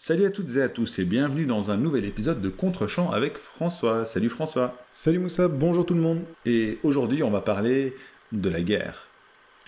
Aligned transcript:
Salut 0.00 0.24
à 0.24 0.30
toutes 0.30 0.56
et 0.56 0.62
à 0.62 0.68
tous 0.70 1.00
et 1.00 1.04
bienvenue 1.04 1.44
dans 1.44 1.70
un 1.70 1.76
nouvel 1.76 2.04
épisode 2.04 2.40
de 2.40 2.48
Contre-champ 2.48 3.10
avec 3.10 3.36
François. 3.36 4.06
Salut 4.06 4.30
François. 4.30 4.74
Salut 4.90 5.18
Moussa, 5.18 5.48
bonjour 5.48 5.84
tout 5.84 5.92
le 5.92 6.00
monde. 6.00 6.20
Et 6.46 6.78
aujourd'hui 6.82 7.22
on 7.24 7.30
va 7.30 7.42
parler 7.42 7.94
de 8.32 8.48
la 8.48 8.62
guerre. 8.62 9.08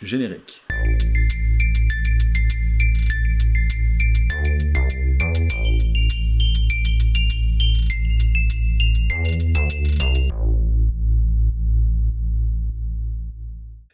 Générique. 0.01 0.63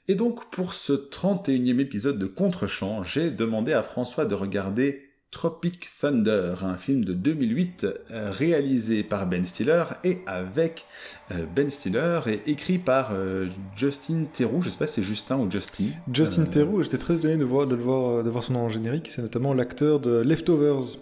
Et 0.06 0.14
donc 0.14 0.50
pour 0.50 0.74
ce 0.74 0.92
31e 0.92 1.80
épisode 1.80 2.18
de 2.18 2.26
Contre-champ, 2.26 3.02
j'ai 3.02 3.30
demandé 3.30 3.72
à 3.72 3.82
François 3.82 4.26
de 4.26 4.34
regarder 4.34 5.05
Tropic 5.36 5.86
Thunder, 6.00 6.54
un 6.62 6.78
film 6.78 7.04
de 7.04 7.12
2008 7.12 7.86
euh, 8.10 8.30
réalisé 8.30 9.02
par 9.02 9.26
Ben 9.26 9.44
Stiller 9.44 9.84
et 10.02 10.20
avec 10.26 10.86
euh, 11.30 11.44
Ben 11.54 11.68
Stiller 11.68 12.20
et 12.26 12.50
écrit 12.50 12.78
par 12.78 13.10
euh, 13.12 13.46
Justin 13.76 14.24
Theroux, 14.32 14.62
je 14.62 14.70
sais 14.70 14.78
pas 14.78 14.86
si 14.86 14.94
c'est 14.94 15.02
Justin 15.02 15.36
ou 15.36 15.50
Justin. 15.50 15.88
Justin 16.10 16.46
Theroux, 16.46 16.80
j'étais 16.80 16.96
très 16.96 17.16
étonné 17.16 17.36
de 17.36 17.44
voir, 17.44 17.66
de, 17.66 17.76
le 17.76 17.82
voir, 17.82 18.24
de 18.24 18.30
voir 18.30 18.44
son 18.44 18.54
nom 18.54 18.60
en 18.60 18.70
générique, 18.70 19.10
c'est 19.10 19.20
notamment 19.20 19.52
l'acteur 19.52 20.00
de 20.00 20.22
Leftovers. 20.22 20.96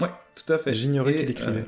Ouais, 0.00 0.10
tout 0.34 0.52
à 0.52 0.58
fait. 0.58 0.74
J'ignorais 0.74 1.14
qu'il 1.14 1.30
écrivait. 1.30 1.66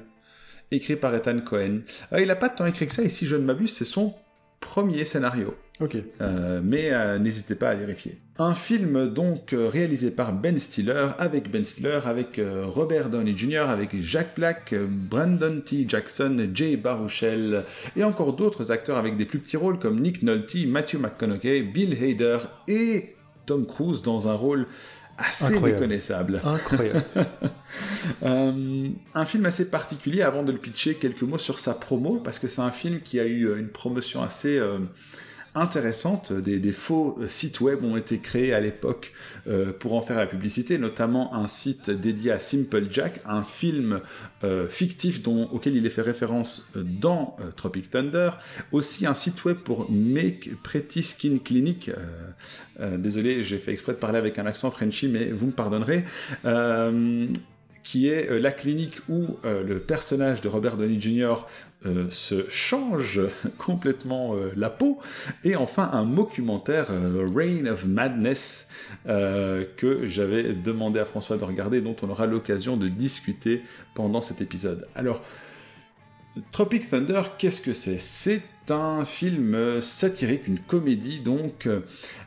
écrit 0.72 0.96
par 0.96 1.14
Ethan 1.14 1.38
Cohen. 1.42 1.82
il 2.18 2.28
a 2.28 2.34
pas 2.34 2.48
tant 2.48 2.66
écrit 2.66 2.88
que 2.88 2.92
ça, 2.92 3.04
et 3.04 3.08
si 3.08 3.28
je 3.28 3.36
ne 3.36 3.44
m'abuse, 3.44 3.72
c'est 3.72 3.84
son 3.84 4.16
premier 4.64 5.04
scénario. 5.04 5.54
Ok. 5.80 5.96
Euh, 6.20 6.60
mais 6.64 6.90
euh, 6.90 7.18
n'hésitez 7.18 7.54
pas 7.54 7.68
à 7.68 7.74
vérifier. 7.74 8.16
Un 8.38 8.54
film 8.54 9.12
donc 9.12 9.52
euh, 9.52 9.68
réalisé 9.68 10.10
par 10.10 10.32
Ben 10.32 10.58
Stiller, 10.58 11.08
avec 11.18 11.50
Ben 11.50 11.64
Stiller, 11.64 12.00
avec 12.06 12.40
Robert 12.64 13.10
Downey 13.10 13.36
Jr., 13.36 13.66
avec 13.68 14.00
Jack 14.00 14.34
Black, 14.36 14.74
Brandon 14.74 15.60
T. 15.60 15.84
Jackson, 15.86 16.48
Jay 16.54 16.76
Baruchel, 16.76 17.64
et 17.94 18.02
encore 18.04 18.32
d'autres 18.32 18.72
acteurs 18.72 18.96
avec 18.96 19.16
des 19.16 19.26
plus 19.26 19.38
petits 19.38 19.58
rôles 19.58 19.78
comme 19.78 20.00
Nick 20.00 20.22
Nolte, 20.22 20.66
Matthew 20.66 20.96
McConaughey, 20.96 21.62
Bill 21.62 21.92
Hader 21.92 22.38
et 22.66 23.14
Tom 23.46 23.66
Cruise 23.66 24.02
dans 24.02 24.28
un 24.28 24.34
rôle 24.34 24.66
assez 25.18 25.58
méconnaissable. 25.60 26.40
Incroyable. 26.44 27.04
un 28.22 29.24
film 29.24 29.46
assez 29.46 29.70
particulier, 29.70 30.22
avant 30.22 30.42
de 30.42 30.52
le 30.52 30.58
pitcher, 30.58 30.94
quelques 30.94 31.22
mots 31.22 31.38
sur 31.38 31.58
sa 31.58 31.74
promo, 31.74 32.16
parce 32.16 32.38
que 32.38 32.48
c'est 32.48 32.62
un 32.62 32.70
film 32.70 33.00
qui 33.00 33.20
a 33.20 33.24
eu 33.24 33.58
une 33.58 33.68
promotion 33.68 34.22
assez 34.22 34.60
intéressante. 35.54 36.32
Des, 36.32 36.72
faux 36.72 37.18
sites 37.28 37.60
web 37.60 37.84
ont 37.84 37.96
été 37.96 38.18
créés 38.18 38.52
à 38.52 38.60
l'époque 38.60 39.12
euh, 39.46 39.72
pour 39.72 39.94
en 39.94 40.02
faire 40.02 40.16
la 40.16 40.26
publicité, 40.26 40.78
notamment 40.78 41.34
un 41.34 41.46
site 41.46 41.90
dédié 41.90 42.32
à 42.32 42.38
Simple 42.38 42.86
Jack, 42.90 43.20
un 43.26 43.44
film 43.44 44.00
euh, 44.42 44.66
fictif 44.68 45.22
dont, 45.22 45.48
auquel 45.52 45.76
il 45.76 45.86
est 45.86 45.90
fait 45.90 46.02
référence 46.02 46.68
euh, 46.76 46.82
dans 46.82 47.36
Tropic 47.56 47.90
Thunder, 47.90 48.30
aussi 48.72 49.06
un 49.06 49.14
site 49.14 49.44
web 49.44 49.58
pour 49.58 49.90
Make 49.90 50.50
Pretty 50.62 51.02
Skin 51.02 51.38
Clinic. 51.42 51.90
désolé, 52.80 53.44
j'ai 53.44 53.58
fait 53.58 53.72
exprès 53.72 53.92
de 53.92 53.98
parler 53.98 54.18
avec 54.18 54.38
un 54.38 54.46
accent 54.46 54.70
Frenchy, 54.70 55.08
mais 55.08 55.26
vous 55.26 55.46
me 55.46 55.52
pardonnerez 55.52 56.04
qui 57.82 58.08
est 58.08 58.40
la 58.40 58.50
clinique 58.50 59.00
où 59.08 59.36
le 59.44 59.78
personnage 59.78 60.40
de 60.40 60.48
Robert 60.48 60.78
Downey 60.78 60.98
Jr. 61.00 61.44
Euh, 61.86 62.08
se 62.08 62.48
change 62.48 63.20
complètement 63.58 64.34
euh, 64.34 64.50
la 64.56 64.70
peau. 64.70 64.98
Et 65.44 65.54
enfin, 65.54 65.90
un 65.92 66.06
documentaire, 66.06 66.86
euh, 66.90 67.26
Reign 67.34 67.68
of 67.68 67.84
Madness, 67.84 68.68
que 69.04 70.06
j'avais 70.06 70.54
demandé 70.54 70.98
à 70.98 71.04
François 71.04 71.36
de 71.36 71.44
regarder, 71.44 71.82
dont 71.82 71.96
on 72.02 72.08
aura 72.08 72.26
l'occasion 72.26 72.76
de 72.76 72.88
discuter 72.88 73.62
pendant 73.94 74.22
cet 74.22 74.40
épisode. 74.40 74.88
Alors, 74.94 75.22
Tropic 76.52 76.88
Thunder, 76.88 77.22
qu'est-ce 77.36 77.60
que 77.60 77.74
c'est? 77.74 77.98
C'est 77.98 78.42
un 78.70 79.04
film 79.04 79.80
satirique, 79.82 80.48
une 80.48 80.58
comédie 80.58 81.20
donc, 81.20 81.68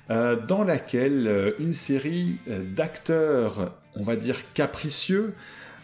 dans 0.10 0.64
laquelle 0.64 1.56
une 1.60 1.74
série 1.74 2.38
d'acteurs, 2.48 3.76
on 3.96 4.04
va 4.04 4.16
dire 4.16 4.38
capricieux, 4.54 5.34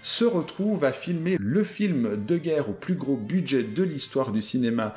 se 0.04 0.26
retrouve 0.26 0.84
à 0.84 0.92
filmer 0.92 1.38
le 1.40 1.64
film 1.64 2.24
de 2.24 2.38
guerre 2.38 2.70
au 2.70 2.74
plus 2.74 2.96
gros 2.96 3.16
budget 3.16 3.64
de 3.64 3.82
l'histoire 3.82 4.32
du 4.32 4.42
cinéma 4.42 4.96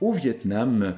au 0.00 0.12
Vietnam. 0.12 0.96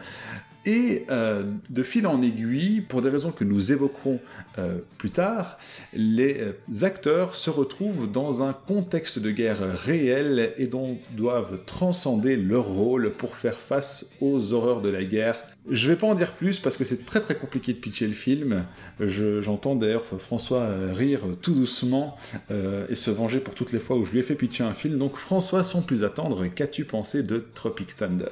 Et 0.67 1.05
euh, 1.11 1.45
de 1.71 1.83
fil 1.85 2.09
en 2.09 2.21
aiguille, 2.21 2.81
pour 2.81 3.01
des 3.01 3.09
raisons 3.09 3.31
que 3.31 3.45
nous 3.45 3.71
évoquerons 3.71 4.19
euh, 4.59 4.79
plus 4.99 5.11
tard, 5.11 5.59
les 5.95 6.41
euh, 6.41 6.85
acteurs 6.85 7.37
se 7.37 7.51
retrouvent 7.51 8.11
dans 8.11 8.43
un 8.43 8.53
contexte 8.53 9.21
de 9.21 9.31
guerre 9.31 9.61
réel 9.61 10.55
et 10.59 10.67
donc 10.67 10.99
doivent 11.13 11.61
transcender 11.67 12.35
leur 12.35 12.67
rôle 12.67 13.13
pour 13.13 13.37
faire 13.37 13.55
face 13.55 14.11
aux 14.21 14.53
horreurs 14.53 14.81
de 14.81 14.89
la 14.91 15.05
guerre 15.05 15.43
je 15.69 15.89
vais 15.89 15.97
pas 15.97 16.07
en 16.07 16.15
dire 16.15 16.31
plus 16.31 16.61
parce 16.61 16.77
que 16.77 16.85
c'est 16.85 17.05
très 17.05 17.21
très 17.21 17.35
compliqué 17.35 17.73
de 17.73 17.79
pitcher 17.79 18.07
le 18.07 18.13
film. 18.13 18.65
J'entends 19.01 19.75
d'ailleurs 19.75 20.05
François 20.21 20.69
rire 20.93 21.23
tout 21.43 21.55
doucement 21.55 22.15
et 22.51 22.95
se 22.95 23.11
venger 23.11 23.41
pour 23.41 23.57
toutes 23.57 23.73
les 23.73 23.81
fois 23.81 23.97
où 23.97 24.05
je 24.05 24.13
lui 24.13 24.21
ai 24.21 24.23
fait 24.23 24.37
pitcher 24.37 24.63
un 24.63 24.75
film. 24.75 24.97
Donc 24.97 25.17
François, 25.17 25.65
sans 25.65 25.83
plus 25.83 26.05
attendre, 26.05 26.47
qu'as-tu 26.47 26.85
pensé 26.85 27.25
de 27.25 27.45
Tropic 27.53 27.97
Thunder? 27.97 28.29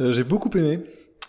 Euh, 0.00 0.12
J'ai 0.12 0.24
beaucoup 0.24 0.50
aimé. 0.56 0.80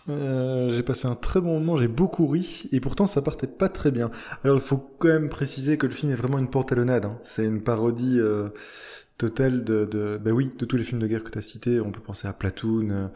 j'ai 0.08 0.82
passé 0.82 1.06
un 1.06 1.14
très 1.14 1.40
bon 1.40 1.58
moment, 1.58 1.76
j'ai 1.76 1.88
beaucoup 1.88 2.26
ri, 2.26 2.68
et 2.72 2.80
pourtant 2.80 3.06
ça 3.06 3.20
partait 3.22 3.46
pas 3.46 3.68
très 3.68 3.90
bien. 3.90 4.10
Alors 4.42 4.56
il 4.56 4.62
faut 4.62 4.78
quand 4.98 5.08
même 5.08 5.28
préciser 5.28 5.76
que 5.76 5.86
le 5.86 5.92
film 5.92 6.12
est 6.12 6.16
vraiment 6.16 6.38
une 6.38 6.48
portalonnade. 6.48 7.04
Hein. 7.04 7.18
C'est 7.22 7.44
une 7.44 7.62
parodie 7.62 8.20
total 9.18 9.64
de, 9.64 9.84
de 9.84 10.18
bah 10.22 10.30
oui, 10.30 10.52
de 10.56 10.64
tous 10.64 10.76
les 10.76 10.84
films 10.84 11.00
de 11.00 11.06
guerre 11.06 11.24
que 11.24 11.30
tu 11.30 11.38
as 11.38 11.42
cités. 11.42 11.80
On 11.80 11.90
peut 11.90 12.00
penser 12.00 12.26
à 12.28 12.32
Platoon. 12.32 12.88
Euh, 12.90 13.08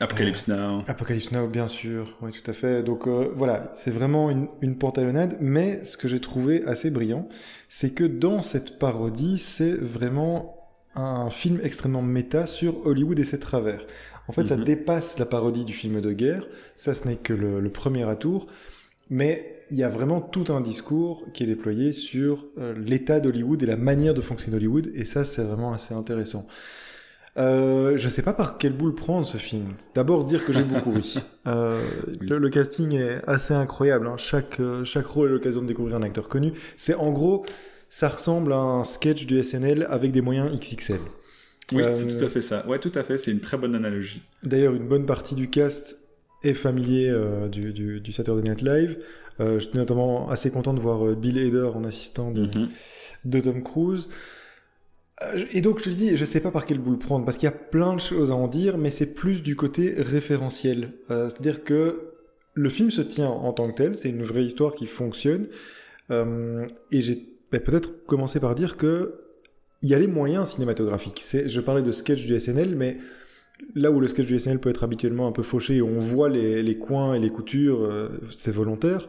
Apocalypse 0.00 0.48
Now. 0.48 0.82
Apocalypse 0.86 1.32
Now, 1.32 1.48
bien 1.48 1.68
sûr. 1.68 2.16
Oui, 2.22 2.32
tout 2.32 2.48
à 2.50 2.54
fait. 2.54 2.82
Donc 2.82 3.06
euh, 3.06 3.30
voilà, 3.34 3.70
c'est 3.74 3.90
vraiment 3.90 4.30
une, 4.30 4.48
une 4.62 4.78
portalonnade. 4.78 5.36
Mais 5.40 5.84
ce 5.84 5.96
que 5.96 6.08
j'ai 6.08 6.20
trouvé 6.20 6.64
assez 6.66 6.90
brillant, 6.90 7.28
c'est 7.68 7.92
que 7.92 8.04
dans 8.04 8.40
cette 8.42 8.78
parodie, 8.78 9.38
c'est 9.38 9.74
vraiment 9.74 10.63
un 10.96 11.30
film 11.30 11.60
extrêmement 11.62 12.02
méta 12.02 12.46
sur 12.46 12.86
Hollywood 12.86 13.18
et 13.18 13.24
ses 13.24 13.38
travers. 13.38 13.84
En 14.28 14.32
fait, 14.32 14.46
ça 14.46 14.56
mhm. 14.56 14.64
dépasse 14.64 15.18
la 15.18 15.26
parodie 15.26 15.64
du 15.64 15.72
film 15.72 16.00
de 16.00 16.12
guerre. 16.12 16.46
Ça, 16.76 16.94
ce 16.94 17.06
n'est 17.06 17.16
que 17.16 17.32
le, 17.32 17.60
le 17.60 17.70
premier 17.70 18.08
atour. 18.08 18.46
Mais 19.10 19.64
il 19.70 19.76
y 19.76 19.82
a 19.82 19.88
vraiment 19.88 20.20
tout 20.20 20.46
un 20.48 20.60
discours 20.60 21.24
qui 21.32 21.42
est 21.42 21.46
déployé 21.46 21.92
sur 21.92 22.46
euh, 22.58 22.74
l'état 22.78 23.20
d'Hollywood 23.20 23.62
et 23.62 23.66
la 23.66 23.76
manière 23.76 24.14
de 24.14 24.20
fonctionner 24.20 24.56
d'Hollywood, 24.56 24.90
et 24.94 25.04
ça, 25.04 25.24
c'est 25.24 25.42
vraiment 25.42 25.72
assez 25.72 25.94
intéressant. 25.94 26.46
Euh, 27.36 27.96
je 27.96 28.08
sais 28.08 28.22
pas 28.22 28.32
par 28.32 28.58
quelle 28.58 28.74
boule 28.74 28.94
prendre 28.94 29.26
ce 29.26 29.38
film. 29.38 29.66
D'abord 29.94 30.24
dire 30.24 30.44
que 30.44 30.52
j'ai 30.52 30.64
beaucoup 30.64 30.90
ri. 30.90 31.18
Euh, 31.46 31.78
le, 32.22 32.48
casting 32.48 32.94
est 32.94 33.20
assez 33.26 33.52
incroyable. 33.52 34.06
Hein. 34.06 34.16
Chaque, 34.16 34.60
euh, 34.60 34.82
chaque 34.86 35.04
rôle 35.04 35.28
est 35.28 35.32
l'occasion 35.32 35.60
de 35.60 35.66
découvrir 35.66 35.96
un 35.96 36.02
acteur 36.02 36.26
connu. 36.30 36.54
C'est 36.78 36.94
en 36.94 37.12
gros, 37.12 37.44
ça 37.94 38.08
ressemble 38.08 38.52
à 38.52 38.58
un 38.58 38.84
sketch 38.84 39.26
du 39.26 39.42
SNL 39.42 39.86
avec 39.88 40.10
des 40.10 40.20
moyens 40.20 40.50
XXL. 40.58 40.98
Oui, 41.72 41.82
c'est 41.94 42.16
tout 42.18 42.24
à 42.24 42.28
fait 42.28 42.42
ça. 42.42 42.66
Ouais, 42.66 42.78
tout 42.78 42.92
à 42.94 43.04
fait. 43.04 43.18
C'est 43.18 43.30
une 43.30 43.40
très 43.40 43.56
bonne 43.56 43.74
analogie. 43.74 44.20
D'ailleurs, 44.42 44.74
une 44.74 44.88
bonne 44.88 45.06
partie 45.06 45.34
du 45.34 45.48
cast 45.48 45.98
est 46.42 46.54
familier 46.54 47.14
du, 47.50 47.72
du, 47.72 48.00
du 48.00 48.12
Saturday 48.12 48.50
Night 48.50 48.62
Live. 48.62 48.98
Euh, 49.40 49.58
J'étais 49.60 49.78
notamment 49.78 50.28
assez 50.28 50.50
content 50.50 50.74
de 50.74 50.80
voir 50.80 51.06
euh, 51.06 51.14
Bill 51.14 51.38
Hader 51.38 51.70
en 51.74 51.84
assistant 51.84 52.30
de, 52.30 52.42
mhm. 52.42 52.68
de 53.24 53.40
Tom 53.40 53.62
Cruise. 53.62 54.08
Euh, 55.22 55.44
et 55.52 55.60
donc 55.60 55.78
je 55.78 55.84
te 55.84 55.90
dis, 55.90 56.16
je 56.16 56.24
sais 56.24 56.40
pas 56.40 56.50
par 56.50 56.66
quelle 56.66 56.78
boule 56.78 56.98
prendre, 56.98 57.24
parce 57.24 57.36
qu'il 57.36 57.46
y 57.46 57.52
a 57.52 57.56
plein 57.56 57.94
de 57.94 58.00
choses 58.00 58.32
à 58.32 58.34
en 58.34 58.48
dire, 58.48 58.78
mais 58.78 58.90
c'est 58.90 59.14
plus 59.14 59.42
du 59.42 59.56
côté 59.56 59.94
référentiel. 59.96 60.92
Euh, 61.10 61.28
C'est-à-dire 61.28 61.64
que 61.64 62.10
le 62.54 62.70
film 62.70 62.90
se 62.90 63.02
tient 63.02 63.28
en 63.28 63.52
tant 63.52 63.68
que 63.70 63.74
tel, 63.74 63.96
c'est 63.96 64.10
une 64.10 64.22
vraie 64.22 64.44
histoire 64.44 64.74
qui 64.74 64.86
fonctionne. 64.86 65.48
Euh, 66.10 66.66
et 66.90 67.00
j'ai 67.00 67.33
bah, 67.58 67.64
peut-être 67.64 68.04
commencé 68.06 68.40
par 68.40 68.54
dire 68.54 68.76
que 68.76 69.20
il 69.82 69.90
y 69.90 69.94
a 69.94 69.98
les 69.98 70.06
moyens 70.06 70.50
cinématographiques. 70.50 71.22
Je 71.46 71.60
parlais 71.60 71.82
de 71.82 71.90
sketch 71.90 72.24
du 72.24 72.40
SNL, 72.40 72.74
mais 72.74 72.98
là 73.74 73.90
où 73.90 74.00
le 74.00 74.08
sketch 74.08 74.26
du 74.26 74.38
SNL 74.38 74.58
peut 74.58 74.70
être 74.70 74.82
habituellement 74.82 75.28
un 75.28 75.32
peu 75.32 75.42
fauché, 75.42 75.82
on 75.82 76.00
voit 76.00 76.30
les, 76.30 76.78
coins 76.78 77.14
et 77.14 77.18
les 77.18 77.28
coutures, 77.28 77.84
euh, 77.84 78.08
c'est 78.30 78.50
volontaire. 78.50 79.08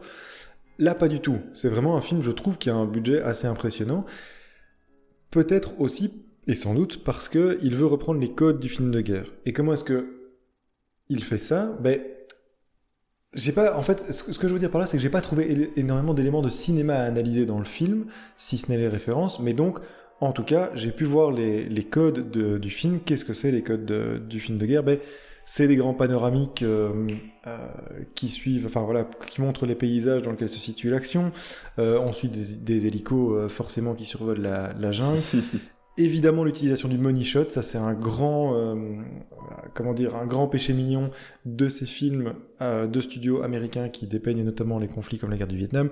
Là, 0.78 0.94
pas 0.94 1.08
du 1.08 1.20
tout. 1.20 1.38
C'est 1.54 1.70
vraiment 1.70 1.96
un 1.96 2.02
film, 2.02 2.20
je 2.20 2.30
trouve, 2.30 2.58
qui 2.58 2.68
a 2.68 2.74
un 2.74 2.84
budget 2.84 3.22
assez 3.22 3.46
impressionnant. 3.46 4.04
Peut-être 5.30 5.80
aussi, 5.80 6.26
et 6.46 6.54
sans 6.54 6.74
doute, 6.74 7.02
parce 7.04 7.28
qu'il 7.30 7.74
veut 7.74 7.86
reprendre 7.86 8.20
les 8.20 8.32
codes 8.32 8.60
du 8.60 8.68
film 8.68 8.90
de 8.90 9.00
guerre. 9.00 9.32
Et 9.46 9.54
comment 9.54 9.72
est-ce 9.72 9.84
que 9.84 10.06
il 11.08 11.24
fait 11.24 11.38
ça? 11.38 11.76
Ben, 11.80 12.00
j'ai 13.36 13.52
pas, 13.52 13.76
en 13.76 13.82
fait, 13.82 14.10
ce 14.12 14.38
que 14.38 14.48
je 14.48 14.52
veux 14.52 14.58
dire 14.58 14.70
par 14.70 14.80
là, 14.80 14.86
c'est 14.86 14.96
que 14.96 15.02
j'ai 15.02 15.10
pas 15.10 15.20
trouvé 15.20 15.70
énormément 15.76 16.14
d'éléments 16.14 16.42
de 16.42 16.48
cinéma 16.48 16.94
à 16.94 17.02
analyser 17.04 17.46
dans 17.46 17.58
le 17.58 17.64
film, 17.64 18.06
si 18.36 18.58
ce 18.58 18.72
n'est 18.72 18.78
les 18.78 18.88
références, 18.88 19.40
mais 19.40 19.52
donc 19.52 19.78
en 20.20 20.32
tout 20.32 20.42
cas, 20.42 20.70
j'ai 20.74 20.90
pu 20.90 21.04
voir 21.04 21.30
les, 21.30 21.84
codes 21.84 22.30
du 22.30 22.70
film. 22.70 23.00
Qu'est-ce 23.04 23.24
que 23.24 23.34
c'est 23.34 23.52
les 23.52 23.62
codes 23.62 24.26
du 24.26 24.40
film 24.40 24.56
de 24.56 24.64
guerre? 24.64 24.82
Ben, 24.82 24.98
C'est 25.44 25.68
des 25.68 25.76
grands 25.76 25.92
panoramiques 25.92 26.64
qui 28.14 28.28
suivent, 28.28 28.64
enfin 28.64 28.80
voilà, 28.80 29.06
qui 29.26 29.42
montrent 29.42 29.66
les 29.66 29.74
paysages 29.74 30.22
dans 30.22 30.30
lesquels 30.30 30.48
se 30.48 30.58
situe 30.58 30.88
l'action. 30.88 31.32
ensuite, 31.78 32.64
des, 32.64 32.86
hélicos 32.86 33.52
forcément 33.52 33.94
qui 33.94 34.06
survolent 34.06 34.40
la 34.40 34.90
jungle. 34.90 35.20
Évidemment, 35.98 36.44
l'utilisation 36.44 36.88
du 36.88 36.98
money 36.98 37.22
shot, 37.22 37.48
ça 37.48 37.62
c'est 37.62 37.78
un 37.78 37.94
grand, 37.94 38.54
euh, 38.54 38.74
comment 39.72 39.94
dire, 39.94 40.14
un 40.14 40.26
grand 40.26 40.46
péché 40.46 40.74
mignon 40.74 41.10
de 41.46 41.70
ces 41.70 41.86
films 41.86 42.34
euh, 42.60 42.86
de 42.86 43.00
studios 43.00 43.42
américains 43.42 43.88
qui 43.88 44.06
dépeignent 44.06 44.44
notamment 44.44 44.78
les 44.78 44.88
conflits 44.88 45.18
comme 45.18 45.30
la 45.30 45.38
guerre 45.38 45.46
du 45.46 45.56
Vietnam. 45.56 45.88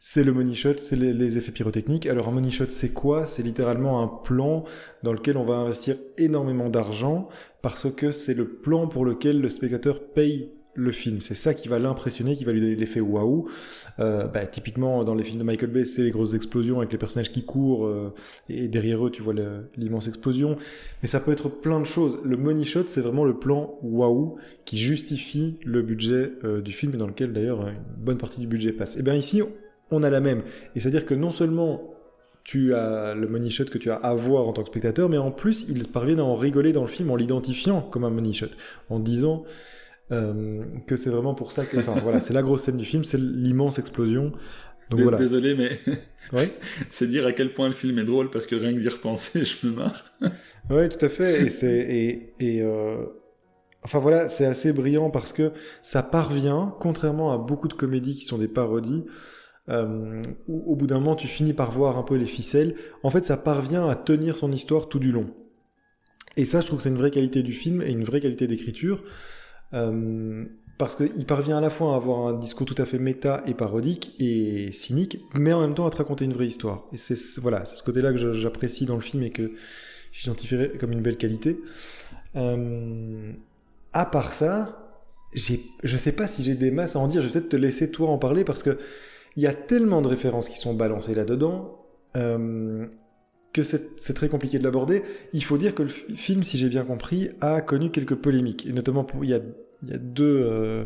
C'est 0.00 0.24
le 0.24 0.32
money 0.32 0.54
shot, 0.54 0.78
c'est 0.78 0.96
les, 0.96 1.38
effets 1.38 1.52
pyrotechniques. 1.52 2.06
Alors 2.06 2.28
un 2.28 2.32
money 2.32 2.50
shot, 2.50 2.66
c'est 2.68 2.92
quoi? 2.92 3.26
C'est 3.26 3.44
littéralement 3.44 4.02
un 4.02 4.08
plan 4.08 4.64
dans 5.04 5.12
lequel 5.12 5.36
on 5.36 5.44
va 5.44 5.54
investir 5.54 5.96
énormément 6.18 6.68
d'argent 6.68 7.28
parce 7.62 7.88
que 7.90 8.10
c'est 8.10 8.34
le 8.34 8.56
plan 8.56 8.88
pour 8.88 9.04
lequel 9.04 9.40
le 9.40 9.48
spectateur 9.48 10.02
paye 10.12 10.50
le 10.74 10.92
film. 10.92 11.20
C'est 11.20 11.34
ça 11.34 11.54
qui 11.54 11.68
va 11.68 11.78
l'impressionner, 11.78 12.34
qui 12.34 12.44
va 12.44 12.52
lui 12.52 12.60
donner 12.60 12.76
l'effet 12.76 13.00
waouh. 13.00 13.48
Euh, 13.98 14.26
bah, 14.26 14.46
typiquement, 14.46 15.04
dans 15.04 15.14
les 15.14 15.24
films 15.24 15.38
de 15.38 15.44
Michael 15.44 15.70
Bay, 15.70 15.84
c'est 15.84 16.02
les 16.02 16.10
grosses 16.10 16.34
explosions 16.34 16.78
avec 16.78 16.92
les 16.92 16.98
personnages 16.98 17.32
qui 17.32 17.44
courent 17.44 17.86
euh, 17.86 18.12
et 18.48 18.68
derrière 18.68 19.06
eux, 19.06 19.10
tu 19.10 19.22
vois 19.22 19.34
l'immense 19.76 20.08
explosion. 20.08 20.56
Mais 21.02 21.08
ça 21.08 21.20
peut 21.20 21.32
être 21.32 21.48
plein 21.48 21.80
de 21.80 21.86
choses. 21.86 22.20
Le 22.24 22.36
money 22.36 22.64
shot, 22.64 22.84
c'est 22.86 23.00
vraiment 23.00 23.24
le 23.24 23.38
plan 23.38 23.78
waouh 23.82 24.36
qui 24.64 24.78
justifie 24.78 25.58
le 25.64 25.82
budget 25.82 26.32
euh, 26.44 26.60
du 26.60 26.72
film 26.72 26.94
et 26.94 26.96
dans 26.96 27.06
lequel 27.06 27.32
d'ailleurs 27.32 27.68
une 27.68 27.76
bonne 27.96 28.18
partie 28.18 28.40
du 28.40 28.46
budget 28.46 28.72
passe. 28.72 28.96
Et 28.96 29.02
bien 29.02 29.14
ici, 29.14 29.42
on 29.90 30.02
a 30.02 30.10
la 30.10 30.20
même. 30.20 30.42
Et 30.74 30.80
c'est-à-dire 30.80 31.06
que 31.06 31.14
non 31.14 31.30
seulement 31.30 31.94
tu 32.44 32.74
as 32.74 33.14
le 33.14 33.26
money 33.26 33.48
shot 33.48 33.64
que 33.64 33.78
tu 33.78 33.90
as 33.90 33.96
à 33.96 34.14
voir 34.14 34.46
en 34.46 34.52
tant 34.52 34.62
que 34.62 34.68
spectateur, 34.68 35.08
mais 35.08 35.16
en 35.16 35.30
plus, 35.30 35.66
ils 35.68 35.88
parviennent 35.88 36.20
à 36.20 36.24
en 36.24 36.36
rigoler 36.36 36.72
dans 36.72 36.82
le 36.82 36.88
film 36.88 37.10
en 37.10 37.16
l'identifiant 37.16 37.80
comme 37.80 38.04
un 38.04 38.10
money 38.10 38.32
shot, 38.32 38.48
en 38.90 39.00
disant 39.00 39.44
euh, 40.12 40.64
que 40.86 40.96
c'est 40.96 41.10
vraiment 41.10 41.34
pour 41.34 41.52
ça 41.52 41.64
que. 41.64 41.76
Enfin, 41.78 41.94
voilà, 42.02 42.20
c'est 42.20 42.34
la 42.34 42.42
grosse 42.42 42.62
scène 42.62 42.76
du 42.76 42.84
film, 42.84 43.04
c'est 43.04 43.20
l'immense 43.20 43.78
explosion. 43.78 44.32
Donc, 44.90 45.00
voilà. 45.00 45.18
Désolé, 45.18 45.54
mais. 45.54 45.80
c'est 46.90 47.06
dire 47.06 47.26
à 47.26 47.32
quel 47.32 47.52
point 47.52 47.68
le 47.68 47.74
film 47.74 47.98
est 47.98 48.04
drôle 48.04 48.30
parce 48.30 48.46
que 48.46 48.54
rien 48.54 48.72
que 48.74 48.80
d'y 48.80 48.88
repenser, 48.88 49.44
je 49.44 49.66
me 49.66 49.72
marre. 49.72 50.14
ouais, 50.70 50.88
tout 50.88 51.04
à 51.04 51.08
fait. 51.08 51.42
Et 51.42 51.48
c'est. 51.48 51.78
Et, 51.78 52.34
et 52.40 52.62
euh, 52.62 53.04
Enfin 53.84 53.98
voilà, 53.98 54.30
c'est 54.30 54.46
assez 54.46 54.72
brillant 54.72 55.10
parce 55.10 55.32
que 55.32 55.52
ça 55.82 56.02
parvient, 56.02 56.74
contrairement 56.80 57.32
à 57.32 57.38
beaucoup 57.38 57.68
de 57.68 57.74
comédies 57.74 58.14
qui 58.14 58.24
sont 58.24 58.38
des 58.38 58.48
parodies, 58.48 59.04
euh, 59.68 60.22
où 60.48 60.72
au 60.72 60.74
bout 60.74 60.86
d'un 60.86 60.98
moment 60.98 61.16
tu 61.16 61.28
finis 61.28 61.52
par 61.52 61.70
voir 61.70 61.98
un 61.98 62.02
peu 62.02 62.16
les 62.16 62.26
ficelles, 62.26 62.76
en 63.02 63.10
fait 63.10 63.26
ça 63.26 63.36
parvient 63.36 63.86
à 63.86 63.94
tenir 63.94 64.38
son 64.38 64.50
histoire 64.52 64.88
tout 64.88 64.98
du 64.98 65.12
long. 65.12 65.26
Et 66.38 66.46
ça 66.46 66.62
je 66.62 66.66
trouve 66.66 66.78
que 66.78 66.82
c'est 66.82 66.88
une 66.88 66.96
vraie 66.96 67.10
qualité 67.10 67.42
du 67.42 67.52
film 67.52 67.82
et 67.82 67.90
une 67.90 68.04
vraie 68.04 68.20
qualité 68.20 68.46
d'écriture. 68.46 69.04
Euh, 69.72 70.44
parce 70.78 70.96
qu'il 70.96 71.24
parvient 71.24 71.58
à 71.58 71.60
la 71.60 71.70
fois 71.70 71.92
à 71.92 71.96
avoir 71.96 72.26
un 72.26 72.32
discours 72.34 72.66
tout 72.66 72.74
à 72.78 72.84
fait 72.84 72.98
méta 72.98 73.42
et 73.46 73.54
parodique 73.54 74.14
et 74.18 74.72
cynique, 74.72 75.20
mais 75.34 75.52
en 75.52 75.60
même 75.60 75.74
temps 75.74 75.86
à 75.86 75.90
te 75.90 75.96
raconter 75.96 76.24
une 76.24 76.32
vraie 76.32 76.48
histoire. 76.48 76.84
Et 76.92 76.96
c'est 76.96 77.16
voilà, 77.40 77.64
ce 77.64 77.82
côté-là 77.82 78.12
que 78.12 78.32
j'apprécie 78.32 78.86
dans 78.86 78.96
le 78.96 79.02
film 79.02 79.22
et 79.22 79.30
que 79.30 79.52
j'identifierais 80.12 80.72
comme 80.78 80.92
une 80.92 81.00
belle 81.00 81.16
qualité. 81.16 81.60
Euh, 82.36 83.32
à 83.92 84.06
part 84.06 84.32
ça, 84.32 84.84
je 85.32 85.96
sais 85.96 86.12
pas 86.12 86.26
si 86.26 86.42
j'ai 86.42 86.54
des 86.54 86.70
masses 86.70 86.96
à 86.96 86.98
en 86.98 87.06
dire. 87.06 87.20
Je 87.20 87.26
vais 87.28 87.32
peut-être 87.32 87.50
te 87.50 87.56
laisser 87.56 87.90
toi 87.90 88.08
en 88.10 88.18
parler 88.18 88.44
parce 88.44 88.62
que 88.62 88.78
il 89.36 89.42
y 89.42 89.46
a 89.46 89.54
tellement 89.54 90.00
de 90.00 90.08
références 90.08 90.48
qui 90.48 90.58
sont 90.58 90.74
balancées 90.74 91.14
là-dedans. 91.14 91.84
Euh, 92.16 92.86
que 93.54 93.62
c'est 93.62 94.14
très 94.14 94.28
compliqué 94.28 94.58
de 94.58 94.64
l'aborder. 94.64 95.04
Il 95.32 95.44
faut 95.44 95.56
dire 95.56 95.74
que 95.74 95.84
le 95.84 95.88
film, 95.88 96.42
si 96.42 96.58
j'ai 96.58 96.68
bien 96.68 96.84
compris, 96.84 97.30
a 97.40 97.60
connu 97.60 97.90
quelques 97.90 98.16
polémiques. 98.16 98.66
Et 98.66 98.72
notamment, 98.72 99.06
il, 99.22 99.30
y 99.30 99.34
a, 99.34 99.40
deux, 99.80 100.42
euh, 100.44 100.84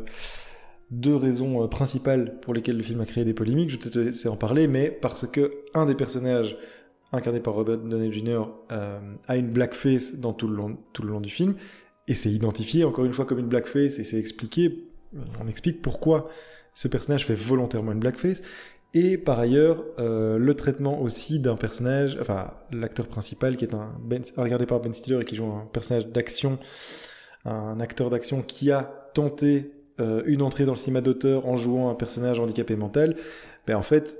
raisons 1.17 1.65
euh, 1.65 1.67
principales 1.67 2.39
pour 2.41 2.53
lesquelles 2.53 2.77
le 2.77 2.83
film 2.83 3.01
a 3.01 3.07
créé 3.07 3.25
des 3.25 3.33
polémiques. 3.33 3.71
Je 3.71 3.79
vais 3.79 3.91
te 3.91 3.99
laisser 3.99 4.29
en 4.29 4.37
parler, 4.37 4.69
mais 4.69 4.91
parce 4.91 5.27
que 5.27 5.63
un 5.73 5.87
des 5.87 5.95
personnages 5.95 6.59
incarné 7.11 7.41
par 7.41 7.55
Robert 7.55 7.79
Downey 7.79 8.13
Jr. 8.13 8.43
Euh, 8.71 9.01
a 9.27 9.37
une 9.39 9.51
blackface 9.51 10.17
dans 10.17 10.35
tout 10.35 10.47
le 10.47 10.55
long, 10.55 10.77
tout 10.93 11.03
le 11.03 11.09
long 11.09 11.23
du 11.23 11.31
film. 11.31 11.55
Et 12.07 12.15
c'est 12.15 12.31
identifié 12.31 12.85
encore 12.85 13.07
une 13.07 13.15
fois 13.15 13.25
comme 13.25 13.39
une 13.39 13.49
blackface 13.49 13.99
et 13.99 14.05
c'est 14.05 14.19
expliqué. 14.19 14.85
On 15.43 15.49
explique 15.49 15.81
pourquoi 15.81 16.29
ce 16.75 16.87
personnage 16.87 17.25
fait 17.25 17.35
volontairement 17.35 17.93
une 17.93 18.01
blackface. 18.01 18.43
Et 18.95 19.19
par 19.19 19.39
ailleurs, 19.39 19.85
euh, 19.99 20.39
le 20.39 20.55
traitement 20.55 21.03
aussi 21.03 21.41
d'un 21.41 21.57
personnage, 21.57 22.17
enfin 22.21 22.55
l'acteur 22.73 23.07
principal 23.07 23.57
qui 23.57 23.65
est 23.65 23.75
un 23.75 23.93
ben, 24.03 24.23
regardé 24.37 24.65
par 24.65 24.81
Ben 24.81 24.93
Stiller 24.95 25.21
et 25.21 25.25
qui 25.25 25.37
joue 25.37 25.45
un 25.45 25.69
personnage 25.73 26.07
d'action, 26.09 26.59
un 27.45 27.81
acteur 27.81 28.09
d'action 28.09 28.41
qui 28.41 28.71
a 28.71 29.11
tenté 29.13 29.73
euh, 30.01 30.23
une 30.27 30.41
entrée 30.41 30.65
dans 30.65 30.73
le 30.73 30.79
cinéma 30.79 31.03
d'auteur 31.03 31.47
en 31.47 31.57
jouant 31.57 31.91
un 31.91 31.95
personnage 31.95 32.41
handicapé 32.41 32.77
mental. 32.77 33.17
Ben 33.67 33.77
en 33.77 33.83
fait, 33.83 34.19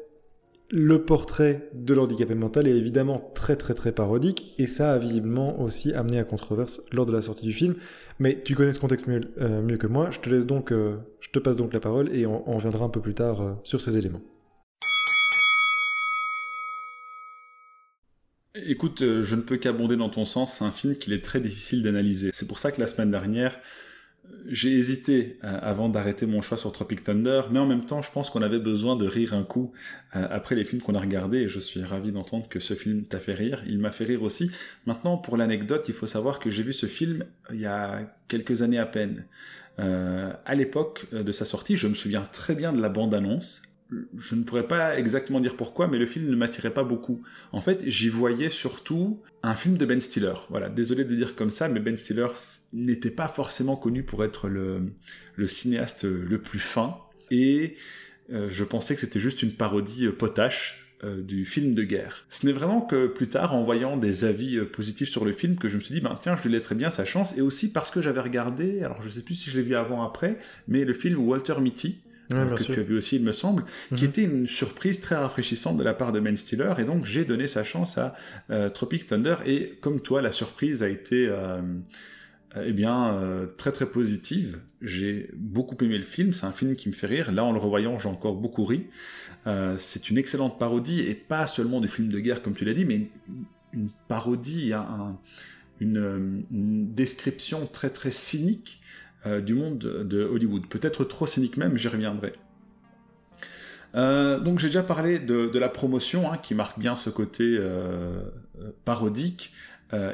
le 0.71 1.03
portrait 1.03 1.71
de 1.73 1.95
l'handicapé 1.95 2.35
mental 2.35 2.69
est 2.69 2.77
évidemment 2.77 3.33
très 3.35 3.57
très 3.57 3.73
très 3.73 3.93
parodique 3.93 4.55
et 4.59 4.67
ça 4.67 4.93
a 4.93 4.99
visiblement 4.99 5.63
aussi 5.63 5.95
amené 5.95 6.19
à 6.19 6.25
controverse 6.25 6.83
lors 6.93 7.07
de 7.07 7.13
la 7.13 7.23
sortie 7.23 7.47
du 7.47 7.55
film. 7.55 7.75
Mais 8.19 8.43
tu 8.45 8.55
connais 8.55 8.73
ce 8.73 8.81
contexte 8.81 9.07
mieux, 9.07 9.23
euh, 9.41 9.77
que 9.79 9.87
moi, 9.87 10.11
je 10.11 10.21
te 10.21 10.29
laisse 10.29 10.45
donc, 10.45 10.73
je 10.73 11.31
te 11.33 11.39
passe 11.39 11.57
donc 11.57 11.73
la 11.73 11.81
parole 11.81 12.15
et 12.15 12.27
on, 12.27 12.47
on 12.51 12.57
reviendra 12.57 12.85
un 12.85 12.91
peu 12.91 13.01
plus 13.01 13.15
tard 13.15 13.57
sur 13.63 13.81
ces 13.81 13.97
éléments. 13.97 14.21
Écoute, 18.67 19.03
euh, 19.03 19.23
je 19.23 19.37
ne 19.37 19.43
peux 19.43 19.57
qu'abonder 19.57 19.97
dans 19.97 20.09
ton 20.09 20.25
sens, 20.25 20.55
c'est 20.55 20.65
un 20.65 20.71
film 20.71 20.97
qu'il 20.97 21.13
est 21.13 21.25
très 21.25 21.41
difficile 21.41 21.83
d'analyser. 21.83 22.31
C'est 22.33 22.49
pour 22.49 22.59
ça 22.59 22.73
que 22.73 22.81
la 22.81 22.87
semaine 22.87 23.11
dernière, 23.11 23.59
euh, 24.25 24.29
j'ai 24.49 24.77
hésité 24.77 25.39
euh, 25.45 25.59
avant 25.63 25.89
d'arrêter 25.89 26.27
mon 26.27 26.41
choix 26.41 26.59
sur 26.59 26.73
Tropic 26.73 27.05
Thunder, 27.05 27.43
mais 27.51 27.59
en 27.59 27.67
même 27.67 27.87
temps, 27.87 28.03
je 28.03 28.11
pense 28.11 28.31
qu'on 28.31 28.43
avait 28.43 28.59
besoin 28.59 28.97
de 28.97 29.07
rire 29.07 29.35
un 29.35 29.45
coup 29.45 29.73
après 30.13 30.55
les 30.55 30.65
films 30.65 30.81
qu'on 30.81 30.95
a 30.95 31.01
regardés, 31.01 31.39
et 31.39 31.49
je 31.49 31.61
suis 31.61 31.83
ravi 31.83 32.13
d'entendre 32.13 32.49
que 32.49 32.61
ce 32.61 32.75
film 32.75 33.05
t'a 33.05 33.21
fait 33.21 33.35
rire. 33.35 33.63
Il 33.67 33.79
m'a 33.79 33.93
fait 33.93 34.05
rire 34.05 34.23
aussi. 34.23 34.51
Maintenant, 34.87 35.19
pour 35.19 35.37
l'anecdote, 35.37 35.85
il 35.89 35.95
faut 35.95 36.07
savoir 36.07 36.39
que 36.39 36.49
j'ai 36.49 36.63
vu 36.63 36.73
ce 36.73 36.87
film 36.87 37.25
il 37.53 37.61
y 37.61 37.67
a 37.67 38.01
quelques 38.27 38.63
années 38.63 38.79
à 38.79 38.87
peine. 38.87 39.27
à 39.79 40.55
l'époque 40.55 41.07
de 41.13 41.33
sa 41.33 41.45
sortie, 41.45 41.77
je 41.77 41.87
me 41.87 41.95
souviens 41.95 42.27
très 42.33 42.55
bien 42.55 42.73
de 42.73 42.81
la 42.81 42.89
bande-annonce, 42.89 43.68
je 43.91 44.35
ne 44.35 44.43
pourrais 44.43 44.69
pas 44.69 44.99
exactement 44.99 45.41
dire 45.41 45.57
pourquoi, 45.57 45.89
mais 45.89 45.99
le 45.99 46.07
film 46.07 46.29
ne 46.29 46.37
m'attirait 46.37 46.73
pas 46.73 46.85
beaucoup. 46.85 47.23
En 47.53 47.61
fait, 47.61 47.85
j'y 47.87 48.09
voyais 48.09 48.51
surtout 48.51 49.21
un 49.43 49.55
film 49.55 49.79
de 49.79 49.87
Ben 49.87 50.01
Stiller. 50.01 50.35
Voilà, 50.51 50.69
désolé 50.69 51.05
de 51.05 51.15
dire 51.15 51.35
comme 51.35 51.51
ça, 51.51 51.69
mais 51.69 51.81
Ben 51.81 51.97
Stiller 51.97 52.29
n'était 52.73 53.11
pas 53.11 53.29
forcément 53.29 53.77
connu 53.77 54.03
pour 54.03 54.25
être 54.25 54.49
le, 54.49 54.93
cinéaste 55.47 56.05
le 56.05 56.39
plus 56.39 56.59
fin. 56.59 56.99
Et 57.31 57.77
euh, 58.31 58.49
je 58.51 58.65
pensais 58.65 58.95
que 58.95 59.01
c'était 59.01 59.21
juste 59.21 59.43
une 59.43 59.53
parodie 59.53 60.07
euh, 60.07 60.13
potache 60.13 60.95
euh, 61.05 61.23
du 61.23 61.47
film 61.47 61.75
de 61.75 61.83
guerre. 61.83 62.27
Ce 62.29 62.45
n'est 62.45 62.53
vraiment 62.53 62.83
que 62.83 63.07
plus 63.07 63.29
tard, 63.29 63.55
en 63.55 63.63
voyant 63.63 63.97
des 63.97 64.25
avis 64.25 64.61
positifs 64.67 65.09
sur 65.09 65.25
le 65.25 65.33
film, 65.33 65.57
que 65.57 65.69
je 65.69 65.77
me 65.77 65.81
suis 65.81 65.95
dit, 65.95 66.01
ben 66.01 66.19
tiens, 66.21 66.37
je 66.37 66.43
lui 66.43 66.51
laisserai 66.51 66.75
bien 66.75 66.91
sa 66.91 67.07
chance, 67.07 67.39
et 67.39 67.41
aussi 67.41 67.73
parce 67.73 67.91
que 67.91 68.03
j'avais 68.03 68.21
regardé, 68.21 68.83
alors 68.83 69.01
je 69.01 69.09
sais 69.09 69.23
plus 69.23 69.35
si 69.35 69.51
je 69.51 69.57
l'ai 69.57 69.63
vu 69.63 69.75
avant 69.75 70.03
ou 70.03 70.07
après, 70.07 70.39
mais 70.67 70.85
le 70.85 70.93
film 70.93 71.19
Walter 71.21 71.55
Mitty, 71.61 72.01
euh, 72.33 72.57
que 72.57 72.63
tu 72.63 72.73
as 72.79 72.83
vu 72.83 72.97
aussi, 72.97 73.17
il 73.17 73.23
me 73.23 73.33
semble, 73.33 73.65
qui 73.95 74.05
mhm. 74.05 74.11
était 74.11 74.23
une 74.23 74.47
surprise 74.47 75.01
très 75.01 75.15
rafraîchissante 75.15 75.77
de 75.79 75.83
la 75.83 75.95
part 75.95 76.13
de 76.13 76.21
Ben 76.21 76.37
Stiller. 76.37 76.73
Et 76.79 76.85
donc, 76.85 77.05
j'ai 77.05 77.25
donné 77.25 77.47
sa 77.47 77.65
chance 77.65 77.99
à 77.99 78.15
euh, 78.51 78.69
Tropic 78.69 79.07
Thunder. 79.07 79.37
Et 79.47 79.79
comme 79.81 80.01
toi, 80.01 80.21
la 80.21 80.33
surprise 80.33 80.83
a 80.83 80.89
été 80.89 81.27
euh, 81.27 81.61
eh 82.63 82.73
bien, 82.73 83.19
très 83.57 83.73
très 83.73 83.87
positive. 83.87 84.61
J'ai 84.83 85.31
beaucoup 85.35 85.77
aimé 85.83 85.97
le 85.97 86.05
film. 86.05 86.33
C'est 86.33 86.47
un 86.47 86.53
film 86.53 86.77
qui 86.77 86.89
me 86.89 86.95
fait 86.95 87.07
rire. 87.07 87.33
Là, 87.33 87.45
en 87.45 87.53
le 87.53 87.59
revoyant, 87.59 87.99
j'ai 87.99 88.09
encore 88.09 88.37
beaucoup 88.37 88.65
ri. 88.65 88.87
c'est 89.79 90.11
une 90.11 90.19
excellente 90.19 90.59
parodie, 90.59 91.01
et 91.01 91.15
pas 91.15 91.47
seulement 91.47 91.81
du 91.81 91.89
film 91.89 92.09
de 92.09 92.19
guerre, 92.19 92.43
comme 92.43 92.55
tu 92.55 92.65
l'as 92.65 92.75
dit, 92.75 92.85
mais 92.85 93.09
une, 93.73 93.91
parodie, 94.09 94.73
une, 95.81 96.43
une, 96.51 96.93
description 96.93 97.67
très 97.67 97.91
très 97.91 98.11
cynique 98.11 98.78
euh, 99.27 99.41
du 99.41 99.55
monde 99.55 99.79
de 99.79 100.25
Hollywood. 100.25 100.67
Peut-être 100.69 101.05
trop 101.05 101.27
cynique 101.27 101.57
même, 101.57 101.77
j'y 101.77 101.89
reviendrai. 101.89 102.33
Euh, 103.95 104.39
donc 104.39 104.59
j'ai 104.59 104.69
déjà 104.69 104.83
parlé 104.83 105.19
de, 105.19 105.59
la 105.59 105.69
promotion 105.69 106.31
hein, 106.31 106.37
qui 106.37 106.55
marque 106.55 106.79
bien 106.79 106.95
ce 106.95 107.11
côté 107.11 107.57
euh, 107.59 108.23
parodique 108.85 109.53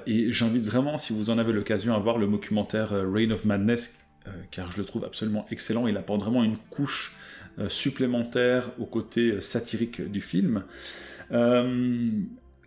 et 0.07 0.31
j'invite 0.31 0.65
vraiment 0.65 0.99
si 0.99 1.13
vous 1.13 1.31
en 1.31 1.39
avez 1.39 1.53
l'occasion 1.53 1.97
à 1.97 1.99
voir 1.99 2.17
le 2.17 2.29
documentaire 2.29 2.91
Reign 2.91 3.33
of 3.33 3.45
Madness 3.45 3.99
car 4.53 4.71
je 4.71 4.79
le 4.79 4.85
trouve 4.85 5.05
absolument 5.05 5.47
excellent, 5.51 5.89
il 5.89 5.97
apporte 5.97 6.21
vraiment 6.21 6.45
une 6.45 6.57
couche 6.71 7.17
supplémentaire 7.67 8.71
au 8.79 8.87
côté 8.87 9.41
satirique 9.41 10.01
du 10.01 10.21
film 10.21 10.63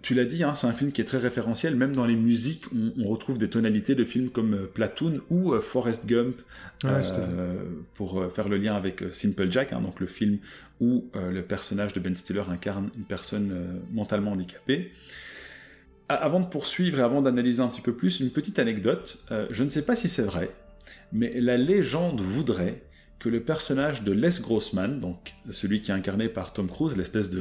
tu 0.01 0.13
l'as 0.13 0.25
dit, 0.25 0.43
hein, 0.43 0.53
c'est 0.53 0.67
un 0.67 0.73
film 0.73 0.91
qui 0.91 1.01
est 1.01 1.05
très 1.05 1.17
référentiel. 1.17 1.75
Même 1.75 1.95
dans 1.95 2.05
les 2.05 2.15
musiques, 2.15 2.65
on, 2.73 3.05
retrouve 3.05 3.37
des 3.37 3.49
tonalités 3.49 3.95
de 3.95 4.03
films 4.03 4.29
comme 4.29 4.53
euh, 4.53 4.65
Platoon 4.65 5.21
ou 5.29 5.53
euh, 5.53 5.61
Forrest 5.61 6.05
Gump, 6.05 6.41
euh, 6.85 7.63
pour 7.95 8.31
faire 8.31 8.49
le 8.49 8.57
lien 8.57 8.75
avec 8.75 9.03
Simple 9.11 9.49
Jack, 9.49 9.73
hein, 9.73 9.81
donc 9.81 9.99
le 9.99 10.07
film 10.07 10.37
où 10.79 11.09
le 11.15 11.41
personnage 11.41 11.93
de 11.93 11.99
Ben 11.99 12.15
Stiller 12.15 12.43
incarne 12.51 12.91
une 12.95 13.05
personne 13.05 13.81
mentalement 13.91 14.33
handicapée. 14.33 14.91
Avant 16.07 16.39
de 16.39 16.45
poursuivre 16.45 16.99
et 16.99 17.01
avant 17.01 17.23
d'analyser 17.23 17.63
un 17.63 17.67
petit 17.67 17.81
peu 17.81 17.93
plus, 17.93 18.19
une 18.19 18.29
petite 18.29 18.59
anecdote. 18.59 19.25
je 19.49 19.63
ne 19.63 19.69
sais 19.69 19.83
pas 19.83 19.95
si 19.95 20.07
c'est 20.07 20.21
vrai, 20.21 20.51
mais 21.11 21.31
la 21.41 21.57
légende 21.57 22.21
voudrait 22.21 22.83
que 23.19 23.29
le 23.29 23.41
personnage 23.41 24.03
de 24.03 24.11
Les 24.11 24.39
Grossman, 24.41 24.99
donc 24.99 25.33
celui 25.51 25.81
qui 25.81 25.91
est 25.91 25.93
incarné 25.93 26.29
par 26.29 26.53
Tom 26.53 26.67
Cruise, 26.67 26.97
l'espèce 26.97 27.29
de 27.29 27.39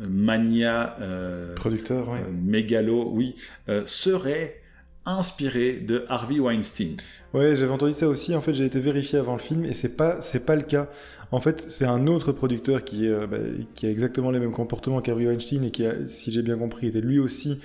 euh, 0.00 0.06
mania 0.08 0.96
euh, 1.00 1.54
producteur, 1.54 2.12
euh, 2.12 2.18
mégalo, 2.30 3.10
oui, 3.12 3.34
serait 3.84 4.60
inspiré 5.04 5.72
de 5.74 6.04
Harvey 6.08 6.38
Weinstein. 6.38 6.96
Ouais, 7.34 7.56
j'avais 7.56 7.72
entendu 7.72 7.92
ça 7.92 8.08
aussi. 8.08 8.36
En 8.36 8.40
fait, 8.40 8.54
j'ai 8.54 8.64
été 8.64 8.78
vérifié 8.78 9.18
avant 9.18 9.32
le 9.32 9.40
film 9.40 9.64
et 9.64 9.72
c'est 9.72 9.96
pas 9.96 10.20
c'est 10.20 10.46
pas 10.46 10.54
le 10.54 10.62
cas. 10.62 10.88
En 11.32 11.40
fait, 11.40 11.64
c'est 11.68 11.86
un 11.86 12.06
autre 12.06 12.30
producteur 12.30 12.84
qui 12.84 13.08
bah, 13.08 13.38
qui 13.74 13.86
a 13.86 13.90
exactement 13.90 14.30
les 14.30 14.38
mêmes 14.38 14.52
comportements 14.52 15.00
qu'Harvey 15.00 15.26
Weinstein 15.26 15.64
et 15.64 15.70
qui 15.72 15.84
a, 15.84 16.06
si 16.06 16.30
j'ai 16.30 16.42
bien 16.42 16.56
compris, 16.56 16.86
était 16.86 17.00
lui 17.00 17.18
aussi 17.18 17.60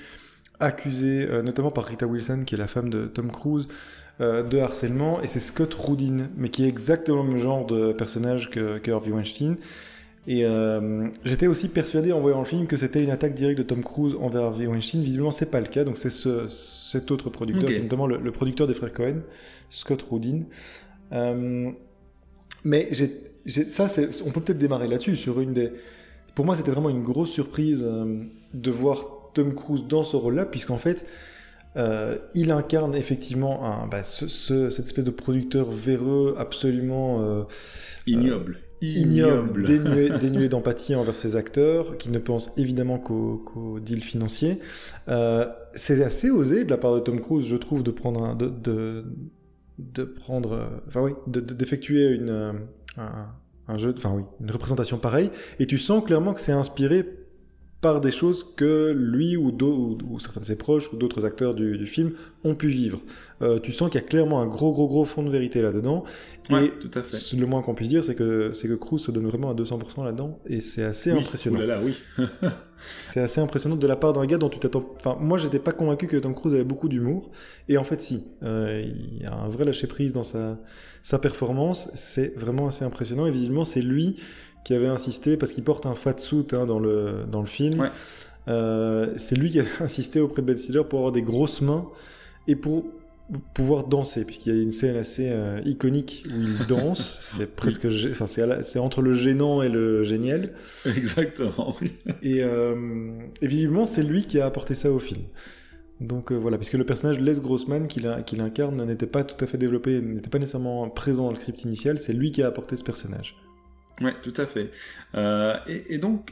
accusé, 0.60 1.28
notamment 1.44 1.70
par 1.70 1.84
Rita 1.84 2.08
Wilson, 2.08 2.42
qui 2.44 2.56
est 2.56 2.58
la 2.58 2.68
femme 2.68 2.90
de 2.90 3.06
Tom 3.06 3.30
Cruise, 3.30 3.68
euh, 4.20 4.42
de 4.42 4.58
harcèlement, 4.58 5.22
et 5.22 5.28
c'est 5.28 5.40
Scott 5.40 5.74
Rudin, 5.76 6.30
mais 6.38 6.50
qui 6.50 6.64
est 6.64 6.68
exactement 6.68 7.22
le 7.22 7.30
même 7.30 7.38
genre 7.38 7.68
de 7.68 7.94
personnage 7.94 8.50
que, 8.50 8.80
que 8.80 8.90
Harvey 8.90 9.12
Weinstein. 9.12 9.58
Et 10.26 10.44
euh, 10.44 11.08
j'étais 11.24 11.46
aussi 11.46 11.70
persuadé 11.70 12.12
en 12.12 12.20
voyant 12.20 12.40
le 12.40 12.46
film 12.46 12.66
que 12.66 12.78
c'était 12.78 13.04
une 13.04 13.12
attaque 13.12 13.36
directe 13.36 13.60
de 13.60 13.64
Tom 13.64 13.84
Cruise 13.84 14.16
envers 14.20 14.42
Harvey 14.42 14.66
Weinstein. 14.66 15.02
Visiblement, 15.02 15.30
c'est 15.30 15.52
pas 15.52 15.62
le 15.62 15.68
cas. 15.68 15.84
Donc 15.84 15.98
c'est 15.98 16.10
ce, 16.10 16.48
cet 16.48 17.12
autre 17.12 17.30
producteur, 17.30 17.70
notamment 17.70 18.08
le, 18.08 18.32
producteur 18.32 18.68
des 18.68 18.74
frères 18.74 18.92
Cohen, 18.92 19.22
Scott 19.70 20.04
Rudin. 20.10 20.42
Euh, 21.14 21.70
mais 22.66 22.90
j'ai, 22.92 23.70
ça, 23.70 23.88
on 24.26 24.32
peut 24.32 24.42
peut-être 24.42 24.58
démarrer 24.58 24.88
là-dessus 24.88 25.16
sur 25.16 25.40
une 25.40 25.54
des. 25.54 25.72
Pour 26.36 26.44
moi, 26.44 26.56
c'était 26.56 26.72
vraiment 26.72 26.90
une 26.90 27.04
grosse 27.04 27.32
surprise 27.32 27.86
de 28.54 28.72
voir 28.72 29.32
Tom 29.34 29.54
Cruise 29.54 29.84
dans 29.88 30.04
ce 30.04 30.18
rôle-là, 30.18 30.46
puisqu'en 30.46 30.78
fait, 30.78 31.06
euh, 31.76 32.18
il 32.34 32.52
incarne 32.52 32.96
effectivement 32.96 33.66
un, 33.66 33.88
bah, 33.88 34.04
cette 34.04 34.80
espèce 34.80 35.06
de 35.06 35.12
producteur 35.12 35.72
véreux, 35.72 36.36
absolument 36.38 37.22
euh, 37.22 37.44
ignoble. 38.08 38.58
Euh, 38.58 38.86
ignoble, 38.86 39.64
dénué, 40.20 40.50
d'empathie 40.50 40.96
envers 40.96 41.16
ses 41.16 41.36
acteurs, 41.36 41.98
qui 41.98 42.10
ne 42.10 42.20
pense 42.20 42.52
évidemment 42.58 42.98
qu'au 42.98 43.80
deal 43.80 44.02
financier. 44.02 44.60
c'est 45.72 46.04
assez 46.04 46.30
osé 46.30 46.64
de 46.64 46.70
la 46.70 46.78
part 46.78 46.96
de 46.96 47.00
Tom 47.00 47.20
Cruise, 47.20 47.46
je 47.46 47.58
trouve, 47.58 47.84
de 47.84 47.92
prendre 47.92 48.24
un, 48.24 48.36
de, 48.36 49.04
de, 49.78 50.04
prendre, 50.04 50.82
enfin 50.88 51.02
oui, 51.02 51.12
d'effectuer 51.28 52.10
une, 52.10 52.54
un, 52.98 53.78
jeu, 53.78 53.94
enfin 53.96 54.14
oui, 54.16 54.24
une 54.42 54.52
représentation 54.52 54.98
pareille. 54.98 55.30
Et 55.60 55.68
tu 55.68 55.78
sens 55.78 56.04
clairement 56.04 56.34
que 56.34 56.40
c'est 56.40 56.52
inspiré 56.52 57.06
par 57.80 58.02
des 58.02 58.10
choses 58.10 58.56
que 58.56 58.92
lui 58.92 59.38
ou, 59.38 59.56
ou, 59.62 60.20
certains 60.20 60.42
de 60.42 60.46
ses 60.46 60.56
proches 60.56 60.92
ou 60.94 60.98
d'autres 60.98 61.26
acteurs 61.26 61.54
du, 61.54 61.86
film 61.86 62.14
ont 62.44 62.56
pu 62.56 62.70
vivre. 62.70 63.00
Euh, 63.44 63.60
tu 63.60 63.72
sens 63.72 63.92
qu'il 63.92 64.02
y 64.02 64.04
a 64.04 64.08
clairement 64.08 64.42
un 64.42 64.48
gros 64.48 64.72
gros 64.72 64.88
gros 64.88 65.06
fond 65.06 65.22
de 65.22 65.30
vérité 65.30 65.62
là-dedans. 65.62 66.04
et 66.50 66.72
tout 66.80 66.90
à 66.96 67.04
fait. 67.04 67.38
le 67.38 67.46
moins 67.46 67.62
qu'on 67.62 67.76
puisse 67.76 67.90
dire, 67.90 68.04
c'est 68.04 68.16
que 68.16 68.52
c'est 68.54 68.68
que 68.68 68.74
Cruz 68.74 68.98
se 68.98 69.12
donne 69.12 69.28
vraiment 69.28 69.52
à 69.52 69.54
200% 69.54 70.04
là-dedans, 70.06 70.40
et 70.48 70.60
c'est 70.60 70.84
assez 70.84 71.12
impressionnant. 71.12 71.60
Là, 71.60 71.80
oui. 71.84 71.96
c'est 73.06 73.20
assez 73.20 73.42
impressionnant 73.42 73.76
de 73.76 73.88
la 73.88 73.96
part 73.96 74.14
d'un 74.14 74.26
gars 74.26 74.40
dont 74.40 74.50
tu 74.50 74.58
t'attends. 74.58 74.96
Enfin, 74.96 75.16
moi, 75.20 75.38
j'étais 75.38 75.60
pas 75.60 75.72
convaincu 75.72 76.08
que 76.08 76.18
Tom 76.18 76.34
Cruise 76.34 76.56
avait 76.56 76.64
beaucoup 76.64 76.90
d'humour, 76.90 77.30
et 77.70 77.78
en 77.78 77.84
fait, 77.84 78.02
si. 78.02 78.24
Euh, 78.42 78.84
il 78.88 79.22
y 79.22 79.26
a 79.26 79.36
un 79.36 79.50
vrai 79.50 79.66
lâcher 79.66 79.86
prise 79.86 80.14
dans 80.14 80.24
sa 80.24 80.58
sa 81.04 81.20
performance. 81.20 81.92
C'est 81.94 82.34
vraiment 82.36 82.68
assez 82.68 82.84
impressionnant, 82.86 83.28
et 83.28 83.32
visiblement, 83.32 83.66
c'est 83.66 83.82
lui 83.82 84.16
qui 84.68 84.74
avait 84.74 84.88
insisté, 84.88 85.38
parce 85.38 85.54
qu'il 85.54 85.64
porte 85.64 85.86
un 85.86 85.96
fat 85.96 86.18
suit 86.18 86.46
hein, 86.52 86.66
dans, 86.66 86.78
le, 86.78 87.24
dans 87.32 87.40
le 87.40 87.48
film, 87.48 87.90
euh, 88.50 89.14
c'est 89.16 89.38
lui 89.38 89.50
qui 89.50 89.62
avait 89.62 89.70
insisté 89.80 90.20
auprès 90.20 90.42
de 90.42 90.48
Ben 90.48 90.58
Stiller 90.58 90.84
pour 90.84 91.00
avoir 91.00 91.14
des 91.14 91.22
grosses 91.22 91.62
mains 91.62 91.88
et 92.50 92.58
pour 92.58 92.84
pouvoir 93.54 93.86
danser, 93.88 94.26
puisqu'il 94.26 94.54
y 94.54 94.60
a 94.60 94.62
une 94.62 94.74
scène 94.74 94.98
assez 94.98 95.30
euh, 95.30 95.62
iconique 95.64 96.26
où 96.28 96.42
il 96.42 96.68
danse, 96.68 97.18
c'est 97.22 97.56
presque, 97.56 97.88
enfin, 98.10 98.28
c'est 98.28 98.80
entre 98.80 99.02
le 99.02 99.14
gênant 99.14 99.62
et 99.62 99.70
le 99.70 100.04
génial. 100.04 100.52
Exactement, 100.86 101.74
oui. 101.82 101.94
Et, 102.22 102.44
euh, 102.44 102.76
et 103.42 103.48
visiblement, 103.48 103.86
c'est 103.86 104.04
lui 104.04 104.26
qui 104.26 104.42
a 104.42 104.46
apporté 104.46 104.76
ça 104.76 104.92
au 104.92 105.00
film. 105.00 105.22
Donc 106.02 106.34
voilà, 106.34 106.58
puisque 106.58 106.74
le 106.74 106.84
personnage 106.84 107.22
Les 107.22 107.40
Grossman 107.40 107.88
qu'il 107.88 108.06
incarne 108.42 108.84
n'était 108.84 109.08
pas 109.08 109.24
tout 109.24 109.42
à 109.42 109.48
fait 109.48 109.58
développé, 109.58 110.02
n'était 110.02 110.30
pas 110.30 110.40
nécessairement 110.40 110.90
présent 110.90 111.24
dans 111.24 111.32
le 111.32 111.38
script 111.38 111.64
initial, 111.64 112.00
c'est 112.00 112.12
lui 112.12 112.34
qui 112.34 112.44
a 112.44 112.48
apporté 112.48 112.76
ce 112.76 112.84
personnage. 112.84 113.38
Oui, 114.02 114.12
tout 114.22 114.34
à 114.38 114.46
fait. 114.46 114.72
Euh, 115.16 115.58
et, 115.68 115.98
donc, 115.98 116.32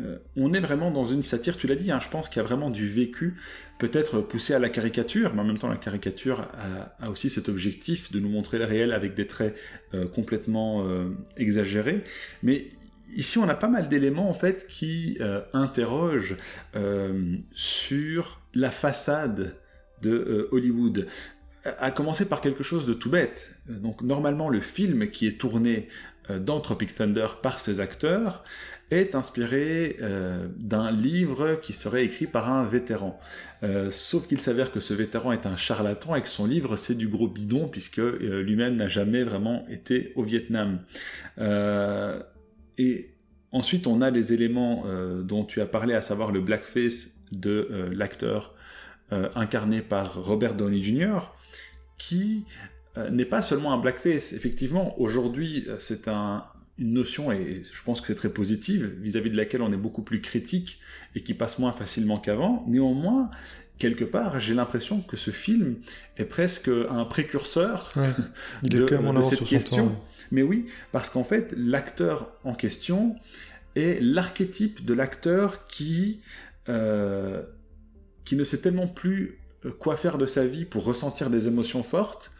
euh, 0.00 0.18
on 0.36 0.52
est 0.52 0.60
vraiment 0.60 0.90
dans 0.90 1.04
une 1.04 1.22
satire, 1.22 1.56
tu 1.56 1.66
l'as 1.66 1.74
dit, 1.74 1.90
hein, 1.90 2.00
je 2.00 2.08
pense 2.08 2.28
qu'il 2.28 2.38
y 2.38 2.40
a 2.40 2.46
vraiment 2.46 2.70
du 2.70 2.88
vécu, 2.88 3.36
peut-être 3.78 4.20
poussé 4.20 4.54
à 4.54 4.58
la 4.58 4.68
caricature, 4.68 5.34
mais 5.34 5.42
en 5.42 5.44
même 5.44 5.58
temps 5.58 5.68
la 5.68 5.76
caricature 5.76 6.48
a, 7.00 7.10
aussi 7.10 7.28
cet 7.28 7.48
objectif 7.48 8.10
de 8.10 8.20
nous 8.20 8.28
montrer 8.28 8.58
le 8.58 8.64
réel 8.64 8.92
avec 8.92 9.14
des 9.14 9.26
traits 9.26 9.56
euh, 9.94 10.06
complètement 10.06 10.86
exagérés. 11.36 12.02
Mais 12.42 12.68
ici, 13.14 13.38
on 13.38 13.48
a 13.48 13.54
pas 13.54 13.68
mal 13.68 13.88
d'éléments 13.88 14.30
en 14.30 14.34
fait 14.34 14.66
qui 14.66 15.18
interrogent 15.52 16.36
sur 17.52 18.40
la 18.54 18.70
façade 18.70 19.56
de 20.02 20.48
Hollywood 20.52 21.06
à 21.78 21.90
commencer 21.90 22.28
par 22.28 22.40
quelque 22.40 22.62
chose 22.62 22.86
de 22.86 22.94
tout 22.94 23.10
bête. 23.10 23.54
Donc 23.68 24.02
normalement 24.02 24.48
le 24.48 24.60
film 24.60 25.08
qui 25.10 25.26
est 25.26 25.38
tourné 25.38 25.88
dans 26.30 26.60
Tropic 26.60 26.94
Thunder 26.94 27.26
par 27.42 27.60
ses 27.60 27.80
acteurs 27.80 28.44
est 28.90 29.14
inspiré 29.14 29.96
euh, 30.00 30.46
d'un 30.58 30.92
livre 30.92 31.56
qui 31.60 31.72
serait 31.72 32.04
écrit 32.04 32.26
par 32.26 32.50
un 32.50 32.64
vétéran. 32.64 33.18
Euh, 33.62 33.90
sauf 33.90 34.28
qu'il 34.28 34.40
s'avère 34.40 34.70
que 34.70 34.80
ce 34.80 34.94
vétéran 34.94 35.32
est 35.32 35.46
un 35.46 35.56
charlatan 35.56 36.14
et 36.14 36.22
que 36.22 36.28
son 36.28 36.46
livre 36.46 36.76
c'est 36.76 36.94
du 36.94 37.08
gros 37.08 37.28
bidon 37.28 37.68
puisque 37.68 37.98
lui-même 37.98 38.76
n'a 38.76 38.88
jamais 38.88 39.24
vraiment 39.24 39.66
été 39.68 40.12
au 40.14 40.22
Vietnam. 40.22 40.80
et 42.78 43.10
ensuite 43.52 43.86
on 43.86 44.02
a 44.02 44.10
les 44.10 44.32
éléments 44.32 44.84
dont 45.22 45.44
tu 45.44 45.60
as 45.60 45.66
parlé, 45.66 45.94
à 45.94 46.02
savoir 46.02 46.30
le 46.30 46.40
blackface 46.40 47.14
de 47.32 47.90
l'acteur 47.92 48.54
incarné 49.10 49.80
par 49.80 50.22
Robert 50.22 50.54
Downey 50.54 50.82
Jr., 50.82 51.18
qui 51.98 52.44
euh, 52.48 52.75
n'est 53.10 53.24
pas 53.24 53.42
seulement 53.42 53.72
un 53.72 53.78
blackface. 53.78 54.32
Effectivement, 54.32 54.98
aujourd'hui, 55.00 55.64
euh, 55.68 55.76
c'est 55.78 56.08
une 56.08 56.42
notion, 56.78 57.32
et 57.32 57.62
je 57.62 57.82
pense 57.84 58.00
que 58.00 58.08
c'est 58.08 58.14
très 58.14 58.30
positive, 58.30 58.96
vis-à-vis 59.00 59.30
de 59.30 59.36
laquelle 59.36 59.62
on 59.62 59.72
est 59.72 59.78
beaucoup 59.78 60.02
plus 60.02 60.20
critique 60.20 60.80
et 61.14 61.22
qui 61.22 61.34
passe 61.34 61.58
moins 61.58 61.72
facilement 61.72 62.18
qu'avant. 62.18 62.64
Néanmoins, 62.68 63.30
quelque 63.78 64.04
part, 64.04 64.40
j'ai 64.40 64.54
l'impression 64.54 65.00
que 65.00 65.16
ce 65.16 65.30
film 65.30 65.76
est 66.16 66.24
presque 66.24 66.68
un 66.68 67.04
précurseur 67.04 67.92
de, 68.62 68.86
cette 69.22 69.44
question. 69.44 69.96
Mais 70.30 70.42
oui, 70.42 70.66
parce 70.92 71.10
qu'en 71.10 71.24
fait, 71.24 71.54
l'acteur 71.56 72.32
en 72.44 72.54
question 72.54 73.16
est 73.74 74.00
l'archétype 74.00 74.84
de 74.84 74.94
l'acteur 74.94 75.66
qui, 75.66 76.20
euh, 76.68 77.42
qui 78.24 78.36
ne 78.36 78.44
sait 78.44 78.58
tellement 78.58 78.88
plus 78.88 79.38
quoi 79.78 79.96
faire 79.96 80.18
de 80.18 80.26
sa 80.26 80.46
vie 80.46 80.64
pour 80.64 80.84
ressentir 80.84 81.30
des 81.30 81.48
émotions 81.48 81.82
fortes, 81.82 82.32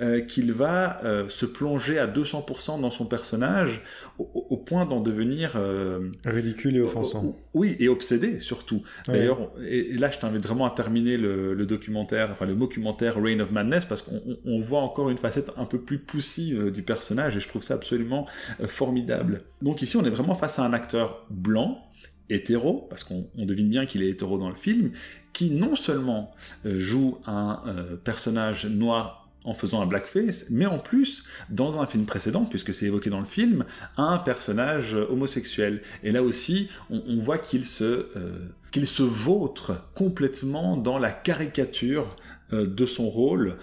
euh, 0.00 0.20
qu'il 0.20 0.52
va 0.52 1.04
euh, 1.04 1.28
se 1.28 1.44
plonger 1.44 1.98
à 1.98 2.06
200% 2.06 2.80
dans 2.80 2.90
son 2.90 3.04
personnage 3.04 3.82
au, 4.18 4.56
point 4.56 4.86
d'en 4.86 5.00
devenir 5.00 5.54
euh, 5.56 6.08
ridicule 6.24 6.76
et 6.76 6.80
offensant. 6.80 7.36
oui, 7.52 7.76
et 7.78 7.88
obsédé 7.88 8.40
surtout. 8.40 8.82
D'ailleurs, 9.06 9.50
et, 9.68 9.92
là 9.98 10.10
je 10.10 10.18
t'invite 10.18 10.46
vraiment 10.46 10.64
à 10.66 10.70
terminer 10.70 11.16
le, 11.18 11.66
documentaire, 11.66 12.30
enfin 12.30 12.46
le 12.46 12.54
documentaire 12.54 13.20
Reign 13.20 13.42
of 13.42 13.50
Madness 13.50 13.84
parce 13.84 14.02
qu'on 14.02 14.60
voit 14.60 14.80
encore 14.80 15.10
une 15.10 15.18
facette 15.18 15.50
un 15.58 15.66
peu 15.66 15.78
plus 15.78 15.98
poussive 15.98 16.70
du 16.70 16.82
personnage 16.82 17.36
et 17.36 17.40
je 17.40 17.48
trouve 17.48 17.62
ça 17.62 17.74
absolument 17.74 18.26
formidable. 18.66 19.42
Donc 19.60 19.82
ici 19.82 19.96
on 19.98 20.04
est 20.04 20.10
vraiment 20.10 20.34
face 20.34 20.58
à 20.58 20.64
un 20.64 20.72
acteur 20.72 21.26
blanc 21.28 21.91
hétéro, 22.30 22.86
parce 22.88 23.04
qu'on 23.04 23.26
devine 23.36 23.68
bien 23.68 23.86
qu'il 23.86 24.02
est 24.02 24.08
hétéro 24.08 24.38
dans 24.38 24.48
le 24.48 24.56
film, 24.56 24.92
qui 25.32 25.50
non 25.50 25.76
seulement 25.76 26.34
joue 26.64 27.18
un 27.26 27.62
personnage 28.04 28.66
noir 28.66 29.22
en 29.44 29.54
faisant 29.54 29.82
un 29.82 29.86
blackface, 29.86 30.46
mais 30.50 30.66
en 30.66 30.78
plus, 30.78 31.24
dans 31.50 31.80
un 31.80 31.86
film 31.86 32.04
précédent, 32.04 32.44
puisque 32.44 32.72
c'est 32.72 32.86
évoqué 32.86 33.10
dans 33.10 33.20
le 33.20 33.26
film, 33.26 33.64
un 33.96 34.18
personnage 34.18 34.94
homosexuel. 34.94 35.82
Et 36.02 36.12
là 36.12 36.22
aussi, 36.22 36.68
on, 36.90 37.18
voit 37.18 37.38
qu'il 37.38 37.64
se, 37.64 37.84
euh, 37.84 38.38
qu'il 38.70 38.86
se 38.86 39.02
vautre 39.02 39.88
complètement 39.94 40.76
dans 40.76 40.98
la 40.98 41.10
caricature 41.10 42.16
euh, 42.52 42.66
de 42.66 42.86
son 42.86 43.08
rôle, 43.08 43.56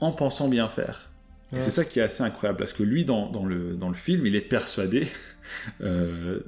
en 0.00 0.12
pensant 0.12 0.48
bien 0.48 0.68
faire. 0.68 1.10
Et 1.52 1.58
c'est 1.58 1.72
ça 1.72 1.84
qui 1.84 1.98
est 1.98 2.02
assez 2.02 2.22
incroyable, 2.22 2.58
parce 2.58 2.72
que 2.72 2.84
lui, 2.84 3.04
dans, 3.04 3.28
dans, 3.28 3.44
le, 3.44 3.74
dans 3.74 3.88
le 3.88 3.96
film, 3.96 4.24
il 4.24 4.36
est 4.36 4.40
persuadé 4.40 5.08
euh, 5.80 6.40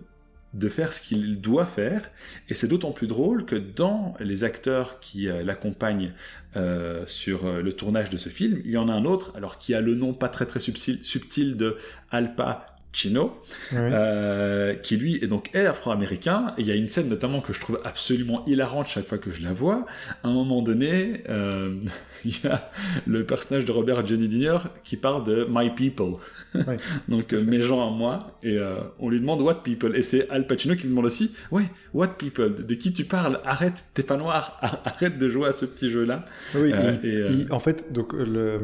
de 0.54 0.68
faire 0.68 0.92
ce 0.92 1.00
qu'il 1.00 1.40
doit 1.40 1.66
faire, 1.66 2.10
et 2.48 2.54
c'est 2.54 2.68
d'autant 2.68 2.92
plus 2.92 3.06
drôle 3.06 3.44
que 3.44 3.56
dans 3.56 4.14
les 4.20 4.44
acteurs 4.44 5.00
qui 5.00 5.28
euh, 5.28 5.42
l'accompagnent 5.42 6.12
euh, 6.56 7.04
sur 7.06 7.46
euh, 7.46 7.62
le 7.62 7.72
tournage 7.72 8.10
de 8.10 8.16
ce 8.16 8.28
film, 8.28 8.60
il 8.64 8.70
y 8.70 8.76
en 8.76 8.88
a 8.88 8.92
un 8.92 9.04
autre, 9.04 9.32
alors 9.36 9.58
qui 9.58 9.74
a 9.74 9.80
le 9.80 9.94
nom 9.94 10.12
pas 10.12 10.28
très 10.28 10.46
très 10.46 10.60
subtil, 10.60 11.02
subtil 11.02 11.56
de 11.56 11.76
Alpa 12.10 12.66
Chino, 12.92 13.32
euh, 13.72 14.74
qui 14.74 14.96
lui 14.96 15.16
est 15.16 15.26
donc 15.26 15.50
est 15.54 15.64
afro-américain. 15.64 16.54
il 16.58 16.66
y 16.66 16.70
a 16.70 16.74
une 16.74 16.88
scène 16.88 17.08
notamment 17.08 17.40
que 17.40 17.52
je 17.54 17.60
trouve 17.60 17.80
absolument 17.84 18.44
hilarante 18.46 18.86
chaque 18.86 19.06
fois 19.06 19.18
que 19.18 19.30
je 19.30 19.42
la 19.42 19.52
vois. 19.52 19.86
À 20.22 20.28
un 20.28 20.32
moment 20.32 20.60
donné, 20.60 21.22
euh, 21.30 21.74
il 22.24 22.32
y 22.44 22.46
a 22.46 22.70
le 23.06 23.24
personnage 23.24 23.64
de 23.64 23.72
Robert 23.72 24.04
Johnny 24.04 24.30
Jr. 24.30 24.58
qui 24.84 24.96
parle 24.96 25.24
de 25.24 25.46
My 25.48 25.70
People, 25.70 26.16
donc 27.08 27.32
euh, 27.32 27.42
mes 27.42 27.62
gens 27.62 27.86
à 27.86 27.90
moi, 27.90 28.38
et 28.42 28.58
on 28.98 29.08
lui 29.08 29.20
demande 29.20 29.40
What 29.40 29.62
People, 29.62 29.96
et 29.96 30.02
c'est 30.02 30.28
Al 30.28 30.46
Pacino 30.46 30.74
qui 30.74 30.82
lui 30.82 30.90
demande 30.90 31.06
aussi, 31.06 31.34
ouais, 31.50 31.64
What 31.94 32.08
People, 32.18 32.66
de 32.66 32.74
qui 32.74 32.92
tu 32.92 33.04
parles? 33.04 33.40
Arrête, 33.44 33.84
t'es 33.94 34.02
pas 34.02 34.18
noir, 34.18 34.58
arrête 34.84 35.16
de 35.16 35.28
jouer 35.28 35.48
à 35.48 35.52
ce 35.52 35.64
petit 35.64 35.90
jeu-là. 35.90 36.26
Oui, 36.54 36.72
et, 37.04 37.50
en 37.50 37.58
fait, 37.58 37.90
donc 37.92 38.12
le 38.12 38.60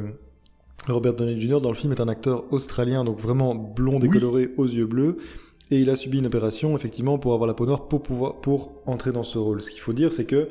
Robert 0.86 1.14
Downey 1.14 1.38
Jr. 1.38 1.60
dans 1.60 1.70
le 1.70 1.76
film 1.76 1.92
est 1.92 2.00
un 2.00 2.08
acteur 2.08 2.44
australien, 2.52 3.04
donc 3.04 3.20
vraiment 3.20 3.54
blond 3.54 3.98
décoloré 3.98 4.50
aux 4.56 4.66
yeux 4.66 4.86
bleus. 4.86 5.16
Et 5.70 5.80
il 5.80 5.90
a 5.90 5.96
subi 5.96 6.18
une 6.18 6.26
opération, 6.26 6.74
effectivement, 6.76 7.18
pour 7.18 7.34
avoir 7.34 7.46
la 7.46 7.54
peau 7.54 7.66
noire, 7.66 7.88
pour 7.88 8.02
pouvoir, 8.02 8.40
pour 8.40 8.82
entrer 8.86 9.12
dans 9.12 9.22
ce 9.22 9.36
rôle. 9.36 9.60
Ce 9.60 9.70
qu'il 9.70 9.80
faut 9.80 9.92
dire, 9.92 10.12
c'est 10.12 10.24
que, 10.24 10.48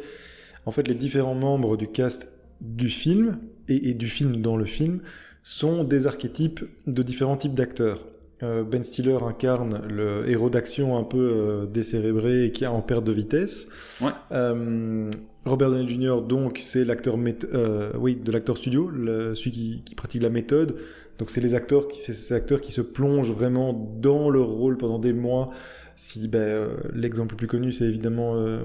en 0.66 0.72
fait, 0.72 0.88
les 0.88 0.94
différents 0.94 1.34
membres 1.34 1.76
du 1.76 1.88
cast 1.88 2.38
du 2.62 2.90
film, 2.90 3.40
et, 3.68 3.94
du 3.94 4.08
film 4.08 4.38
dans 4.38 4.58
le 4.58 4.66
film, 4.66 5.02
sont 5.44 5.84
des 5.84 6.08
archétypes 6.08 6.64
de 6.86 7.04
différents 7.04 7.38
types 7.38 7.56
d'acteurs. 7.56 8.06
Euh, 8.44 8.64
ben 8.64 8.84
Stiller 8.84 9.18
incarne 9.24 9.82
le 9.90 10.30
héros 10.30 10.52
d'action 10.52 10.96
un 10.96 11.04
peu 11.04 11.18
euh, 11.18 11.66
décérébré 11.66 12.46
et 12.46 12.52
qui 12.52 12.66
est 12.66 12.68
en 12.68 12.82
perte 12.82 13.04
de 13.04 13.12
vitesse. 13.12 13.68
Ouais. 14.00 14.12
Euh, 14.32 15.10
Robert 15.48 15.72
Downey 15.72 15.88
Jr. 15.88 16.22
donc 16.22 16.60
c'est 16.62 16.86
l'acteur 16.86 17.16
euh, 17.54 17.92
oui 17.98 18.16
de 18.16 18.32
l'acteur 18.32 18.58
studio, 18.58 18.92
celui 19.36 19.52
qui, 19.84 19.96
pratique 19.96 20.22
la 20.22 20.30
méthode. 20.30 20.76
Donc 21.18 21.30
c'est 21.30 21.42
les 21.42 21.56
acteurs 21.56 21.88
qui 21.88 22.00
ces 22.00 22.34
acteurs 22.34 22.62
qui 22.62 22.72
se 22.72 22.82
plongent 22.82 23.32
vraiment 23.32 23.74
dans 23.74 24.30
leur 24.30 24.48
rôle 24.48 24.78
pendant 24.78 25.00
des 25.00 25.14
mois. 25.14 25.50
Si 25.96 26.28
ben, 26.28 26.40
euh, 26.40 26.68
l'exemple 26.94 27.34
le 27.34 27.38
plus 27.38 27.48
connu 27.48 27.72
c'est 27.72 27.86
évidemment 27.86 28.36
euh, 28.36 28.64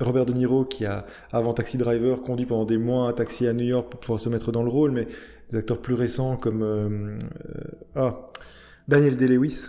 Robert 0.00 0.26
De 0.26 0.32
Niro 0.32 0.64
qui 0.64 0.84
a 0.84 1.06
avant 1.30 1.52
Taxi 1.52 1.78
Driver 1.78 2.22
conduit 2.22 2.46
pendant 2.46 2.64
des 2.64 2.78
mois 2.78 3.08
un 3.08 3.12
taxi 3.12 3.46
à 3.46 3.52
New 3.52 3.64
York 3.64 3.88
pour 3.90 4.00
pouvoir 4.00 4.18
se 4.18 4.28
mettre 4.28 4.50
dans 4.50 4.64
le 4.64 4.70
rôle, 4.70 4.90
mais 4.90 5.06
des 5.52 5.58
acteurs 5.58 5.78
plus 5.78 5.94
récents 5.94 6.36
comme 6.36 7.16
ah, 7.94 8.26
Daniel 8.88 9.16
Day-Lewis 9.16 9.68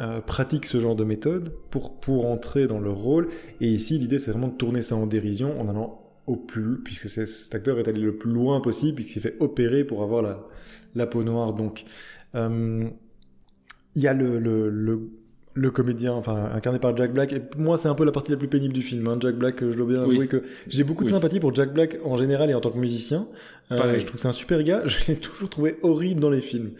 euh, 0.00 0.20
pratiquent 0.20 0.66
ce 0.66 0.78
genre 0.78 0.94
de 0.94 1.02
méthode 1.02 1.52
pour, 1.70 1.98
pour 1.98 2.26
entrer 2.26 2.68
dans 2.68 2.78
leur 2.78 2.96
rôle. 2.96 3.28
Et 3.60 3.66
ici, 3.66 3.98
l'idée, 3.98 4.20
c'est 4.20 4.30
vraiment 4.30 4.46
de 4.46 4.54
tourner 4.54 4.82
ça 4.82 4.94
en 4.94 5.06
dérision 5.06 5.60
en 5.60 5.68
allant 5.68 5.99
au 6.26 6.36
plus, 6.36 6.78
puisque 6.82 7.08
cet 7.08 7.54
acteur 7.54 7.78
est 7.78 7.88
allé 7.88 8.00
le 8.00 8.16
plus 8.16 8.30
loin 8.30 8.60
possible, 8.60 8.96
puisqu'il 8.96 9.14
s'est 9.14 9.28
fait 9.28 9.36
opérer 9.40 9.84
pour 9.84 10.02
avoir 10.02 10.22
la, 10.22 10.46
la 10.94 11.06
peau 11.06 11.22
noire. 11.22 11.52
Donc, 11.54 11.84
euh, 12.34 12.88
il 13.96 14.02
y 14.02 14.06
a 14.06 14.14
le, 14.14 14.38
le, 14.38 15.10
le, 15.54 15.70
comédien, 15.70 16.12
enfin, 16.12 16.50
incarné 16.54 16.78
par 16.78 16.96
Jack 16.96 17.12
Black. 17.12 17.32
Et 17.32 17.42
moi, 17.56 17.76
c'est 17.76 17.88
un 17.88 17.94
peu 17.94 18.04
la 18.04 18.12
partie 18.12 18.30
la 18.30 18.36
plus 18.36 18.48
pénible 18.48 18.72
du 18.72 18.82
film. 18.82 19.06
Hein. 19.08 19.18
Jack 19.20 19.36
Black, 19.36 19.60
je 19.60 19.74
dois 19.74 19.86
bien 19.86 20.02
avouer 20.02 20.28
que 20.28 20.42
j'ai 20.68 20.84
beaucoup 20.84 21.04
de 21.04 21.10
sympathie 21.10 21.40
pour 21.40 21.54
Jack 21.54 21.72
Black 21.72 21.98
en 22.04 22.16
général 22.16 22.50
et 22.50 22.54
en 22.54 22.60
tant 22.60 22.70
que 22.70 22.78
musicien. 22.78 23.28
Euh, 23.72 23.98
je 23.98 24.04
trouve 24.04 24.16
que 24.16 24.20
c'est 24.20 24.28
un 24.28 24.32
super 24.32 24.62
gars. 24.62 24.82
Je 24.86 25.06
l'ai 25.08 25.16
toujours 25.16 25.50
trouvé 25.50 25.78
horrible 25.82 26.20
dans 26.20 26.30
les 26.30 26.40
films. 26.40 26.72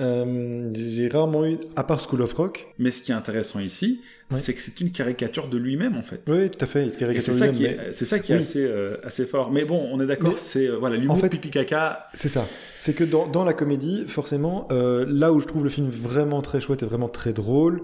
Euh, 0.00 0.70
j'ai 0.74 1.08
rarement 1.08 1.44
eu, 1.44 1.58
à 1.74 1.82
part 1.82 2.00
School 2.00 2.22
of 2.22 2.32
Rock. 2.34 2.66
Mais 2.78 2.90
ce 2.90 3.00
qui 3.00 3.10
est 3.10 3.14
intéressant 3.14 3.58
ici, 3.58 4.00
c'est 4.30 4.54
que 4.54 4.62
c'est 4.62 4.80
une 4.80 4.92
caricature 4.92 5.48
de 5.48 5.58
lui-même 5.58 5.96
en 5.96 6.02
fait. 6.02 6.22
Oui, 6.28 6.50
tout 6.50 6.64
à 6.64 6.66
fait. 6.66 6.90
C'est 6.90 7.20
ça, 7.32 7.48
qui 7.48 7.64
est, 7.64 7.92
c'est 7.92 8.04
ça 8.04 8.18
qui 8.18 8.32
est 8.32 8.36
assez, 8.36 8.64
euh, 8.64 8.96
assez 9.02 9.26
fort. 9.26 9.50
Mais 9.50 9.64
bon, 9.64 9.88
on 9.92 10.00
est 10.00 10.06
d'accord, 10.06 10.38
c'est 10.38 10.68
euh, 10.68 10.76
voilà 10.76 10.96
l'humour 10.96 11.16
en 11.16 11.18
fait, 11.18 11.28
pipi 11.30 11.50
caca. 11.50 12.06
C'est 12.14 12.28
ça. 12.28 12.46
C'est 12.76 12.94
que 12.94 13.04
dans, 13.04 13.26
dans, 13.26 13.44
la 13.44 13.54
comédie, 13.54 14.04
forcément, 14.06 14.68
là 14.70 15.32
où 15.32 15.40
je 15.40 15.46
trouve 15.46 15.64
le 15.64 15.70
film 15.70 15.88
vraiment 15.88 16.42
très 16.42 16.60
chouette 16.60 16.82
et 16.82 16.86
vraiment 16.86 17.08
très 17.08 17.32
drôle, 17.32 17.82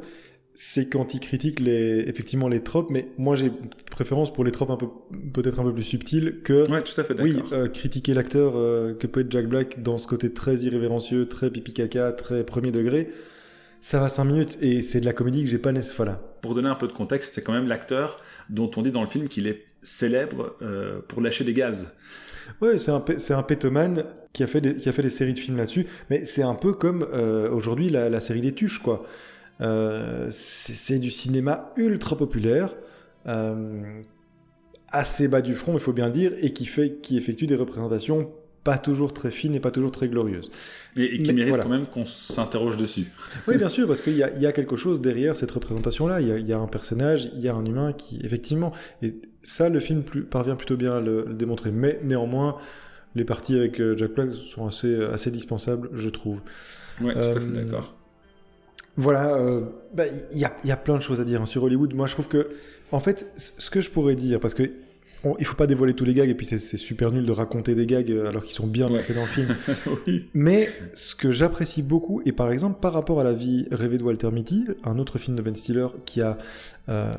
c'est 0.54 0.88
quand 0.88 1.14
il 1.14 1.20
critique 1.20 1.58
les, 1.58 2.04
effectivement 2.06 2.48
les 2.48 2.62
tropes, 2.62 2.90
mais 2.90 3.08
moi 3.18 3.34
j'ai 3.34 3.46
une 3.46 3.68
préférence 3.90 4.32
pour 4.32 4.44
les 4.44 4.52
tropes 4.52 4.70
un 4.70 4.76
peu, 4.76 4.86
peut-être 5.32 5.58
un 5.58 5.64
peu 5.64 5.74
plus 5.74 5.82
subtiles 5.82 6.40
que, 6.44 6.70
ouais, 6.70 6.82
tout 6.82 6.98
à 7.00 7.02
fait 7.04 7.20
oui, 7.20 7.36
euh, 7.52 7.68
critiquer 7.68 8.14
l'acteur 8.14 8.52
euh, 8.54 8.94
que 8.94 9.08
peut 9.08 9.20
être 9.20 9.32
Jack 9.32 9.48
Black 9.48 9.82
dans 9.82 9.98
ce 9.98 10.06
côté 10.06 10.32
très 10.32 10.58
irrévérencieux, 10.58 11.26
très 11.26 11.50
pipi 11.50 11.72
caca, 11.72 12.12
très 12.12 12.44
premier 12.44 12.70
degré. 12.70 13.10
Ça 13.80 14.00
va 14.00 14.08
5 14.08 14.24
minutes 14.24 14.58
et 14.62 14.80
c'est 14.80 15.00
de 15.00 15.04
la 15.04 15.12
comédie 15.12 15.42
que 15.42 15.50
j'ai 15.50 15.58
pas 15.58 15.72
nécessairement. 15.72 16.12
Voilà. 16.12 16.36
Pour 16.40 16.54
donner 16.54 16.68
un 16.68 16.74
peu 16.74 16.86
de 16.86 16.92
contexte, 16.92 17.34
c'est 17.34 17.42
quand 17.42 17.52
même 17.52 17.66
l'acteur 17.66 18.20
dont 18.48 18.70
on 18.76 18.82
dit 18.82 18.92
dans 18.92 19.02
le 19.02 19.08
film 19.08 19.28
qu'il 19.28 19.46
est 19.46 19.64
célèbre 19.82 20.56
euh, 20.62 21.00
pour 21.06 21.20
lâcher 21.20 21.44
des 21.44 21.52
gaz. 21.52 21.92
Ouais, 22.62 22.78
c'est 22.78 22.92
un, 22.92 23.04
c'est 23.18 23.34
un 23.34 23.42
pétoman 23.42 24.04
qui 24.32 24.42
a, 24.42 24.46
fait 24.46 24.60
des, 24.60 24.76
qui 24.76 24.88
a 24.88 24.92
fait 24.92 25.02
des 25.02 25.10
séries 25.10 25.34
de 25.34 25.38
films 25.38 25.56
là-dessus, 25.56 25.86
mais 26.10 26.24
c'est 26.24 26.42
un 26.42 26.54
peu 26.54 26.72
comme 26.72 27.02
aujourd'hui 27.52 27.90
la, 27.90 28.08
la 28.08 28.20
série 28.20 28.40
des 28.40 28.52
tuches, 28.52 28.80
quoi. 28.82 29.06
Euh, 29.60 30.28
c'est 30.30 30.98
du 30.98 31.10
cinéma 31.10 31.72
ultra 31.76 32.16
populaire, 32.16 32.74
euh, 33.26 34.00
assez 34.88 35.28
bas 35.28 35.42
du 35.42 35.54
front, 35.54 35.74
il 35.74 35.80
faut 35.80 35.92
bien 35.92 36.06
le 36.06 36.12
dire, 36.12 36.32
et 36.40 36.52
qui, 36.52 36.66
fait, 36.66 37.00
qui 37.00 37.16
effectue 37.16 37.46
des 37.46 37.56
représentations 37.56 38.30
pas 38.64 38.78
toujours 38.78 39.12
très 39.12 39.30
fines 39.30 39.54
et 39.54 39.60
pas 39.60 39.70
toujours 39.70 39.90
très 39.90 40.08
glorieuses. 40.08 40.50
Et, 40.96 41.22
qui 41.22 41.32
mérite 41.34 41.58
quand 41.58 41.68
même 41.68 41.86
qu'on 41.86 42.04
s'interroge 42.04 42.78
dessus. 42.78 43.06
Oui, 43.46 43.58
bien 43.58 43.68
sûr, 43.68 43.86
parce 43.86 44.00
qu'il 44.00 44.14
y, 44.14 44.18
y 44.18 44.46
a, 44.46 44.52
quelque 44.52 44.74
chose 44.74 45.02
derrière 45.02 45.36
cette 45.36 45.50
représentation-là. 45.50 46.22
Il, 46.22 46.28
il 46.28 46.46
y, 46.46 46.52
a 46.54 46.58
un 46.58 46.66
personnage, 46.66 47.30
il 47.34 47.40
y 47.42 47.48
a 47.48 47.54
un 47.54 47.64
humain 47.64 47.92
qui, 47.92 48.20
effectivement, 48.24 48.72
et 49.02 49.16
ça, 49.42 49.68
le 49.68 49.80
film 49.80 50.02
plus, 50.02 50.24
parvient 50.24 50.56
plutôt 50.56 50.76
bien 50.76 50.92
à 50.92 51.00
le, 51.00 51.26
démontrer. 51.34 51.70
Mais 51.72 52.00
néanmoins, 52.02 52.56
les 53.14 53.24
parties 53.24 53.56
avec 53.56 53.80
euh, 53.80 53.96
Jack 53.98 54.14
Black 54.14 54.32
sont 54.32 54.66
assez, 54.66 54.98
assez 55.04 55.30
dispensables, 55.30 55.90
je 55.92 56.08
trouve. 56.08 56.40
Ouais, 57.02 57.12
tout 57.12 57.18
à 57.20 57.32
fait 57.32 57.52
d'accord. 57.52 57.94
Voilà, 58.96 59.34
euh, 59.36 59.62
bah, 59.92 60.04
il 60.32 60.38
y, 60.38 60.44
a, 60.44 60.54
y, 60.64 60.70
a, 60.70 60.76
plein 60.76 60.96
de 60.96 61.02
choses 61.02 61.20
à 61.20 61.24
dire 61.24 61.42
hein, 61.42 61.46
sur 61.46 61.64
Hollywood. 61.64 61.94
Moi, 61.94 62.06
je 62.06 62.12
trouve 62.12 62.28
que, 62.28 62.50
en 62.92 63.00
fait, 63.00 63.26
ce 63.36 63.70
que 63.70 63.80
je 63.80 63.90
pourrais 63.90 64.14
dire, 64.14 64.40
parce 64.40 64.54
que 64.54 64.70
il 65.38 65.46
faut 65.46 65.56
pas 65.56 65.66
dévoiler 65.66 65.94
tous 65.94 66.04
les 66.04 66.14
gags, 66.14 66.28
et 66.28 66.34
puis 66.34 66.46
c'est 66.46 66.58
super 66.58 67.10
nul 67.10 67.24
de 67.24 67.32
raconter 67.32 67.74
des 67.74 67.86
gags 67.86 68.10
euh, 68.10 68.28
alors 68.28 68.42
qu'ils 68.42 68.54
sont 68.54 68.66
bien 68.66 68.88
faits 69.00 69.16
dans 69.16 69.22
le 69.22 69.28
film. 69.28 69.56
Mais 70.34 70.68
ce 70.92 71.14
que 71.14 71.32
j'apprécie 71.32 71.82
beaucoup, 71.82 72.20
et 72.24 72.32
par 72.32 72.50
exemple 72.50 72.80
par 72.80 72.92
rapport 72.92 73.20
à 73.20 73.24
la 73.24 73.32
vie 73.32 73.66
rêvée 73.70 73.98
de 73.98 74.02
Walter 74.02 74.30
Mitty, 74.30 74.66
un 74.84 74.98
autre 74.98 75.18
film 75.18 75.36
de 75.36 75.42
Ben 75.42 75.54
Stiller 75.54 75.86
qui 76.04 76.20
a, 76.20 76.38
euh, 76.88 77.14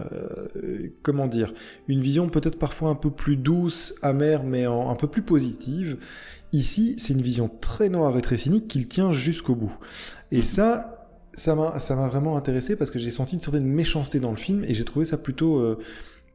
comment 1.02 1.28
dire, 1.28 1.54
une 1.88 2.02
vision 2.02 2.30
peut-être 2.30 2.60
parfois 2.60 2.90
un 2.90 2.96
peu 2.96 3.10
plus 3.10 3.38
douce, 3.38 3.96
amère, 4.02 4.44
mais 4.44 4.66
un 4.66 4.96
peu 4.96 5.08
plus 5.08 5.24
positive. 5.24 5.98
Ici, 6.54 6.96
c'est 6.98 7.14
une 7.14 7.22
vision 7.22 7.50
très 7.50 7.90
noire 7.90 8.18
et 8.18 8.22
très 8.22 8.38
cynique 8.38 8.68
qu'il 8.68 8.88
tient 8.88 9.12
jusqu'au 9.12 9.56
bout. 9.56 9.76
Et 10.32 10.42
ça, 10.42 10.95
ça 11.36 11.56
m'a 11.56 12.08
vraiment 12.08 12.38
intéressé 12.38 12.76
parce 12.76 12.92
que 12.92 13.00
j'ai 13.00 13.12
senti 13.12 13.36
une 13.36 13.42
certaine 13.42 13.66
méchanceté 13.66 14.20
dans 14.20 14.32
le 14.32 14.38
film 14.38 14.64
et 14.66 14.74
j'ai 14.74 14.86
trouvé 14.86 15.06
ça 15.06 15.18
plutôt, 15.18 15.58
euh, 15.58 15.78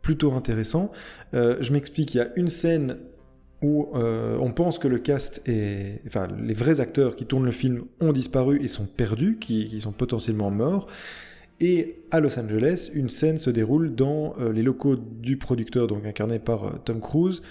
plutôt 0.02 0.32
intéressant. 0.32 0.92
Euh, 1.34 1.56
je 1.60 1.72
m'explique, 1.72 2.14
il 2.14 2.18
y 2.18 2.20
a 2.20 2.28
une 2.36 2.48
scène 2.48 2.98
où 3.62 3.88
euh, 3.94 4.38
on 4.40 4.52
pense 4.52 4.78
que 4.78 4.88
le 4.88 4.98
cast 4.98 5.42
est... 5.46 6.00
Enfin, 6.06 6.28
les 6.42 6.54
vrais 6.54 6.80
acteurs 6.80 7.14
qui 7.14 7.26
tournent 7.26 7.44
le 7.44 7.52
film 7.52 7.84
ont 8.00 8.12
disparu 8.12 8.62
et 8.62 8.68
sont 8.68 8.86
perdus, 8.86 9.36
qui, 9.38 9.66
qui 9.66 9.80
sont 9.80 9.92
potentiellement 9.92 10.50
morts. 10.50 10.86
Et 11.60 12.02
à 12.10 12.20
Los 12.20 12.38
Angeles, 12.38 12.90
une 12.94 13.10
scène 13.10 13.36
se 13.36 13.50
déroule 13.50 13.94
dans 13.94 14.34
les 14.50 14.62
locaux 14.62 14.96
du 14.96 15.36
producteur, 15.36 15.88
donc 15.88 16.06
incarné 16.06 16.38
par 16.38 16.82
Tom 16.86 17.00
Cruise, 17.00 17.42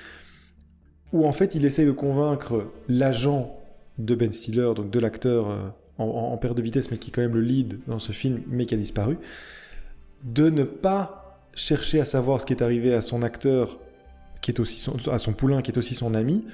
où 1.13 1.27
en 1.27 1.31
fait 1.31 1.53
il 1.53 1.63
essaye 1.63 1.85
de 1.85 1.91
convaincre 1.91 2.63
l'agent 2.87 3.55
de 3.99 4.15
Ben 4.15 4.31
Stiller, 4.31 4.71
donc 4.75 4.89
de 4.89 4.99
l'acteur 4.99 5.75
en, 5.99 6.37
perte 6.37 6.55
de 6.55 6.61
vitesse, 6.61 6.91
mais 6.91 6.97
qui 6.97 7.09
est 7.09 7.13
quand 7.13 7.21
même 7.21 7.35
le 7.35 7.41
lead 7.41 7.79
dans 7.87 7.99
ce 7.99 8.11
film, 8.11 8.41
mais 8.47 8.65
qui 8.65 8.73
a 8.73 8.77
disparu, 8.77 9.17
de 10.23 10.49
ne 10.49 10.63
pas 10.63 11.39
chercher 11.53 11.99
à 11.99 12.05
savoir 12.05 12.39
ce 12.39 12.45
qui 12.45 12.53
est 12.53 12.63
arrivé 12.63 12.93
à 12.93 13.01
son 13.01 13.21
acteur, 13.21 13.79
qui 14.41 14.51
est 14.51 14.59
aussi 14.59 14.89
à 15.11 15.19
son 15.19 15.33
poulain, 15.33 15.61
qui 15.61 15.71
est 15.71 15.77
aussi 15.77 15.93
son 15.93 16.13
ami, 16.13 16.45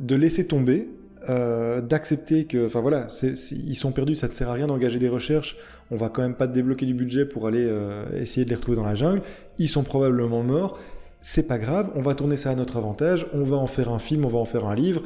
de 0.00 0.16
laisser 0.16 0.46
tomber, 0.46 0.88
euh, 1.28 1.80
d'accepter 1.80 2.44
que, 2.44 2.66
enfin 2.66 2.80
voilà, 2.80 3.08
ils 3.22 3.76
sont 3.76 3.92
perdus, 3.92 4.14
ça 4.14 4.28
ne 4.28 4.32
sert 4.32 4.48
à 4.48 4.54
rien 4.54 4.66
d'engager 4.66 4.98
des 4.98 5.08
recherches, 5.08 5.56
on 5.90 5.96
va 5.96 6.08
quand 6.08 6.22
même 6.22 6.34
pas 6.34 6.46
débloquer 6.46 6.86
du 6.86 6.94
budget 6.94 7.26
pour 7.26 7.46
aller 7.46 7.64
euh, 7.64 8.04
essayer 8.20 8.44
de 8.44 8.50
les 8.50 8.56
retrouver 8.56 8.76
dans 8.76 8.84
la 8.84 8.94
jungle, 8.94 9.22
ils 9.58 9.68
sont 9.68 9.82
probablement 9.82 10.42
morts, 10.42 10.78
c'est 11.20 11.46
pas 11.48 11.58
grave, 11.58 11.90
on 11.96 12.02
va 12.02 12.14
tourner 12.14 12.36
ça 12.36 12.50
à 12.50 12.54
notre 12.54 12.76
avantage, 12.76 13.26
on 13.34 13.42
va 13.42 13.56
en 13.56 13.66
faire 13.66 13.90
un 13.90 13.98
film, 13.98 14.24
on 14.24 14.28
va 14.28 14.38
en 14.38 14.44
faire 14.44 14.66
un 14.66 14.74
livre, 14.74 15.02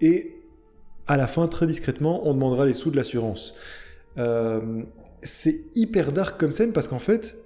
et 0.00 0.33
à 1.06 1.16
la 1.16 1.26
fin, 1.26 1.46
très 1.48 1.66
discrètement, 1.66 2.26
on 2.26 2.34
demandera 2.34 2.66
les 2.66 2.74
sous 2.74 2.90
de 2.90 2.96
l'assurance. 2.96 3.54
Euh, 4.18 4.82
c'est 5.22 5.64
hyper 5.74 6.12
dark 6.12 6.38
comme 6.38 6.52
scène 6.52 6.72
parce 6.72 6.88
qu'en 6.88 6.98
fait, 6.98 7.36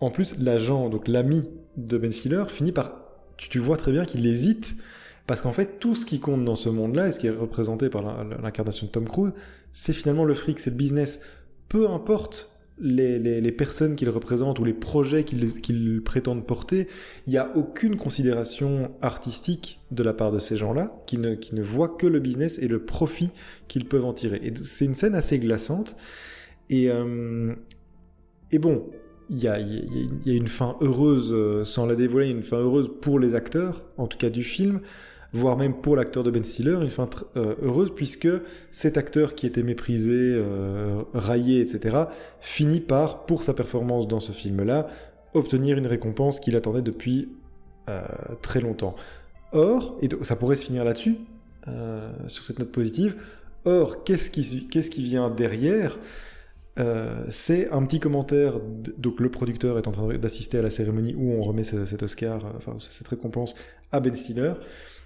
en 0.00 0.10
plus, 0.10 0.36
l'agent, 0.38 0.88
donc 0.88 1.08
l'ami 1.08 1.48
de 1.76 1.98
Ben 1.98 2.12
Stiller, 2.12 2.44
finit 2.48 2.72
par. 2.72 2.98
Tu, 3.36 3.58
vois 3.58 3.76
très 3.76 3.92
bien 3.92 4.04
qu'il 4.04 4.26
hésite 4.26 4.76
parce 5.26 5.40
qu'en 5.40 5.52
fait, 5.52 5.80
tout 5.80 5.94
ce 5.94 6.06
qui 6.06 6.20
compte 6.20 6.44
dans 6.44 6.54
ce 6.54 6.68
monde-là 6.68 7.08
et 7.08 7.12
ce 7.12 7.18
qui 7.18 7.26
est 7.26 7.30
représenté 7.30 7.88
par 7.88 8.02
l'incarnation 8.40 8.86
de 8.86 8.92
Tom 8.92 9.08
Cruise, 9.08 9.32
c'est 9.72 9.92
finalement 9.92 10.24
le 10.24 10.34
fric, 10.34 10.60
c'est 10.60 10.70
le 10.70 10.76
business. 10.76 11.20
Peu 11.68 11.90
importe 11.90 12.51
les, 12.78 13.52
personnes 13.52 13.96
qu'ils 13.96 14.10
représentent 14.10 14.58
ou 14.58 14.64
les 14.64 14.72
projets 14.72 15.24
qu'ils 15.24 16.02
prétendent 16.02 16.46
porter, 16.46 16.88
il 17.26 17.30
n'y 17.30 17.38
a 17.38 17.56
aucune 17.56 17.96
considération 17.96 18.92
artistique 19.02 19.80
de 19.90 20.02
la 20.02 20.12
part 20.12 20.32
de 20.32 20.38
ces 20.38 20.56
gens-là 20.56 20.92
qui 21.06 21.18
ne, 21.18 21.62
voient 21.62 21.90
que 21.90 22.06
le 22.06 22.20
business 22.20 22.58
et 22.58 22.68
le 22.68 22.84
profit 22.84 23.30
qu'ils 23.68 23.86
peuvent 23.86 24.04
en 24.04 24.12
tirer. 24.12 24.40
Et 24.42 24.52
c'est 24.54 24.84
une 24.84 24.94
scène 24.94 25.14
assez 25.14 25.38
glaçante. 25.38 25.96
Et, 26.70 26.88
et 28.50 28.58
bon, 28.58 28.90
il 29.30 29.38
y 29.38 29.48
a, 29.48 29.58
une 29.58 30.48
fin 30.48 30.76
heureuse, 30.80 31.64
sans 31.64 31.86
la 31.86 31.94
dévoiler, 31.94 32.30
une 32.30 32.42
fin 32.42 32.58
heureuse 32.58 32.90
pour 33.00 33.18
les 33.18 33.34
acteurs, 33.34 33.86
en 33.96 34.06
tout 34.06 34.18
cas 34.18 34.30
du 34.30 34.44
film, 34.44 34.80
voire 35.32 35.56
même 35.56 35.74
pour 35.74 35.96
l'acteur 35.96 36.22
de 36.22 36.30
Ben 36.30 36.44
Stiller, 36.44 36.76
une 36.82 36.90
fin 36.90 37.08
heureuse, 37.36 37.94
puisque 37.94 38.28
cet 38.70 38.96
acteur 38.96 39.34
qui 39.34 39.46
était 39.46 39.62
méprisé, 39.62 40.38
raillé, 41.14 41.60
etc., 41.60 42.04
finit 42.40 42.80
par, 42.80 43.24
pour 43.24 43.42
sa 43.42 43.54
performance 43.54 44.06
dans 44.06 44.20
ce 44.20 44.32
film-là, 44.32 44.88
obtenir 45.32 45.78
une 45.78 45.86
récompense 45.86 46.38
qu'il 46.38 46.54
attendait 46.54 46.82
depuis 46.82 47.30
très 48.42 48.60
longtemps. 48.60 48.94
Or, 49.52 49.98
et 50.02 50.08
ça 50.22 50.36
pourrait 50.36 50.56
se 50.56 50.64
finir 50.64 50.84
là-dessus, 50.84 51.16
euh, 51.68 52.10
sur 52.26 52.42
cette 52.42 52.58
note 52.58 52.72
positive. 52.72 53.14
Or, 53.64 54.02
qu'est-ce 54.02 54.30
qui, 54.30 54.66
qu'est-ce 54.66 54.90
qui 54.90 55.02
vient 55.02 55.30
derrière? 55.30 55.98
Euh, 56.78 57.24
c'est 57.28 57.70
un 57.70 57.84
petit 57.84 58.00
commentaire. 58.00 58.58
Donc, 58.98 59.20
le 59.20 59.30
producteur 59.30 59.78
est 59.78 59.86
en 59.86 59.92
train 59.92 60.08
d'assister 60.16 60.58
à 60.58 60.62
la 60.62 60.70
cérémonie 60.70 61.14
où 61.14 61.32
on 61.32 61.42
remet 61.42 61.64
cet 61.64 62.02
Oscar, 62.02 62.44
euh, 62.44 62.50
enfin, 62.56 62.76
cette 62.90 63.08
récompense 63.08 63.54
à 63.90 64.00
Ben 64.00 64.14
Stiller, 64.14 64.54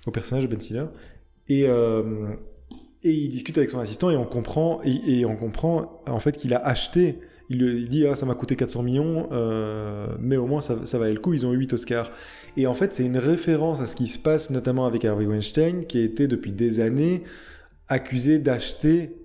au 0.07 0.11
personnage 0.11 0.45
de 0.45 0.49
Ben 0.49 0.61
Stiller. 0.61 0.87
Et, 1.49 1.63
et 1.63 3.11
il 3.11 3.29
discute 3.29 3.57
avec 3.57 3.71
son 3.71 3.79
assistant 3.79 4.11
et 4.11 4.17
on 4.17 4.25
comprend, 4.25 4.81
et, 4.85 5.25
on 5.25 5.37
comprend 5.37 6.03
en 6.07 6.19
fait 6.19 6.37
qu'il 6.37 6.55
a 6.55 6.59
acheté 6.59 7.21
il, 7.49 7.89
dit 7.89 8.07
ah 8.07 8.15
ça 8.15 8.27
m'a 8.27 8.35
coûté 8.35 8.57
400 8.57 8.83
millions, 8.83 9.29
euh, 9.33 10.09
mais 10.19 10.37
au 10.37 10.47
moins 10.47 10.61
ça, 10.61 10.85
ça 10.85 10.99
valait 10.99 11.13
le 11.13 11.21
coup. 11.21 11.33
Ils 11.33 11.47
ont 11.47 11.53
eu 11.53 11.59
8 11.59 11.75
Oscars. 11.75 12.11
Et 12.57 12.67
en 12.67 12.75
fait 12.75 12.95
c'est 12.95 13.05
une 13.05 13.19
référence 13.19 13.81
à 13.81 13.87
ce 13.87 13.97
qui 13.97 14.07
se 14.07 14.19
passe 14.19 14.51
notamment 14.51 14.87
avec 14.87 15.05
Harvey 15.05 15.27
Weinstein, 15.27 15.85
qui 15.85 15.99
a 15.99 16.03
été 16.03 16.27
depuis 16.27 16.53
des 16.53 16.81
années 16.81 17.23
accusé 17.89 18.39
d'acheter 18.39 19.17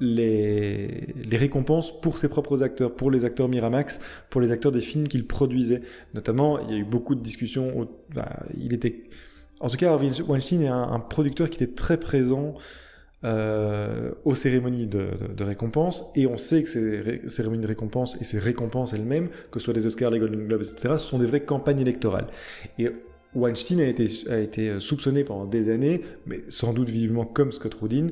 les, 0.00 1.14
récompenses 1.32 2.00
pour 2.00 2.18
ses 2.18 2.28
propres 2.28 2.62
acteurs, 2.62 2.94
pour 2.94 3.10
les 3.10 3.24
acteurs 3.24 3.48
Miramax, 3.48 4.00
pour 4.30 4.40
les 4.40 4.50
acteurs 4.50 4.72
des 4.72 4.80
films 4.80 5.06
qu'il 5.06 5.26
produisait. 5.26 5.82
Notamment, 6.14 6.58
il 6.60 6.70
y 6.70 6.74
a 6.74 6.78
eu 6.78 6.84
beaucoup 6.84 7.14
de 7.14 7.20
discussions. 7.20 7.88
il 8.58 8.72
était, 8.72 9.04
en 9.60 9.68
tout 9.68 9.76
cas, 9.76 9.90
Harvey 9.90 10.08
Weinstein 10.26 10.62
est 10.62 10.68
un 10.68 11.00
producteur 11.00 11.50
qui 11.50 11.62
était 11.62 11.74
très 11.74 11.98
présent 11.98 12.54
euh, 13.22 14.12
aux 14.24 14.34
cérémonies 14.34 14.86
de, 14.86 15.10
de, 15.36 15.44
récompense, 15.44 16.10
et 16.16 16.26
on 16.26 16.38
sait 16.38 16.62
que 16.62 16.68
ces 16.70 17.28
cérémonies 17.28 17.60
de 17.60 17.66
récompense 17.66 18.16
et 18.18 18.24
ces 18.24 18.38
récompenses 18.38 18.94
elles-mêmes, 18.94 19.28
que 19.50 19.58
ce 19.58 19.66
soit 19.66 19.74
les 19.74 19.84
Oscars, 19.86 20.10
les 20.10 20.18
Golden 20.18 20.46
Globes, 20.46 20.62
etc., 20.62 20.94
ce 20.96 21.04
sont 21.04 21.18
des 21.18 21.26
vraies 21.26 21.44
campagnes 21.44 21.80
électorales. 21.80 22.28
Et 22.78 22.88
Weinstein 23.34 23.80
a 23.80 23.86
été, 23.86 24.06
a 24.30 24.38
été 24.38 24.80
soupçonné 24.80 25.22
pendant 25.22 25.44
des 25.44 25.68
années, 25.68 26.00
mais 26.24 26.42
sans 26.48 26.72
doute 26.72 26.88
visiblement 26.88 27.26
comme 27.26 27.52
Scott 27.52 27.74
Rudin, 27.74 28.08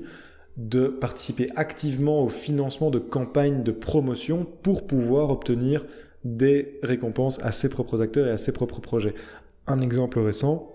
de 0.58 0.88
participer 0.88 1.48
activement 1.56 2.22
au 2.22 2.28
financement 2.28 2.90
de 2.90 2.98
campagnes 2.98 3.62
de 3.62 3.72
promotion 3.72 4.46
pour 4.62 4.86
pouvoir 4.86 5.30
obtenir 5.30 5.86
des 6.24 6.78
récompenses 6.82 7.42
à 7.44 7.52
ses 7.52 7.68
propres 7.68 8.02
acteurs 8.02 8.26
et 8.26 8.32
à 8.32 8.36
ses 8.36 8.52
propres 8.52 8.80
projets. 8.80 9.14
Un 9.68 9.80
exemple 9.80 10.18
récent, 10.18 10.70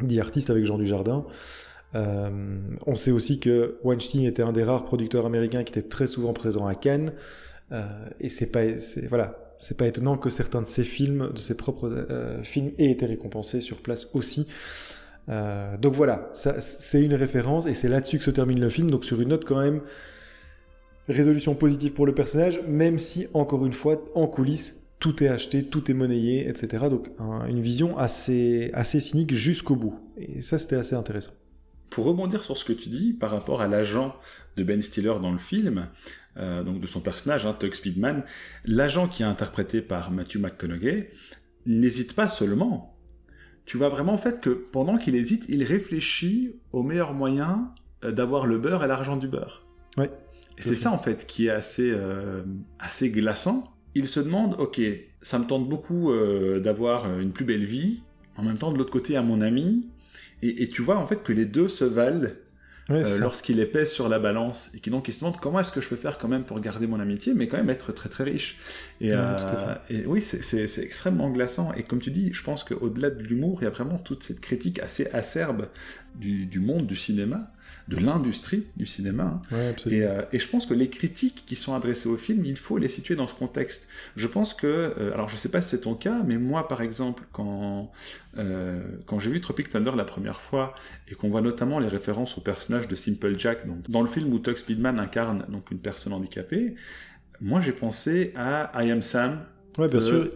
dit 0.00 0.20
artiste 0.20 0.48
avec 0.48 0.64
Jean 0.64 0.78
Dujardin, 0.78 1.26
euh, 1.96 2.30
on 2.86 2.94
sait 2.94 3.10
aussi 3.10 3.40
que 3.40 3.78
Weinstein 3.82 4.24
était 4.24 4.42
un 4.42 4.52
des 4.52 4.62
rares 4.62 4.84
producteurs 4.84 5.26
américains 5.26 5.64
qui 5.64 5.70
était 5.70 5.88
très 5.88 6.06
souvent 6.06 6.32
présent 6.32 6.66
à 6.66 6.74
Cannes. 6.74 7.12
Euh, 7.72 7.84
et 8.20 8.28
c'est 8.28 8.50
pas, 8.52 8.62
voilà, 9.08 9.54
c'est 9.58 9.76
pas 9.76 9.86
étonnant 9.86 10.18
que 10.18 10.30
certains 10.30 10.62
de 10.62 10.66
ses 10.66 10.84
films, 10.84 11.32
de 11.32 11.38
ses 11.38 11.56
propres 11.56 11.88
euh, 11.88 12.42
films, 12.42 12.70
aient 12.78 12.90
été 12.90 13.06
récompensés 13.06 13.60
sur 13.60 13.78
place 13.78 14.10
aussi. 14.14 14.46
Donc 15.28 15.94
voilà, 15.94 16.30
c'est 16.32 17.02
une 17.02 17.14
référence 17.14 17.66
et 17.66 17.74
c'est 17.74 17.88
là-dessus 17.88 18.18
que 18.18 18.24
se 18.24 18.30
termine 18.30 18.60
le 18.60 18.70
film. 18.70 18.90
Donc 18.90 19.04
sur 19.04 19.20
une 19.20 19.30
note 19.30 19.44
quand 19.44 19.60
même 19.60 19.80
résolution 21.08 21.54
positive 21.54 21.92
pour 21.92 22.06
le 22.06 22.14
personnage, 22.14 22.60
même 22.66 22.98
si 22.98 23.26
encore 23.34 23.64
une 23.66 23.72
fois 23.72 24.02
en 24.14 24.26
coulisses 24.26 24.82
tout 24.98 25.22
est 25.22 25.28
acheté, 25.28 25.62
tout 25.62 25.90
est 25.90 25.94
monnayé, 25.94 26.48
etc. 26.48 26.86
Donc 26.88 27.10
une 27.48 27.60
vision 27.60 27.98
assez 27.98 28.70
assez 28.72 29.00
cynique 29.00 29.34
jusqu'au 29.34 29.76
bout. 29.76 29.98
Et 30.16 30.42
ça 30.42 30.58
c'était 30.58 30.76
assez 30.76 30.94
intéressant. 30.94 31.32
Pour 31.90 32.06
rebondir 32.06 32.44
sur 32.44 32.56
ce 32.56 32.64
que 32.64 32.72
tu 32.72 32.88
dis 32.88 33.12
par 33.12 33.30
rapport 33.30 33.62
à 33.62 33.68
l'agent 33.68 34.16
de 34.56 34.64
Ben 34.64 34.82
Stiller 34.82 35.14
dans 35.20 35.32
le 35.32 35.38
film, 35.38 35.88
euh, 36.36 36.62
donc 36.62 36.80
de 36.80 36.86
son 36.86 37.00
personnage, 37.00 37.46
hein, 37.46 37.56
Speedman, 37.72 38.24
l'agent 38.64 39.08
qui 39.08 39.22
est 39.22 39.26
interprété 39.26 39.80
par 39.80 40.10
Matthew 40.10 40.36
McConaughey 40.36 41.10
n'hésite 41.66 42.14
pas 42.14 42.28
seulement. 42.28 42.95
Tu 43.66 43.76
vois 43.76 43.88
vraiment 43.88 44.14
en 44.14 44.18
fait 44.18 44.40
que 44.40 44.50
pendant 44.50 44.96
qu'il 44.96 45.14
hésite, 45.14 45.44
il 45.48 45.62
réfléchit 45.62 46.56
au 46.72 46.82
meilleur 46.82 47.14
moyen 47.14 47.72
euh, 48.04 48.12
d'avoir 48.12 48.46
le 48.46 48.58
beurre 48.58 48.84
et 48.84 48.88
l'argent 48.88 49.16
du 49.16 49.28
beurre. 49.28 49.66
Ouais. 49.96 50.10
Et 50.58 50.62
c'est 50.62 50.76
ça 50.76 50.90
en 50.90 50.98
fait 50.98 51.26
qui 51.26 51.48
est 51.48 51.50
assez, 51.50 51.90
euh, 51.92 52.42
assez 52.78 53.10
glaçant. 53.10 53.74
Il 53.94 54.08
se 54.08 54.20
demande, 54.20 54.56
ok, 54.58 54.80
ça 55.20 55.38
me 55.38 55.46
tente 55.46 55.68
beaucoup 55.68 56.12
d'avoir 56.62 57.18
une 57.18 57.32
plus 57.32 57.44
belle 57.44 57.64
vie. 57.64 58.02
En 58.36 58.42
même 58.42 58.58
temps, 58.58 58.70
de 58.70 58.76
l'autre 58.76 58.90
côté, 58.90 59.16
à 59.16 59.22
mon 59.22 59.40
ami, 59.40 59.88
et, 60.42 60.68
tu 60.68 60.82
vois 60.82 60.98
en 60.98 61.06
fait 61.06 61.22
que 61.22 61.32
les 61.32 61.46
deux 61.46 61.68
se 61.68 61.84
valent 61.84 62.28
euh, 62.88 63.18
lorsqu'il 63.18 63.58
est 63.58 63.66
pèse 63.66 63.90
sur 63.90 64.08
la 64.08 64.20
balance 64.20 64.70
et 64.74 64.80
qui 64.80 64.90
donc 64.90 65.08
il 65.08 65.12
se 65.12 65.20
demande 65.20 65.38
comment 65.38 65.58
est-ce 65.58 65.72
que 65.72 65.80
je 65.80 65.88
peux 65.88 65.96
faire 65.96 66.18
quand 66.18 66.28
même 66.28 66.44
pour 66.44 66.60
garder 66.60 66.86
mon 66.86 67.00
amitié 67.00 67.34
mais 67.34 67.48
quand 67.48 67.56
même 67.56 67.70
être 67.70 67.92
très 67.92 68.08
très 68.08 68.24
riche. 68.24 68.58
Et, 69.00 69.10
euh, 69.12 69.74
et 69.90 70.06
oui 70.06 70.20
c'est 70.20 70.78
extrêmement 70.78 71.30
glaçant. 71.30 71.72
Et 71.74 71.82
comme 71.82 72.00
tu 72.00 72.10
dis 72.10 72.32
je 72.32 72.42
pense 72.42 72.62
qu'au-delà 72.62 73.10
de 73.10 73.22
l'humour 73.22 73.58
il 73.60 73.64
y 73.64 73.66
a 73.66 73.70
vraiment 73.70 73.98
toute 73.98 74.22
cette 74.22 74.40
critique 74.40 74.78
assez 74.78 75.08
acerbe 75.08 75.68
du, 76.14 76.46
du 76.46 76.60
monde 76.60 76.86
du 76.86 76.96
cinéma 76.96 77.50
de 77.88 77.96
l'industrie 77.98 78.64
du 78.76 78.84
cinéma. 78.84 79.40
Hein. 79.52 79.56
Euh, 79.86 80.22
et, 80.32 80.38
je 80.38 80.48
pense 80.48 80.66
que 80.66 80.74
les 80.74 80.88
critiques 80.88 81.44
qui 81.46 81.54
sont 81.54 81.74
adressées 81.74 82.08
au 82.08 82.16
film, 82.16 82.44
il 82.44 82.56
faut 82.56 82.78
les 82.78 82.88
situer 82.88 83.14
dans 83.14 83.28
ce 83.28 83.34
contexte. 83.34 83.88
Je 84.16 84.26
pense 84.26 84.54
que, 84.54 84.66
euh, 84.66 85.12
alors 85.12 85.28
je 85.28 85.36
sais 85.36 85.50
pas 85.50 85.60
si 85.60 85.70
c'est 85.70 85.82
ton 85.82 85.94
cas, 85.94 86.22
mais 86.26 86.36
moi 86.36 86.66
par 86.66 86.82
exemple, 86.82 87.22
quand, 87.32 87.92
euh, 88.38 88.82
quand 89.06 89.20
j'ai 89.20 89.30
vu 89.30 89.40
Tropic 89.40 89.70
Thunder 89.70 89.92
la 89.96 90.04
première 90.04 90.40
fois, 90.40 90.74
et 91.08 91.14
qu'on 91.14 91.28
voit 91.28 91.42
notamment 91.42 91.78
les 91.78 91.88
références 91.88 92.36
au 92.38 92.40
personnage 92.40 92.88
de 92.88 92.96
Simple 92.96 93.38
Jack, 93.38 93.66
donc 93.66 93.88
dans 93.88 94.02
le 94.02 94.08
film 94.08 94.32
où 94.32 94.38
Tug 94.40 94.56
Speedman 94.56 94.98
incarne 94.98 95.44
donc 95.48 95.70
une 95.70 95.78
personne 95.78 96.12
handicapée, 96.12 96.74
moi 97.40 97.60
j'ai 97.60 97.72
pensé 97.72 98.32
à 98.34 98.72
I 98.82 98.90
Am 98.90 99.02
Sam. 99.02 99.42
Ouais, 99.78 99.88
bien 99.88 100.00
sûr. 100.00 100.30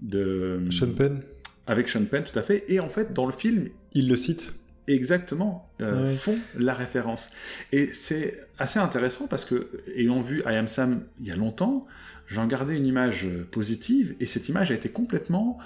de 0.00 0.60
Sean 0.70 0.92
Penn. 0.92 1.20
Avec 1.66 1.88
Sean 1.88 2.04
Penn, 2.04 2.22
tout 2.22 2.38
à 2.38 2.42
fait. 2.42 2.64
Et 2.68 2.80
en 2.80 2.88
fait, 2.88 3.12
dans 3.12 3.26
le 3.26 3.32
film, 3.32 3.66
il 3.92 4.08
le 4.08 4.16
cite 4.16 4.54
exactement 4.88 5.68
euh, 5.80 6.14
font 6.14 6.38
la 6.56 6.74
référence. 6.74 7.30
Et 7.72 7.92
c'est 7.92 8.46
assez 8.62 8.78
intéressant 8.78 9.26
parce 9.26 9.44
que, 9.44 9.68
ayant 9.96 10.20
vu 10.20 10.42
I 10.46 10.56
Am 10.56 10.68
Sam 10.68 11.02
il 11.20 11.26
y 11.26 11.30
a 11.30 11.36
longtemps, 11.36 11.86
j'en 12.26 12.46
gardais 12.46 12.76
une 12.76 12.86
image 12.86 13.26
positive 13.50 14.14
et 14.20 14.26
cette 14.26 14.48
image 14.48 14.70
a 14.70 14.74
été 14.74 14.88
complètement 14.88 15.58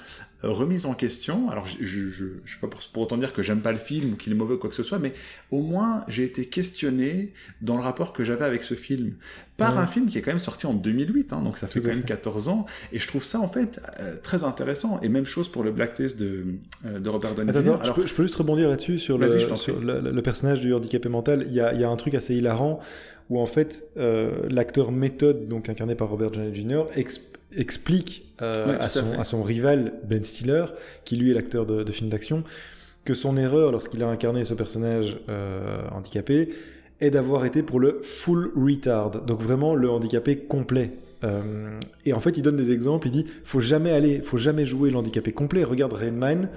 euh, 0.45 0.51
remise 0.51 0.85
en 0.85 0.93
question. 0.93 1.49
Alors, 1.51 1.67
je, 1.67 2.09
je 2.11 2.25
sais 2.45 2.59
pas 2.61 2.67
pour, 2.67 2.81
pour, 2.93 3.03
autant 3.03 3.17
dire 3.17 3.33
que 3.33 3.43
j'aime 3.43 3.61
pas 3.61 3.73
le 3.73 3.79
film 3.79 4.13
ou 4.13 4.17
qu'il 4.17 4.33
est 4.33 4.37
mauvais 4.37 4.55
ou 4.55 4.59
quoi 4.59 4.69
que 4.69 4.77
ce 4.77 4.83
soit, 4.83 4.99
mais 4.99 5.15
au 5.51 5.63
moins 5.63 6.05
j'ai 6.09 6.25
été 6.25 6.45
questionné 6.45 7.33
dans 7.63 7.77
le 7.77 7.83
rapport 7.83 8.13
que 8.13 8.23
j'avais 8.23 8.45
avec 8.45 8.63
ce 8.63 8.75
film 8.75 9.15
par 9.57 9.79
un 9.79 9.87
film 9.87 10.07
qui 10.07 10.19
est 10.19 10.21
quand 10.21 10.31
même 10.31 10.39
sorti 10.39 10.67
en 10.67 10.75
2008, 10.75 11.33
hein, 11.33 11.41
donc 11.43 11.57
ça 11.57 11.67
fait 11.67 11.81
quand 11.81 11.89
même 11.89 12.03
14 12.03 12.49
ans, 12.49 12.67
et 12.93 12.99
je 12.99 13.07
trouve 13.07 13.25
ça 13.25 13.41
en 13.41 13.49
fait 13.49 13.81
euh, 14.01 14.17
très 14.23 14.45
intéressant. 14.45 15.01
Et 15.01 15.09
même 15.09 15.25
chose 15.25 15.49
pour 15.49 15.65
le 15.65 15.73
Blackface 15.73 16.17
de, 16.17 16.45
euh, 16.85 16.99
de 16.99 17.09
Robert 17.09 17.35
Downey 17.35 17.53
Jr. 17.53 17.61
Alors, 17.61 17.85
je, 17.85 17.93
peux, 17.93 18.07
je, 18.07 18.15
peux, 18.15 18.23
juste 18.23 18.35
rebondir 18.35 18.69
là-dessus 18.69 18.99
sur, 18.99 19.17
le, 19.17 19.39
sur 19.57 19.81
le, 19.81 20.01
le, 20.01 20.23
personnage 20.23 20.61
du 20.61 20.75
handicapé 20.75 21.09
mental. 21.09 21.45
Il 21.49 21.55
y 21.55 21.61
a, 21.61 21.73
il 21.73 21.81
y 21.81 21.85
a 21.85 21.89
un 21.89 21.97
truc 21.97 22.15
assez 22.15 22.35
hilarant 22.35 22.81
où 23.31 23.41
en 23.41 23.47
fait 23.47 23.85
euh, 23.97 24.43
l'acteur 24.49 24.93
méthode, 24.93 25.49
donc 25.49 25.69
incarné 25.69 25.95
par 25.95 26.09
Robert 26.09 26.31
Downey 26.31 26.55
Jr., 26.55 26.85
explique 27.53 28.35
euh, 28.43 28.77
à, 28.81 28.89
son, 28.89 29.19
à, 29.19 29.25
son, 29.25 29.43
rival 29.43 29.95
Ben 30.05 30.23
Stiller, 30.23 30.67
qui 31.05 31.17
lui 31.17 31.31
est 31.31 31.35
l'acteur 31.35 31.67
de, 31.67 31.83
de 31.83 31.93
film 31.93 32.11
d'action, 32.11 32.45
que 33.05 33.15
son 33.15 33.37
erreur 33.37 33.73
lorsqu'il 33.73 34.03
a 34.03 34.09
incarné 34.09 34.45
ce 34.45 34.55
personnage 34.55 35.19
euh, 35.29 35.83
handicapé 35.93 36.51
est 37.01 37.11
d'avoir 37.11 37.45
été 37.45 37.63
pour 37.63 37.79
le 37.79 38.01
full 38.03 38.53
retard, 38.57 39.11
donc 39.11 39.41
vraiment 39.41 39.75
le 39.75 39.91
handicapé 39.91 40.37
complet. 40.39 40.93
Et 42.05 42.13
en 42.13 42.21
fait, 42.21 42.37
il 42.37 42.43
donne 42.43 42.55
des 42.55 42.71
exemples. 42.71 43.09
Il 43.09 43.11
dit, 43.11 43.27
faut 43.43 43.59
jamais 43.59 43.91
aller, 43.91 44.21
faut 44.21 44.39
jamais 44.39 44.65
jouer 44.65 44.93
l'handicapé 44.93 45.33
complet. 45.33 45.65
Regarde 45.65 45.93
Rainman. 45.93 46.49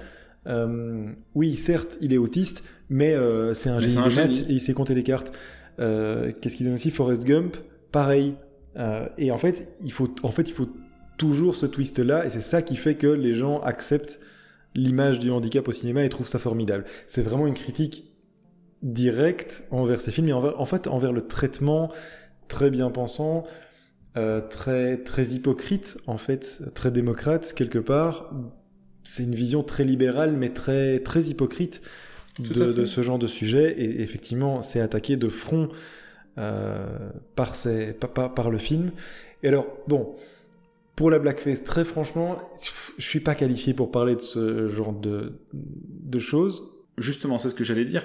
Oui, 1.34 1.56
certes, 1.56 1.98
il 2.00 2.14
est 2.14 2.18
autiste, 2.18 2.62
mais 2.88 3.16
c'est 3.52 3.68
un 3.68 3.80
génie 3.80 3.96
des 3.96 4.14
maths 4.14 4.44
et 4.48 4.52
il 4.52 4.60
sait 4.60 4.72
compter 4.72 4.94
les 4.94 5.02
cartes. 5.02 5.32
Euh, 5.80 6.32
qu'est-ce 6.40 6.56
qu'il 6.56 6.66
donne 6.66 6.74
aussi? 6.74 6.90
Forrest 6.90 7.24
Gump, 7.24 7.56
pareil. 7.92 8.34
Euh, 8.76 9.08
et 9.18 9.30
en 9.30 9.38
fait, 9.38 9.68
il 9.82 9.92
faut, 9.92 10.14
en 10.22 10.30
fait, 10.30 10.48
il 10.48 10.52
faut 10.52 10.68
toujours 11.18 11.56
ce 11.56 11.66
twist-là, 11.66 12.24
et 12.24 12.30
c'est 12.30 12.40
ça 12.40 12.62
qui 12.62 12.76
fait 12.76 12.94
que 12.94 13.06
les 13.06 13.34
gens 13.34 13.60
acceptent 13.60 14.20
l'image 14.74 15.18
du 15.18 15.30
handicap 15.30 15.66
au 15.68 15.72
cinéma 15.72 16.04
et 16.04 16.08
trouvent 16.08 16.28
ça 16.28 16.38
formidable. 16.38 16.84
C'est 17.06 17.22
vraiment 17.22 17.46
une 17.46 17.54
critique 17.54 18.10
directe 18.82 19.64
envers 19.70 20.00
ces 20.00 20.10
films 20.10 20.28
et 20.28 20.32
envers, 20.32 20.58
en 20.60 20.64
fait 20.64 20.86
envers 20.86 21.12
le 21.12 21.26
traitement 21.26 21.90
très 22.48 22.70
bien 22.70 22.90
pensant, 22.90 23.44
euh, 24.16 24.40
très 24.40 24.96
très 25.02 25.26
hypocrite 25.28 25.98
en 26.06 26.16
fait, 26.16 26.62
très 26.74 26.90
démocrate 26.90 27.52
quelque 27.54 27.78
part. 27.78 28.32
C'est 29.02 29.24
une 29.24 29.34
vision 29.34 29.62
très 29.62 29.84
libérale 29.84 30.36
mais 30.36 30.50
très 30.50 31.00
très 31.00 31.24
hypocrite 31.24 31.82
de, 32.38 32.84
ce 32.84 33.02
genre 33.02 33.18
de 33.18 33.26
sujet. 33.26 33.74
Et 33.78 34.02
effectivement, 34.02 34.62
c'est 34.62 34.80
attaqué 34.80 35.16
de 35.16 35.28
front 35.28 35.68
par, 37.34 37.54
ses, 37.54 37.92
par, 37.92 38.34
par, 38.34 38.50
le 38.50 38.58
film. 38.58 38.92
Et 39.42 39.48
alors, 39.48 39.66
bon, 39.88 40.14
pour 40.96 41.10
la 41.10 41.18
blackface, 41.18 41.64
très 41.64 41.84
franchement, 41.84 42.38
je 42.98 43.06
suis 43.06 43.20
pas 43.20 43.34
qualifié 43.34 43.74
pour 43.74 43.90
parler 43.90 44.16
de 44.16 44.20
ce 44.20 44.68
genre 44.68 44.92
de, 44.92 45.32
de 45.52 46.18
choses. 46.18 46.62
Justement, 46.98 47.38
c'est 47.38 47.48
ce 47.48 47.54
que 47.54 47.64
j'allais 47.64 47.84
dire. 47.84 48.04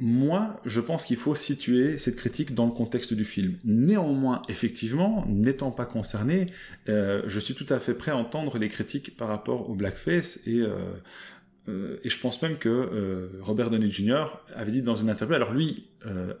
Moi, 0.00 0.60
je 0.64 0.80
pense 0.80 1.06
qu'il 1.06 1.16
faut 1.16 1.36
situer 1.36 1.98
cette 1.98 2.16
critique 2.16 2.54
dans 2.54 2.66
le 2.66 2.72
contexte 2.72 3.14
du 3.14 3.24
film. 3.24 3.58
Néanmoins, 3.64 4.42
effectivement, 4.48 5.24
n'étant 5.28 5.70
pas 5.70 5.86
concerné, 5.86 6.46
euh, 6.88 7.22
je 7.26 7.38
suis 7.38 7.54
tout 7.54 7.66
à 7.68 7.78
fait 7.78 7.94
prêt 7.94 8.10
à 8.10 8.16
entendre 8.16 8.58
les 8.58 8.68
critiques 8.68 9.16
par 9.16 9.28
rapport 9.28 9.70
au 9.70 9.74
blackface 9.74 10.40
et 10.46 10.58
euh, 10.58 10.76
euh, 11.68 11.98
et 12.04 12.10
je 12.10 12.18
pense 12.18 12.42
même 12.42 12.56
que 12.56 13.30
Robert 13.40 13.70
Downey 13.70 13.90
Jr. 13.90 14.26
avait 14.54 14.72
dit 14.72 14.82
dans 14.82 14.96
une 14.96 15.10
interview, 15.10 15.34
alors 15.34 15.52
lui 15.52 15.88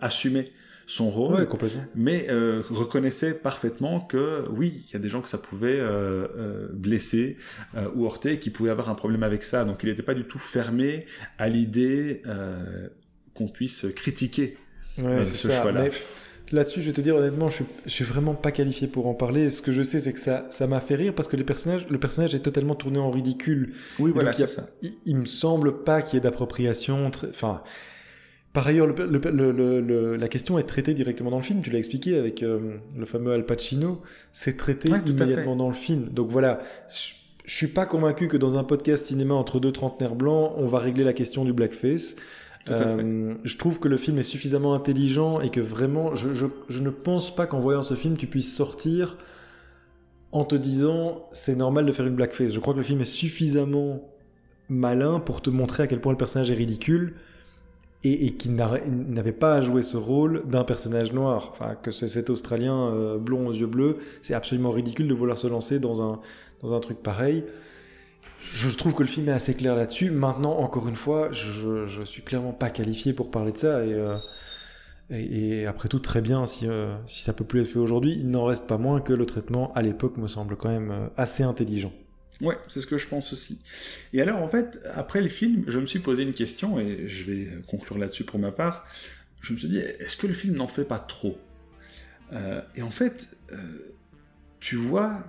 assumait 0.00 0.50
son 0.86 1.08
rôle, 1.08 1.48
mais 1.94 2.26
reconnaissait 2.70 3.32
parfaitement 3.32 4.00
que 4.00 4.44
oui, 4.50 4.84
il 4.88 4.92
y 4.92 4.96
a 4.96 4.98
des 4.98 5.08
gens 5.08 5.22
que 5.22 5.28
ça 5.28 5.38
pouvait 5.38 5.82
blesser 6.72 7.38
ou 7.94 8.04
heurter, 8.04 8.38
qui 8.38 8.50
pouvaient 8.50 8.70
avoir 8.70 8.90
un 8.90 8.94
problème 8.94 9.22
avec 9.22 9.44
ça. 9.44 9.64
Donc 9.64 9.82
il 9.82 9.88
n'était 9.88 10.02
pas 10.02 10.14
du 10.14 10.24
tout 10.24 10.38
fermé 10.38 11.06
à 11.38 11.48
l'idée 11.48 12.22
qu'on 13.34 13.48
puisse 13.48 13.86
critiquer 13.94 14.56
euh, 15.02 15.24
ce 15.24 15.48
choix-là. 15.48 15.88
Là-dessus, 16.54 16.82
je 16.82 16.86
vais 16.86 16.92
te 16.92 17.00
dire 17.00 17.16
honnêtement, 17.16 17.48
je 17.48 17.56
suis, 17.56 17.64
suis 17.86 18.04
vraiment 18.04 18.34
pas 18.34 18.52
qualifié 18.52 18.86
pour 18.86 19.08
en 19.08 19.14
parler. 19.14 19.50
Ce 19.50 19.60
que 19.60 19.72
je 19.72 19.82
sais, 19.82 19.98
c'est 19.98 20.12
que 20.12 20.20
ça, 20.20 20.46
ça 20.50 20.68
m'a 20.68 20.78
fait 20.78 20.94
rire 20.94 21.12
parce 21.12 21.26
que 21.26 21.36
les 21.36 21.42
personnages, 21.42 21.88
le 21.90 21.98
personnage 21.98 22.32
est 22.34 22.40
totalement 22.40 22.76
tourné 22.76 23.00
en 23.00 23.10
ridicule. 23.10 23.74
Oui, 23.98 24.12
voilà, 24.14 24.32
c'est 24.32 24.46
ça. 24.46 24.68
Il, 25.04 25.16
me 25.16 25.24
semble 25.24 25.82
pas 25.82 26.00
qu'il 26.00 26.16
y 26.16 26.18
ait 26.18 26.22
d'appropriation. 26.22 27.10
Enfin, 27.28 27.62
par 28.52 28.68
ailleurs, 28.68 28.86
le, 28.86 30.16
la 30.16 30.28
question 30.28 30.56
est 30.58 30.62
traitée 30.62 30.94
directement 30.94 31.30
dans 31.30 31.38
le 31.38 31.42
film. 31.42 31.60
Tu 31.60 31.70
l'as 31.70 31.78
expliqué 31.78 32.16
avec 32.16 32.44
euh, 32.44 32.76
le 32.96 33.04
fameux 33.04 33.32
Al 33.32 33.44
Pacino. 33.44 34.00
C'est 34.30 34.56
traité 34.56 34.90
immédiatement 34.90 35.56
dans 35.56 35.68
le 35.68 35.74
film. 35.74 36.08
Donc 36.10 36.28
voilà. 36.28 36.60
Je, 36.88 37.14
je 37.44 37.54
suis 37.54 37.66
pas 37.66 37.84
convaincu 37.84 38.28
que 38.28 38.36
dans 38.36 38.56
un 38.56 38.64
podcast 38.64 39.04
cinéma 39.06 39.34
entre 39.34 39.60
deux 39.60 39.72
trentenaires 39.72 40.14
blancs, 40.14 40.52
on 40.56 40.66
va 40.66 40.78
régler 40.78 41.04
la 41.04 41.12
question 41.12 41.44
du 41.44 41.52
blackface. 41.52 42.16
Euh, 42.70 43.34
je 43.44 43.56
trouve 43.58 43.78
que 43.78 43.88
le 43.88 43.96
film 43.96 44.18
est 44.18 44.22
suffisamment 44.22 44.74
intelligent 44.74 45.40
et 45.40 45.50
que 45.50 45.60
vraiment, 45.60 46.14
je, 46.14 46.46
ne 46.80 46.90
pense 46.90 47.34
pas 47.34 47.46
qu'en 47.46 47.60
voyant 47.60 47.82
ce 47.82 47.94
film, 47.94 48.16
tu 48.16 48.26
puisses 48.26 48.54
sortir 48.54 49.18
en 50.32 50.44
te 50.44 50.54
disant 50.54 51.28
c'est 51.32 51.56
normal 51.56 51.86
de 51.86 51.92
faire 51.92 52.06
une 52.06 52.14
blackface. 52.14 52.52
Je 52.52 52.60
crois 52.60 52.72
que 52.72 52.78
le 52.78 52.84
film 52.84 53.00
est 53.00 53.04
suffisamment 53.04 54.08
malin 54.68 55.20
pour 55.20 55.42
te 55.42 55.50
montrer 55.50 55.82
à 55.82 55.86
quel 55.86 56.00
point 56.00 56.12
le 56.12 56.18
personnage 56.18 56.50
est 56.50 56.54
ridicule 56.54 57.14
et, 58.02 58.26
et 58.26 58.30
qu'il 58.32 58.54
n'avait 58.54 59.32
pas 59.32 59.56
à 59.56 59.60
jouer 59.60 59.82
ce 59.82 59.98
rôle 59.98 60.42
d'un 60.46 60.64
personnage 60.64 61.12
noir. 61.12 61.50
Enfin, 61.52 61.74
que 61.74 61.90
cet 61.90 62.30
Australien 62.30 62.88
euh, 62.88 63.18
blond 63.18 63.46
aux 63.46 63.52
yeux 63.52 63.66
bleus, 63.66 63.98
c'est 64.22 64.34
absolument 64.34 64.70
ridicule 64.70 65.06
de 65.06 65.14
vouloir 65.14 65.36
se 65.36 65.46
lancer 65.46 65.78
dans 65.78 66.02
un, 66.02 66.20
dans 66.62 66.72
un 66.72 66.80
truc 66.80 67.02
pareil 67.02 67.44
je 68.52 68.68
trouve 68.76 68.94
que 68.94 69.02
le 69.02 69.08
film 69.08 69.28
est 69.28 69.32
assez 69.32 69.54
clair 69.54 69.74
là-dessus. 69.74 70.10
Maintenant, 70.10 70.58
encore 70.58 70.88
une 70.88 70.96
fois, 70.96 71.32
je, 71.32 71.86
je 71.86 72.02
suis 72.02 72.22
clairement 72.22 72.52
pas 72.52 72.70
qualifié 72.70 73.12
pour 73.12 73.30
parler 73.30 73.52
de 73.52 73.58
ça. 73.58 73.84
Et, 73.84 73.92
euh, 73.94 74.16
et, 75.10 75.66
après 75.66 75.88
tout, 75.88 75.98
très 75.98 76.20
bien 76.20 76.44
si, 76.46 76.66
euh, 76.66 76.94
si 77.06 77.22
ça 77.22 77.32
peut 77.32 77.44
plus 77.44 77.60
être 77.60 77.68
fait 77.68 77.78
aujourd'hui. 77.78 78.12
Il 78.12 78.30
n'en 78.30 78.44
reste 78.44 78.66
pas 78.66 78.78
moins 78.78 79.00
que 79.00 79.12
le 79.12 79.26
traitement 79.26 79.72
à 79.74 79.82
l'époque 79.82 80.16
me 80.18 80.26
semble 80.26 80.56
quand 80.56 80.68
même 80.68 80.90
euh, 80.90 81.06
assez 81.16 81.42
intelligent. 81.42 81.92
Ouais, 82.40 82.58
c'est 82.68 82.80
ce 82.80 82.86
que 82.86 82.98
je 82.98 83.06
pense 83.06 83.32
aussi. 83.32 83.60
Et 84.12 84.20
alors, 84.20 84.42
en 84.42 84.48
fait, 84.48 84.80
après 84.92 85.22
le 85.22 85.28
film, 85.28 85.64
je 85.68 85.78
me 85.78 85.86
suis 85.86 86.00
posé 86.00 86.24
une 86.24 86.34
question, 86.34 86.80
et 86.80 87.06
je 87.06 87.24
vais 87.30 87.48
conclure 87.66 87.96
là-dessus 87.96 88.24
pour 88.24 88.40
ma 88.40 88.50
part. 88.50 88.86
Je 89.40 89.52
me 89.52 89.58
suis 89.58 89.68
dit, 89.68 89.78
est-ce 89.78 90.16
que 90.16 90.26
le 90.26 90.32
film 90.32 90.56
n'en 90.56 90.66
fait 90.66 90.84
pas 90.84 90.98
trop? 90.98 91.38
Et 92.74 92.82
en 92.82 92.90
fait, 92.90 93.36
tu 94.58 94.74
vois 94.74 95.22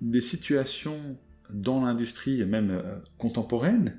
des 0.00 0.20
situations 0.20 1.16
dans 1.52 1.84
l'industrie, 1.84 2.44
même 2.44 2.70
euh, 2.70 2.96
contemporaine, 3.18 3.96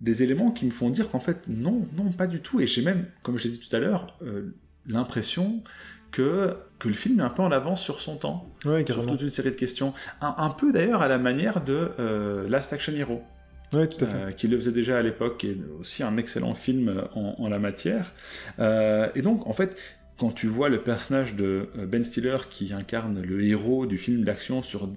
des 0.00 0.22
éléments 0.22 0.50
qui 0.50 0.66
me 0.66 0.70
font 0.70 0.90
dire 0.90 1.10
qu'en 1.10 1.20
fait, 1.20 1.46
non, 1.48 1.86
non, 1.96 2.12
pas 2.12 2.26
du 2.26 2.40
tout. 2.40 2.60
Et 2.60 2.66
j'ai 2.66 2.82
même, 2.82 3.06
comme 3.22 3.38
je 3.38 3.44
l'ai 3.44 3.50
dit 3.50 3.60
tout 3.60 3.74
à 3.74 3.78
l'heure, 3.78 4.18
euh, 4.22 4.54
l'impression 4.86 5.62
que, 6.10 6.56
que 6.78 6.88
le 6.88 6.94
film 6.94 7.20
est 7.20 7.22
un 7.22 7.30
peu 7.30 7.42
en 7.42 7.52
avance 7.52 7.80
sur 7.82 8.00
son 8.00 8.16
temps, 8.16 8.50
ouais, 8.64 8.84
sur 8.84 9.06
toute 9.06 9.22
une 9.22 9.30
série 9.30 9.50
de 9.50 9.54
questions. 9.54 9.94
Un, 10.20 10.50
peu 10.50 10.72
d'ailleurs 10.72 11.02
à 11.02 11.08
la 11.08 11.18
manière 11.18 11.62
de 11.62 11.90
euh, 11.98 12.48
Last 12.48 12.72
Action 12.72 12.92
Hero. 12.94 13.22
Oui, 13.72 13.88
tout 13.88 14.04
à 14.04 14.06
fait. 14.06 14.36
qui 14.36 14.48
le 14.48 14.58
faisait 14.58 14.72
déjà 14.72 14.98
à 14.98 15.02
l'époque, 15.02 15.44
et 15.44 15.56
aussi 15.80 16.02
un 16.02 16.18
excellent 16.18 16.52
film 16.52 17.04
en, 17.14 17.36
en 17.38 17.48
la 17.48 17.58
matière. 17.58 18.12
et 18.58 19.22
donc, 19.22 19.46
en 19.46 19.54
fait, 19.54 19.78
quand 20.18 20.30
tu 20.30 20.46
vois 20.46 20.68
le 20.68 20.82
personnage 20.82 21.36
de 21.36 21.68
Ben 21.86 22.04
Stiller 22.04 22.36
qui 22.50 22.74
incarne 22.74 23.22
le 23.22 23.42
héros 23.42 23.86
du 23.86 23.96
film 23.96 24.24
d'action 24.24 24.62
sur 24.62 24.90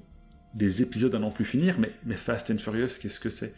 des 0.56 0.82
épisodes 0.82 1.14
à 1.14 1.20
n'en 1.20 1.32
plus 1.32 1.46
finir, 1.46 1.76
mais, 1.78 1.92
mais 2.06 2.16
Fast 2.16 2.50
and 2.50 2.58
Furious, 2.58 2.98
qu'est-ce 3.02 3.20
que 3.20 3.30
c'est? 3.30 3.54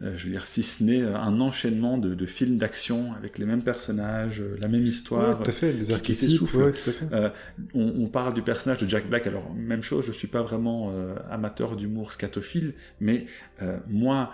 Je 0.00 0.24
veux 0.24 0.30
dire, 0.30 0.46
si 0.46 0.62
ce 0.62 0.82
n'est 0.82 1.02
euh, 1.02 1.16
un 1.16 1.40
enchaînement 1.40 1.98
de, 1.98 2.26
films 2.26 2.56
d'action 2.56 3.12
avec 3.14 3.38
les 3.38 3.46
mêmes 3.46 3.62
personnages, 3.62 4.40
euh, 4.40 4.58
la 4.62 4.68
même 4.68 4.84
histoire, 4.84 5.42
tout 5.42 5.50
à 5.50 5.52
fait, 5.52 5.72
les 5.72 5.94
qui, 6.00 6.14
s'essouffle. 6.14 6.72
on, 7.74 8.08
parle 8.08 8.34
du 8.34 8.42
personnage 8.42 8.78
de 8.78 8.88
Jack 8.88 9.08
Black, 9.08 9.26
alors 9.26 9.54
même 9.54 9.82
chose, 9.82 10.04
je 10.04 10.12
suis 10.12 10.28
pas 10.28 10.42
vraiment 10.42 10.92
amateur 11.30 11.76
d'humour 11.76 12.12
scatophile, 12.12 12.74
mais 13.00 13.26
moi, 13.88 14.32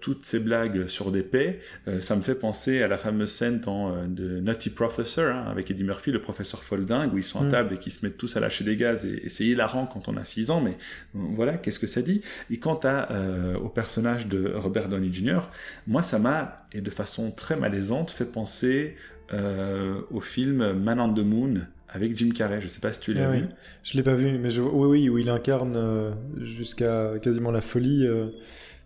toutes 0.00 0.24
ces 0.24 0.38
blagues 0.38 0.86
sur 0.86 1.10
des 1.10 1.22
paix, 1.22 1.60
ça 2.00 2.16
me 2.16 2.22
fait 2.22 2.34
penser 2.34 2.82
à 2.82 2.88
la 2.88 2.98
fameuse 2.98 3.30
scène 3.30 3.60
dans, 3.60 4.06
de 4.06 4.40
Nutty 4.40 4.70
Professor, 4.70 5.34
hein, 5.34 5.46
avec 5.50 5.70
Eddie 5.70 5.84
Murphy, 5.84 6.12
le 6.12 6.20
professeur 6.20 6.62
folding, 6.62 7.10
où 7.12 7.18
ils 7.18 7.24
sont 7.24 7.40
à 7.40 7.44
mm. 7.44 7.50
table 7.50 7.74
et 7.74 7.78
qui 7.78 7.90
se 7.90 8.04
mettent 8.04 8.18
tous 8.18 8.36
à 8.36 8.40
lâcher 8.40 8.64
des 8.64 8.76
gaz, 8.76 9.04
et, 9.04 9.28
c'est 9.28 9.44
hilarant 9.44 9.86
quand 9.86 10.08
on 10.08 10.16
a 10.16 10.24
6 10.24 10.50
ans, 10.50 10.60
mais 10.60 10.76
voilà, 11.14 11.56
qu'est-ce 11.56 11.78
que 11.78 11.86
ça 11.86 12.02
dit? 12.02 12.20
Et 12.50 12.58
quant 12.58 12.80
à, 12.84 13.08
au 13.56 13.68
personnage 13.68 14.28
de 14.28 14.52
Robert 14.54 14.79
Downey 14.88 15.12
Jr., 15.12 15.40
moi 15.86 16.02
ça 16.02 16.18
m'a, 16.18 16.66
et 16.72 16.80
de 16.80 16.90
façon 16.90 17.30
très 17.30 17.56
malaisante, 17.56 18.10
fait 18.10 18.24
penser 18.24 18.96
euh, 19.32 20.00
au 20.10 20.20
film 20.20 20.72
Man 20.72 20.98
on 20.98 21.12
the 21.14 21.20
Moon 21.20 21.60
avec 21.88 22.16
Jim 22.16 22.30
Carrey. 22.30 22.60
Je 22.60 22.68
sais 22.68 22.80
pas 22.80 22.92
si 22.92 23.00
tu 23.00 23.12
l'as 23.12 23.28
ah 23.28 23.32
vu. 23.32 23.44
Je 23.84 23.96
l'ai 23.96 24.02
pas 24.02 24.14
vu, 24.14 24.38
mais 24.38 24.50
je... 24.50 24.62
oui, 24.62 24.88
oui, 24.88 25.08
où 25.08 25.18
il 25.18 25.28
incarne 25.28 25.74
euh, 25.76 26.10
jusqu'à 26.38 27.12
quasiment 27.22 27.50
la 27.50 27.60
folie 27.60 28.06
euh, 28.06 28.26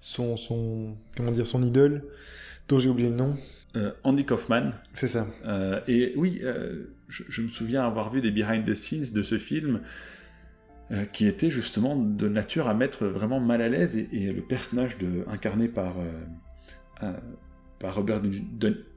son, 0.01 0.37
son, 0.37 0.95
comment 1.17 1.31
dire, 1.31 1.47
son 1.47 1.63
idole, 1.63 2.05
dont 2.69 2.79
j'ai 2.79 2.91
oublié 2.91 3.09
le 3.09 3.17
nom. 3.17 3.37
Andy 4.05 4.25
Kaufman. 4.25 4.71
C'est 4.93 5.09
ça. 5.09 5.27
et 5.89 6.13
oui, 6.15 6.41
je, 7.09 7.25
je, 7.29 7.43
me 7.43 7.49
souviens 7.49 7.85
avoir 7.85 8.13
vu 8.13 8.21
des 8.21 8.31
behind 8.31 8.65
the 8.65 8.75
scenes 8.75 9.13
de 9.13 9.25
ce 9.25 9.37
film 9.37 9.81
euh, 10.91 11.07
qui 11.07 11.27
était 11.27 11.51
justement 11.51 11.97
de 11.97 12.29
nature 12.29 12.69
à 12.69 12.75
mettre 12.75 13.07
vraiment 13.07 13.41
mal 13.41 13.63
à 13.63 13.71
l'aise 13.71 13.97
et, 13.97 14.33
le 14.33 14.43
personnage 14.43 14.99
de, 14.99 15.25
incarné 15.31 15.67
par, 15.67 15.99
euh, 15.99 16.21
euh, 17.03 17.13
par, 17.79 17.95
Robert, 17.95 18.21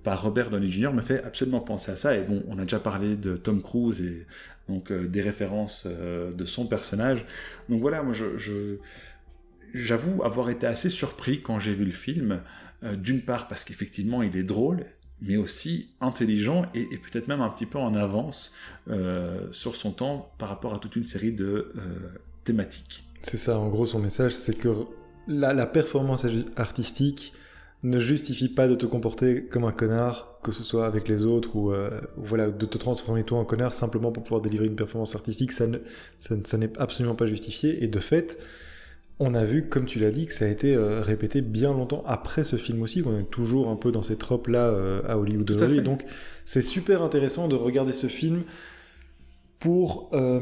par 0.04 0.21
Robert 0.21 0.50
Downey 0.50 0.67
Jr. 0.67 0.91
me 0.91 1.02
fait 1.02 1.23
absolument 1.23 1.62
penser 1.62 1.93
à 1.93 1.95
ça. 1.95 2.17
Et 2.17 2.23
bon, 2.23 2.43
on 2.50 2.60
a 2.60 2.63
déjà 2.63 2.80
parlé 2.80 3.15
de 3.15 3.38
Tom 3.38 3.62
Cruise 3.62 4.02
et 4.02 4.28
donc 4.67 4.91
des 4.91 5.21
références 5.21 5.88
de 5.88 6.45
son 6.45 6.67
personnage. 6.67 7.26
Donc 7.69 7.80
voilà, 7.80 8.04
moi 8.04 8.13
j'avoue 9.73 10.23
avoir 10.23 10.50
été 10.50 10.67
assez 10.67 10.89
surpris 10.89 11.41
quand 11.41 11.58
j'ai 11.58 11.73
vu 11.73 11.86
le 11.86 11.91
film. 11.91 12.41
D'une 12.97 13.21
part 13.21 13.47
parce 13.47 13.63
qu'effectivement 13.63 14.21
il 14.21 14.36
est 14.36 14.43
drôle 14.43 14.84
mais 15.21 15.38
aussi 15.38 15.89
intelligent 16.01 16.63
et, 16.73 16.86
peut-être 16.97 17.27
même 17.27 17.41
un 17.41 17.49
petit 17.49 17.65
peu 17.65 17.77
en 17.80 17.95
avance 17.95 18.53
euh, 18.89 19.47
sur 19.51 19.75
son 19.75 19.91
temps 19.91 20.32
par 20.38 20.49
rapport 20.49 20.73
à 20.73 20.80
toute 20.80 20.95
une 20.95 21.03
série 21.03 21.32
de 21.32 21.71
euh, 21.75 21.82
thématiques. 22.43 23.03
C'est 23.23 23.38
ça, 23.38 23.58
en 23.60 23.69
gros, 23.69 23.86
son 23.86 23.99
message, 23.99 24.34
c'est 24.36 24.58
que 24.58 24.69
la, 25.27 25.65
performance 25.65 26.25
artistique 26.56 27.34
ne 27.84 27.99
justifie 27.99 28.49
pas 28.49 28.67
de 28.67 28.75
te 28.75 28.86
comporter 28.86 29.43
comme 29.45 29.65
un 29.65 29.71
connard, 29.71 30.39
que 30.43 30.51
ce 30.51 30.63
soit 30.63 30.86
avec 30.86 31.08
les 31.08 31.25
autres 31.25 31.56
ou, 31.56 31.71
euh, 31.71 31.99
voilà, 32.15 32.49
de 32.49 32.65
te 32.65 32.77
transformer 32.77 33.23
toi 33.23 33.39
en 33.39 33.45
connard 33.45 33.73
simplement 33.73 34.12
pour 34.12 34.23
pouvoir 34.23 34.41
délivrer 34.41 34.67
une 34.67 34.75
performance 34.75 35.15
artistique, 35.15 35.51
ça, 35.51 35.65
ça 36.17 36.58
n'est 36.58 36.77
absolument 36.77 37.15
pas 37.15 37.25
justifié. 37.25 37.84
Et 37.84 37.88
de 37.88 37.99
fait, 37.99 38.39
on 39.19 39.34
a 39.34 39.43
vu, 39.43 39.67
comme 39.67 39.86
tu 39.86 39.99
l'as 39.99 40.12
dit, 40.12 40.27
que 40.27 40.34
ça 40.34 40.45
a 40.45 40.47
été 40.47 40.75
euh, 40.75 41.01
répété 41.01 41.41
bien 41.41 41.73
longtemps 41.73 42.03
après 42.06 42.43
ce 42.43 42.56
film 42.56 42.82
aussi, 42.84 43.01
qu'on 43.01 43.17
est 43.17 43.30
toujours 43.30 43.69
un 43.69 43.75
peu 43.75 43.91
dans 43.91 44.03
ces 44.03 44.15
tropes-là 44.15 44.65
euh, 44.67 45.01
à 45.08 45.17
Hollywood. 45.17 45.51
Donc 45.84 46.06
c'est 46.45 46.62
super 46.62 47.01
intéressant 47.01 47.47
de 47.47 47.56
regarder 47.56 47.93
ce 47.93 48.08
film 48.08 48.43
pour, 49.60 50.12
euh, 50.13 50.39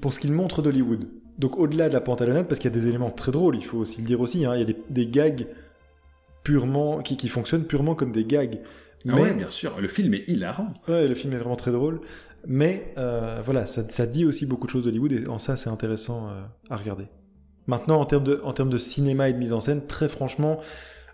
pour 0.00 0.14
ce 0.14 0.20
qu'il 0.20 0.32
montre 0.32 0.62
d'Hollywood. 0.62 1.06
Donc 1.38 1.58
au-delà 1.58 1.88
de 1.88 1.94
la 1.94 2.00
pantalonnade, 2.00 2.48
parce 2.48 2.58
qu'il 2.58 2.70
y 2.70 2.74
a 2.74 2.78
des 2.78 2.88
éléments 2.88 3.10
très 3.10 3.30
drôles, 3.30 3.56
il 3.56 3.64
faut 3.64 3.78
aussi 3.78 4.00
le 4.00 4.06
dire 4.06 4.20
aussi, 4.20 4.46
hein, 4.46 4.56
il 4.56 4.66
y 4.66 4.72
a 4.72 4.74
des, 4.88 5.06
gags 5.06 5.46
purement, 6.42 7.02
qui, 7.02 7.18
qui, 7.18 7.28
fonctionnent 7.28 7.64
purement 7.64 7.94
comme 7.94 8.10
des 8.10 8.24
gags. 8.24 8.58
Ah 9.06 9.12
mais, 9.14 9.32
bien 9.34 9.50
sûr, 9.50 9.78
le 9.80 9.86
film 9.86 10.14
est 10.14 10.24
hilarant. 10.28 10.68
Ouais, 10.88 11.06
le 11.06 11.14
film 11.14 11.34
est 11.34 11.36
vraiment 11.36 11.56
très 11.56 11.72
drôle. 11.72 12.00
Mais 12.46 12.94
voilà, 13.44 13.66
ça, 13.66 13.82
ça, 13.88 14.06
dit 14.06 14.24
aussi 14.24 14.46
beaucoup 14.46 14.66
de 14.66 14.72
choses 14.72 14.84
d'Hollywood, 14.84 15.12
et 15.12 15.28
en 15.28 15.38
ça 15.38 15.56
c'est 15.56 15.68
intéressant 15.68 16.30
à 16.70 16.76
regarder. 16.76 17.04
Maintenant, 17.68 18.00
en 18.00 18.06
termes, 18.06 18.24
de, 18.24 18.40
en 18.42 18.54
termes 18.54 18.70
de 18.70 18.78
cinéma 18.78 19.28
et 19.28 19.34
de 19.34 19.38
mise 19.38 19.52
en 19.52 19.60
scène, 19.60 19.86
très 19.86 20.08
franchement, 20.08 20.60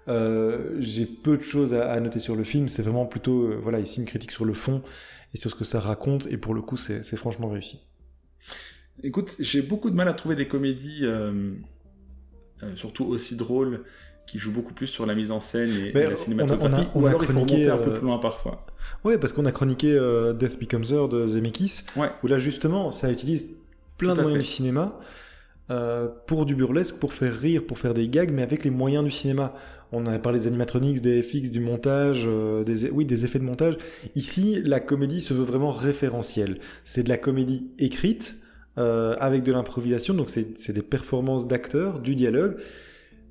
j'ai 0.07 1.05
peu 1.05 1.37
de 1.37 1.43
choses 1.43 1.75
à, 1.75 1.99
noter 2.01 2.21
sur 2.21 2.37
le 2.37 2.45
film. 2.45 2.69
C'est 2.69 2.83
vraiment 2.83 3.07
plutôt, 3.07 3.59
voilà, 3.61 3.81
ici 3.81 4.01
une 4.01 4.07
critique 4.07 4.31
sur 4.31 4.45
le 4.45 4.55
fond 4.55 4.83
et 5.35 5.37
sur 5.37 5.51
ce 5.51 5.57
que 5.57 5.65
ça 5.65 5.81
raconte. 5.81 6.27
Et 6.29 6.37
pour 6.37 6.55
le 6.55 6.63
coup, 6.63 6.77
c'est 6.77 7.17
franchement 7.17 7.49
réussi. 7.49 7.81
Écoute, 9.03 9.35
j'ai 9.41 9.63
beaucoup 9.63 9.91
de 9.91 9.97
mal 9.97 10.09
à 10.09 10.15
trouver 10.15 10.37
des 10.37 10.47
comédies, 10.47 11.05
surtout 12.77 13.05
aussi 13.07 13.35
drôles, 13.37 13.83
qui 14.29 14.39
jouent 14.39 14.53
beaucoup 14.53 14.75
plus 14.75 14.87
sur 14.87 15.07
la 15.07 15.17
mise 15.17 15.33
en 15.33 15.41
scène 15.41 15.71
et, 15.71 15.93
la 15.93 16.15
cinématographie, 16.15 16.73
on 16.73 16.79
a, 16.79 16.87
on 16.95 17.01
a, 17.01 17.03
ou 17.03 17.07
alors 17.09 17.21
chroniqué, 17.21 17.69
un 17.69 17.79
peu 17.79 17.95
plus 17.95 18.03
loin 18.03 18.19
parfois. 18.19 18.65
Ouais, 19.03 19.19
parce 19.19 19.33
qu'on 19.33 19.45
a 19.45 19.53
chroniqué 19.53 19.91
Death 20.39 20.61
Becomes 20.61 20.85
Her 20.89 21.09
de 21.09 21.27
Zemeckis, 21.27 21.83
où 22.23 22.27
là 22.29 22.39
justement, 22.39 22.93
ça 22.93 23.11
utilise 23.11 23.57
plein 23.99 24.15
de 24.15 24.23
moyens 24.23 24.45
du 24.45 24.49
cinéma 24.49 25.01
euh, 25.71 26.09
pour 26.27 26.45
du 26.45 26.55
burlesque, 26.55 26.97
pour 26.97 27.15
faire 27.15 27.35
rire, 27.35 27.65
pour 27.67 27.79
faire 27.79 27.95
des 27.95 28.07
gags, 28.09 28.31
mais 28.31 28.43
avec 28.43 28.65
les 28.65 28.71
moyens 28.71 29.03
du 29.03 29.11
cinéma. 29.11 29.55
On 29.93 30.05
avait 30.05 30.19
parlé 30.19 30.41
des 30.41 30.47
animatronics, 30.47 31.01
des 31.01 31.23
FX, 31.23 31.51
du 31.51 31.61
montage, 31.61 32.25
euh, 32.27 32.65
des, 32.65 32.91
oui, 32.91 33.07
des 33.07 33.25
effets 33.25 33.39
de 33.39 33.45
montage. 33.45 33.79
Ici, 34.15 34.61
la 34.63 34.81
comédie 34.81 35.23
se 35.23 35.33
veut 35.33 35.45
vraiment 35.45 35.71
référentielle. 35.71 36.59
C'est 36.85 37.05
de 37.05 37.09
la 37.09 37.17
comédie 37.17 37.71
écrite, 37.79 38.37
euh, 38.77 39.17
avec 39.21 39.43
de 39.43 39.53
l'improvisation, 39.53 40.13
donc 40.13 40.29
c'est 40.29 40.73
des 40.73 40.83
performances 40.83 41.49
d'acteurs, 41.49 42.01
du 42.01 42.15
dialogue. 42.15 42.57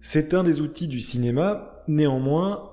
C'est 0.02 0.34
un 0.34 0.43
des 0.43 0.60
outils 0.60 0.88
du 0.88 1.02
cinéma, 1.02 1.84
néanmoins, 1.88 2.72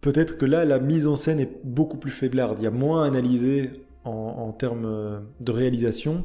peut-être 0.00 0.38
que 0.38 0.46
là, 0.46 0.64
la 0.64 0.78
mise 0.78 1.06
en 1.06 1.16
scène 1.16 1.38
est 1.38 1.60
beaucoup 1.64 1.98
plus 1.98 2.12
faiblarde. 2.12 2.56
Il 2.60 2.64
y 2.64 2.66
a 2.68 2.70
moins 2.70 3.04
à 3.04 3.06
analyser 3.06 3.72
en 4.04 4.52
termes 4.52 5.20
de 5.40 5.52
réalisation. 5.52 6.24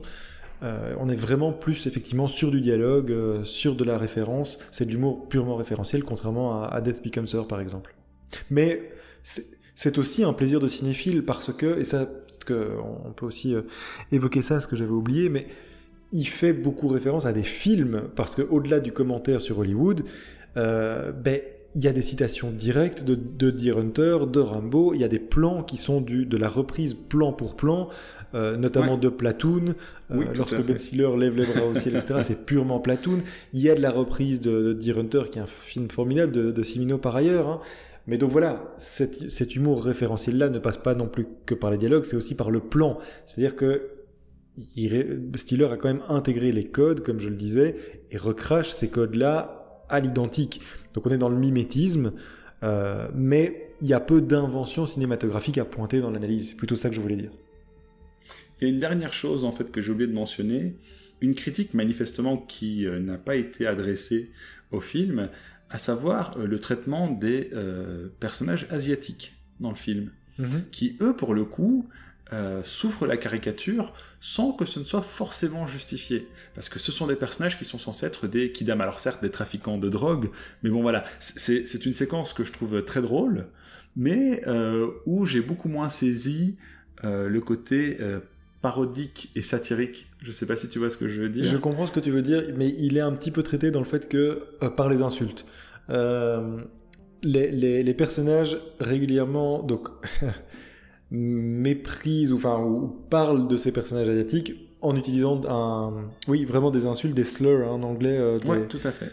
Euh, 0.63 0.93
on 0.99 1.09
est 1.09 1.15
vraiment 1.15 1.51
plus 1.51 1.87
effectivement 1.87 2.27
sur 2.27 2.51
du 2.51 2.61
dialogue, 2.61 3.11
euh, 3.11 3.43
sur 3.43 3.75
de 3.75 3.83
la 3.83 3.97
référence. 3.97 4.59
C'est 4.71 4.85
de 4.85 4.91
l'humour 4.91 5.27
purement 5.27 5.55
référentiel, 5.55 6.03
contrairement 6.03 6.63
à, 6.63 6.81
Death 6.81 7.03
Becomes 7.03 7.27
Her 7.33 7.47
par 7.47 7.59
exemple. 7.59 7.95
Mais 8.49 8.91
c'est 9.23 9.97
aussi 9.97 10.23
un 10.23 10.33
plaisir 10.33 10.59
de 10.59 10.67
cinéphile 10.67 11.25
parce 11.25 11.51
que, 11.51 11.79
et 11.79 11.83
ça, 11.83 12.07
on 12.49 13.11
peut 13.11 13.25
aussi 13.25 13.55
euh, 13.55 13.63
évoquer 14.11 14.41
ça, 14.41 14.61
ce 14.61 14.67
que 14.67 14.75
j'avais 14.75 14.91
oublié, 14.91 15.29
mais 15.29 15.47
il 16.11 16.27
fait 16.27 16.53
beaucoup 16.53 16.87
référence 16.87 17.25
à 17.25 17.33
des 17.33 17.43
films 17.43 18.03
parce 18.15 18.35
que 18.35 18.41
au-delà 18.41 18.79
du 18.79 18.91
commentaire 18.91 19.39
sur 19.39 19.59
Hollywood, 19.59 20.03
ben 20.55 21.39
il 21.75 21.83
y 21.83 21.87
a 21.87 21.93
des 21.93 22.01
citations 22.01 22.51
directes 22.51 23.03
de, 23.03 23.15
de 23.15 23.49
Deer 23.49 23.77
Hunter, 23.77 24.19
de 24.31 24.39
Rambo, 24.39 24.93
il 24.93 24.99
y 24.99 25.03
a 25.03 25.07
des 25.07 25.19
plans 25.19 25.63
qui 25.63 25.77
sont 25.77 26.01
du, 26.01 26.25
de 26.25 26.37
la 26.37 26.49
reprise 26.49 26.93
plan 26.93 27.31
pour 27.31 27.55
plan, 27.55 27.89
euh, 28.33 28.57
notamment 28.57 28.97
de 28.97 29.09
Platoon. 29.09 29.75
Euh, 30.11 30.25
lorsque 30.35 30.61
Ben 30.61 30.77
Stiller 30.77 31.09
lève 31.17 31.37
les 31.37 31.45
bras 31.45 31.65
au 31.65 31.75
ciel, 31.75 31.95
etc., 31.95 32.19
c'est 32.21 32.45
purement 32.45 32.79
Platoon. 32.79 33.19
Il 33.53 33.61
y 33.61 33.69
a 33.69 33.75
de 33.75 33.81
la 33.81 33.91
reprise 33.91 34.41
de, 34.41 34.73
Deer 34.73 34.97
Hunter, 34.97 35.23
qui 35.31 35.39
est 35.39 35.41
un 35.41 35.47
film 35.47 35.89
formidable 35.89 36.31
de, 36.31 36.51
de 36.51 36.63
Simino 36.63 36.97
par 36.97 37.15
ailleurs. 37.15 37.47
Hein. 37.47 37.61
Mais 38.07 38.17
donc 38.17 38.31
voilà, 38.31 38.73
cet, 38.77 39.55
humour 39.55 39.83
référentiel-là 39.83 40.49
ne 40.49 40.59
passe 40.59 40.77
pas 40.77 40.95
non 40.95 41.07
plus 41.07 41.27
que 41.45 41.53
par 41.53 41.71
les 41.71 41.77
dialogues, 41.77 42.03
c'est 42.03 42.17
aussi 42.17 42.35
par 42.35 42.51
le 42.51 42.59
plan. 42.59 42.97
C'est-à-dire 43.25 43.55
que 43.55 43.91
Stiller 45.35 45.71
a 45.71 45.77
quand 45.77 45.87
même 45.87 46.03
intégré 46.09 46.51
les 46.51 46.65
codes, 46.65 47.01
comme 47.01 47.19
je 47.19 47.29
le 47.29 47.35
disais, 47.35 47.75
et 48.09 48.17
recrache 48.17 48.71
ces 48.71 48.89
codes-là 48.89 49.85
à 49.89 49.99
l'identique. 49.99 50.61
Donc 50.93 51.05
on 51.05 51.11
est 51.11 51.17
dans 51.17 51.29
le 51.29 51.37
mimétisme, 51.37 52.13
euh, 52.63 53.07
mais 53.13 53.73
il 53.81 53.87
y 53.87 53.93
a 53.93 53.99
peu 53.99 54.21
d'inventions 54.21 54.85
cinématographiques 54.85 55.57
à 55.57 55.65
pointer 55.65 56.01
dans 56.01 56.11
l'analyse. 56.11 56.49
C'est 56.49 56.57
plutôt 56.57 56.75
ça 56.75 56.89
que 56.89 56.95
je 56.95 57.01
voulais 57.01 57.15
dire. 57.15 57.31
Il 58.59 58.67
y 58.67 58.71
a 58.71 58.73
une 58.73 58.79
dernière 58.79 59.13
chose 59.13 59.45
en 59.45 59.51
fait 59.51 59.71
que 59.71 59.81
j'ai 59.81 59.91
oublié 59.91 60.07
de 60.07 60.13
mentionner, 60.13 60.75
une 61.21 61.35
critique 61.35 61.73
manifestement 61.73 62.37
qui 62.37 62.85
euh, 62.85 62.99
n'a 62.99 63.17
pas 63.17 63.35
été 63.35 63.65
adressée 63.65 64.29
au 64.71 64.79
film, 64.79 65.29
à 65.69 65.77
savoir 65.77 66.37
euh, 66.37 66.45
le 66.45 66.59
traitement 66.59 67.09
des 67.09 67.49
personnages 68.19 68.67
asiatiques 68.69 69.33
dans 69.59 69.69
le 69.69 69.75
film, 69.75 70.11
mhm. 70.37 70.63
qui 70.71 70.97
eux 71.01 71.15
pour 71.15 71.33
le 71.33 71.45
coup 71.45 71.87
souffrent 72.63 73.07
la 73.07 73.17
caricature 73.17 73.93
sans 74.21 74.53
que 74.53 74.65
ce 74.65 74.79
ne 74.79 74.85
soit 74.85 75.01
forcément 75.01 75.67
justifié. 75.67 76.27
Parce 76.55 76.69
que 76.69 76.79
ce 76.79 76.91
sont 76.91 77.07
des 77.07 77.15
personnages 77.15 77.57
qui 77.57 77.65
sont 77.65 77.79
censés 77.79 78.05
être 78.05 78.27
des 78.27 78.51
kidam, 78.51 78.79
alors 78.81 78.99
certes 78.99 79.21
des 79.21 79.31
trafiquants 79.31 79.77
de 79.77 79.89
drogue, 79.89 80.29
mais 80.63 80.69
bon 80.69 80.81
voilà, 80.81 81.03
c'est 81.19 81.85
une 81.85 81.93
séquence 81.93 82.33
que 82.33 82.43
je 82.43 82.53
trouve 82.53 82.83
très 82.83 83.01
drôle, 83.01 83.47
mais 83.95 84.43
où 85.05 85.25
j'ai 85.25 85.41
beaucoup 85.41 85.67
moins 85.67 85.89
saisi 85.89 86.57
le 87.03 87.39
côté 87.39 87.97
parodique 88.61 89.31
et 89.35 89.41
satirique. 89.41 90.07
Je 90.21 90.31
sais 90.31 90.45
pas 90.45 90.55
si 90.55 90.69
tu 90.69 90.79
vois 90.79 90.89
ce 90.89 90.97
que 90.97 91.07
je 91.07 91.21
veux 91.21 91.29
dire. 91.29 91.43
Je 91.43 91.57
comprends 91.57 91.85
ce 91.85 91.91
que 91.91 91.99
tu 91.99 92.11
veux 92.11 92.21
dire, 92.21 92.43
mais 92.55 92.69
il 92.77 92.97
est 92.97 93.01
un 93.01 93.11
petit 93.11 93.31
peu 93.31 93.43
traité 93.43 93.71
dans 93.71 93.79
le 93.79 93.85
fait 93.85 94.07
que 94.07 94.43
euh, 94.63 94.69
par 94.69 94.89
les 94.89 95.01
insultes. 95.01 95.45
Euh, 95.89 96.61
les, 97.23 97.93
personnages 97.93 98.57
régulièrement 98.79 99.61
donc 99.61 99.89
méprisent 101.11 102.31
ou 102.31 102.37
enfin 102.37 102.59
ou 102.63 102.87
parlent 103.09 103.47
de 103.47 103.57
ces 103.57 103.71
personnages 103.71 104.09
asiatiques 104.09 104.53
en 104.81 104.95
utilisant 104.95 105.41
un 105.47 106.05
oui 106.27 106.45
vraiment 106.45 106.71
des 106.71 106.85
insultes, 106.85 107.13
des 107.13 107.23
slurs 107.23 107.67
hein, 107.67 107.71
en 107.71 107.83
anglais. 107.83 108.17
Euh, 108.17 108.37
tout 108.67 108.79
à 108.83 108.91
fait. 108.91 109.11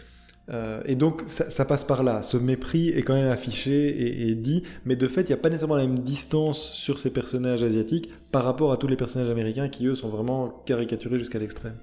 Euh, 0.51 0.81
et 0.85 0.95
donc 0.95 1.23
ça, 1.27 1.65
passe 1.65 1.83
par 1.83 2.03
là. 2.03 2.21
Ce 2.21 2.37
mépris 2.37 2.89
est 2.89 3.03
quand 3.03 3.13
même 3.13 3.29
affiché 3.29 4.29
et, 4.29 4.33
dit, 4.33 4.63
mais 4.85 4.95
de 4.95 5.07
fait, 5.07 5.21
il 5.21 5.27
n'y 5.27 5.33
a 5.33 5.37
pas 5.37 5.49
nécessairement 5.49 5.75
la 5.75 5.85
même 5.85 5.99
distance 5.99 6.59
sur 6.59 6.97
ces 6.97 7.13
personnages 7.13 7.61
asiatiques 7.61 8.09
par 8.31 8.43
rapport 8.43 8.71
à 8.71 8.77
tous 8.77 8.87
les 8.87 8.95
personnages 8.95 9.29
américains 9.29 9.69
qui, 9.69 9.85
eux, 9.85 9.95
sont 9.95 10.09
vraiment 10.09 10.63
caricaturés 10.65 11.19
jusqu'à 11.19 11.37
l'extrême. 11.37 11.75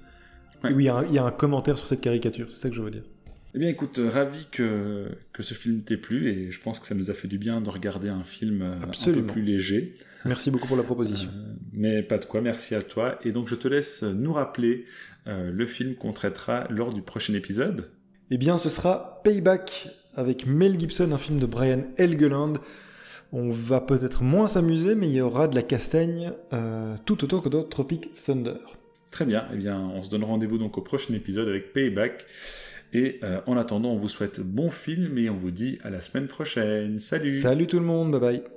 Oui, 0.63 0.71
il 0.79 1.13
y, 1.13 1.19
a 1.19 1.23
un 1.23 1.31
commentaire 1.31 1.77
sur 1.77 1.87
cette 1.87 2.01
caricature, 2.01 2.47
c'est 2.49 2.61
ça 2.61 2.69
que 2.69 2.75
je 2.75 2.81
veux 2.81 2.89
dire. 2.89 3.03
Eh 3.57 3.59
bien, 3.59 3.69
écoute, 3.69 3.99
ravi 3.99 4.45
que, 4.51 5.07
que 5.33 5.41
ce 5.41 5.55
film 5.55 5.81
t'ait 5.81 5.97
plu 5.97 6.29
et 6.29 6.51
je 6.51 6.61
pense 6.61 6.79
que 6.79 6.85
ça 6.85 6.93
nous 6.93 7.09
a 7.09 7.15
fait 7.15 7.27
du 7.27 7.39
bien 7.39 7.59
de 7.59 7.71
regarder 7.71 8.07
un 8.07 8.23
film 8.23 8.61
euh, 8.61 8.75
un 8.75 9.11
peu 9.11 9.25
plus 9.25 9.41
léger. 9.41 9.95
Merci 10.25 10.51
beaucoup 10.51 10.67
pour 10.67 10.77
la 10.77 10.83
proposition. 10.83 11.31
Euh, 11.33 11.53
mais 11.73 12.03
pas 12.03 12.19
de 12.19 12.25
quoi, 12.25 12.41
merci 12.41 12.75
à 12.75 12.83
toi. 12.83 13.17
Et 13.23 13.31
donc, 13.31 13.47
je 13.47 13.55
te 13.55 13.67
laisse 13.67 14.03
nous 14.03 14.31
rappeler 14.31 14.85
le 15.25 15.65
film 15.65 15.95
qu'on 15.95 16.13
traitera 16.13 16.67
lors 16.69 16.93
du 16.93 17.01
prochain 17.01 17.33
épisode. 17.33 17.89
Eh 18.29 18.37
bien, 18.37 18.59
ce 18.59 18.69
sera 18.69 19.21
Payback 19.23 19.89
avec 20.13 20.45
Mel 20.45 20.79
Gibson, 20.79 21.11
un 21.11 21.17
film 21.17 21.39
de 21.39 21.47
Brian 21.47 21.81
Helgeland. 21.97 22.53
On 23.31 23.49
va 23.49 23.81
peut-être 23.81 24.21
moins 24.21 24.45
s'amuser, 24.45 24.93
mais 24.93 25.09
il 25.09 25.15
y 25.15 25.21
aura 25.21 25.47
de 25.47 25.55
la 25.55 25.63
castagne 25.63 26.31
euh, 26.53 26.95
tout 27.05 27.23
autant 27.23 27.41
que 27.41 27.49
dans 27.49 27.63
Tropic 27.63 28.13
Thunder. 28.23 28.59
Très 29.09 29.25
bien, 29.25 29.45
eh 29.51 29.57
bien, 29.57 29.79
on 29.79 30.03
se 30.03 30.11
donne 30.11 30.23
rendez-vous 30.23 30.59
donc 30.59 30.77
au 30.77 30.81
prochain 30.81 31.15
épisode 31.15 31.47
avec 31.47 31.73
Payback. 31.73 32.27
Et 32.93 33.19
euh, 33.23 33.41
en 33.47 33.57
attendant, 33.57 33.89
on 33.89 33.97
vous 33.97 34.09
souhaite 34.09 34.39
bon 34.39 34.71
film 34.71 35.17
et 35.17 35.29
on 35.29 35.35
vous 35.35 35.51
dit 35.51 35.79
à 35.83 35.89
la 35.89 36.01
semaine 36.01 36.27
prochaine. 36.27 36.99
Salut 36.99 37.29
Salut 37.29 37.67
tout 37.67 37.79
le 37.79 37.85
monde, 37.85 38.11
bye 38.11 38.19
bye 38.19 38.56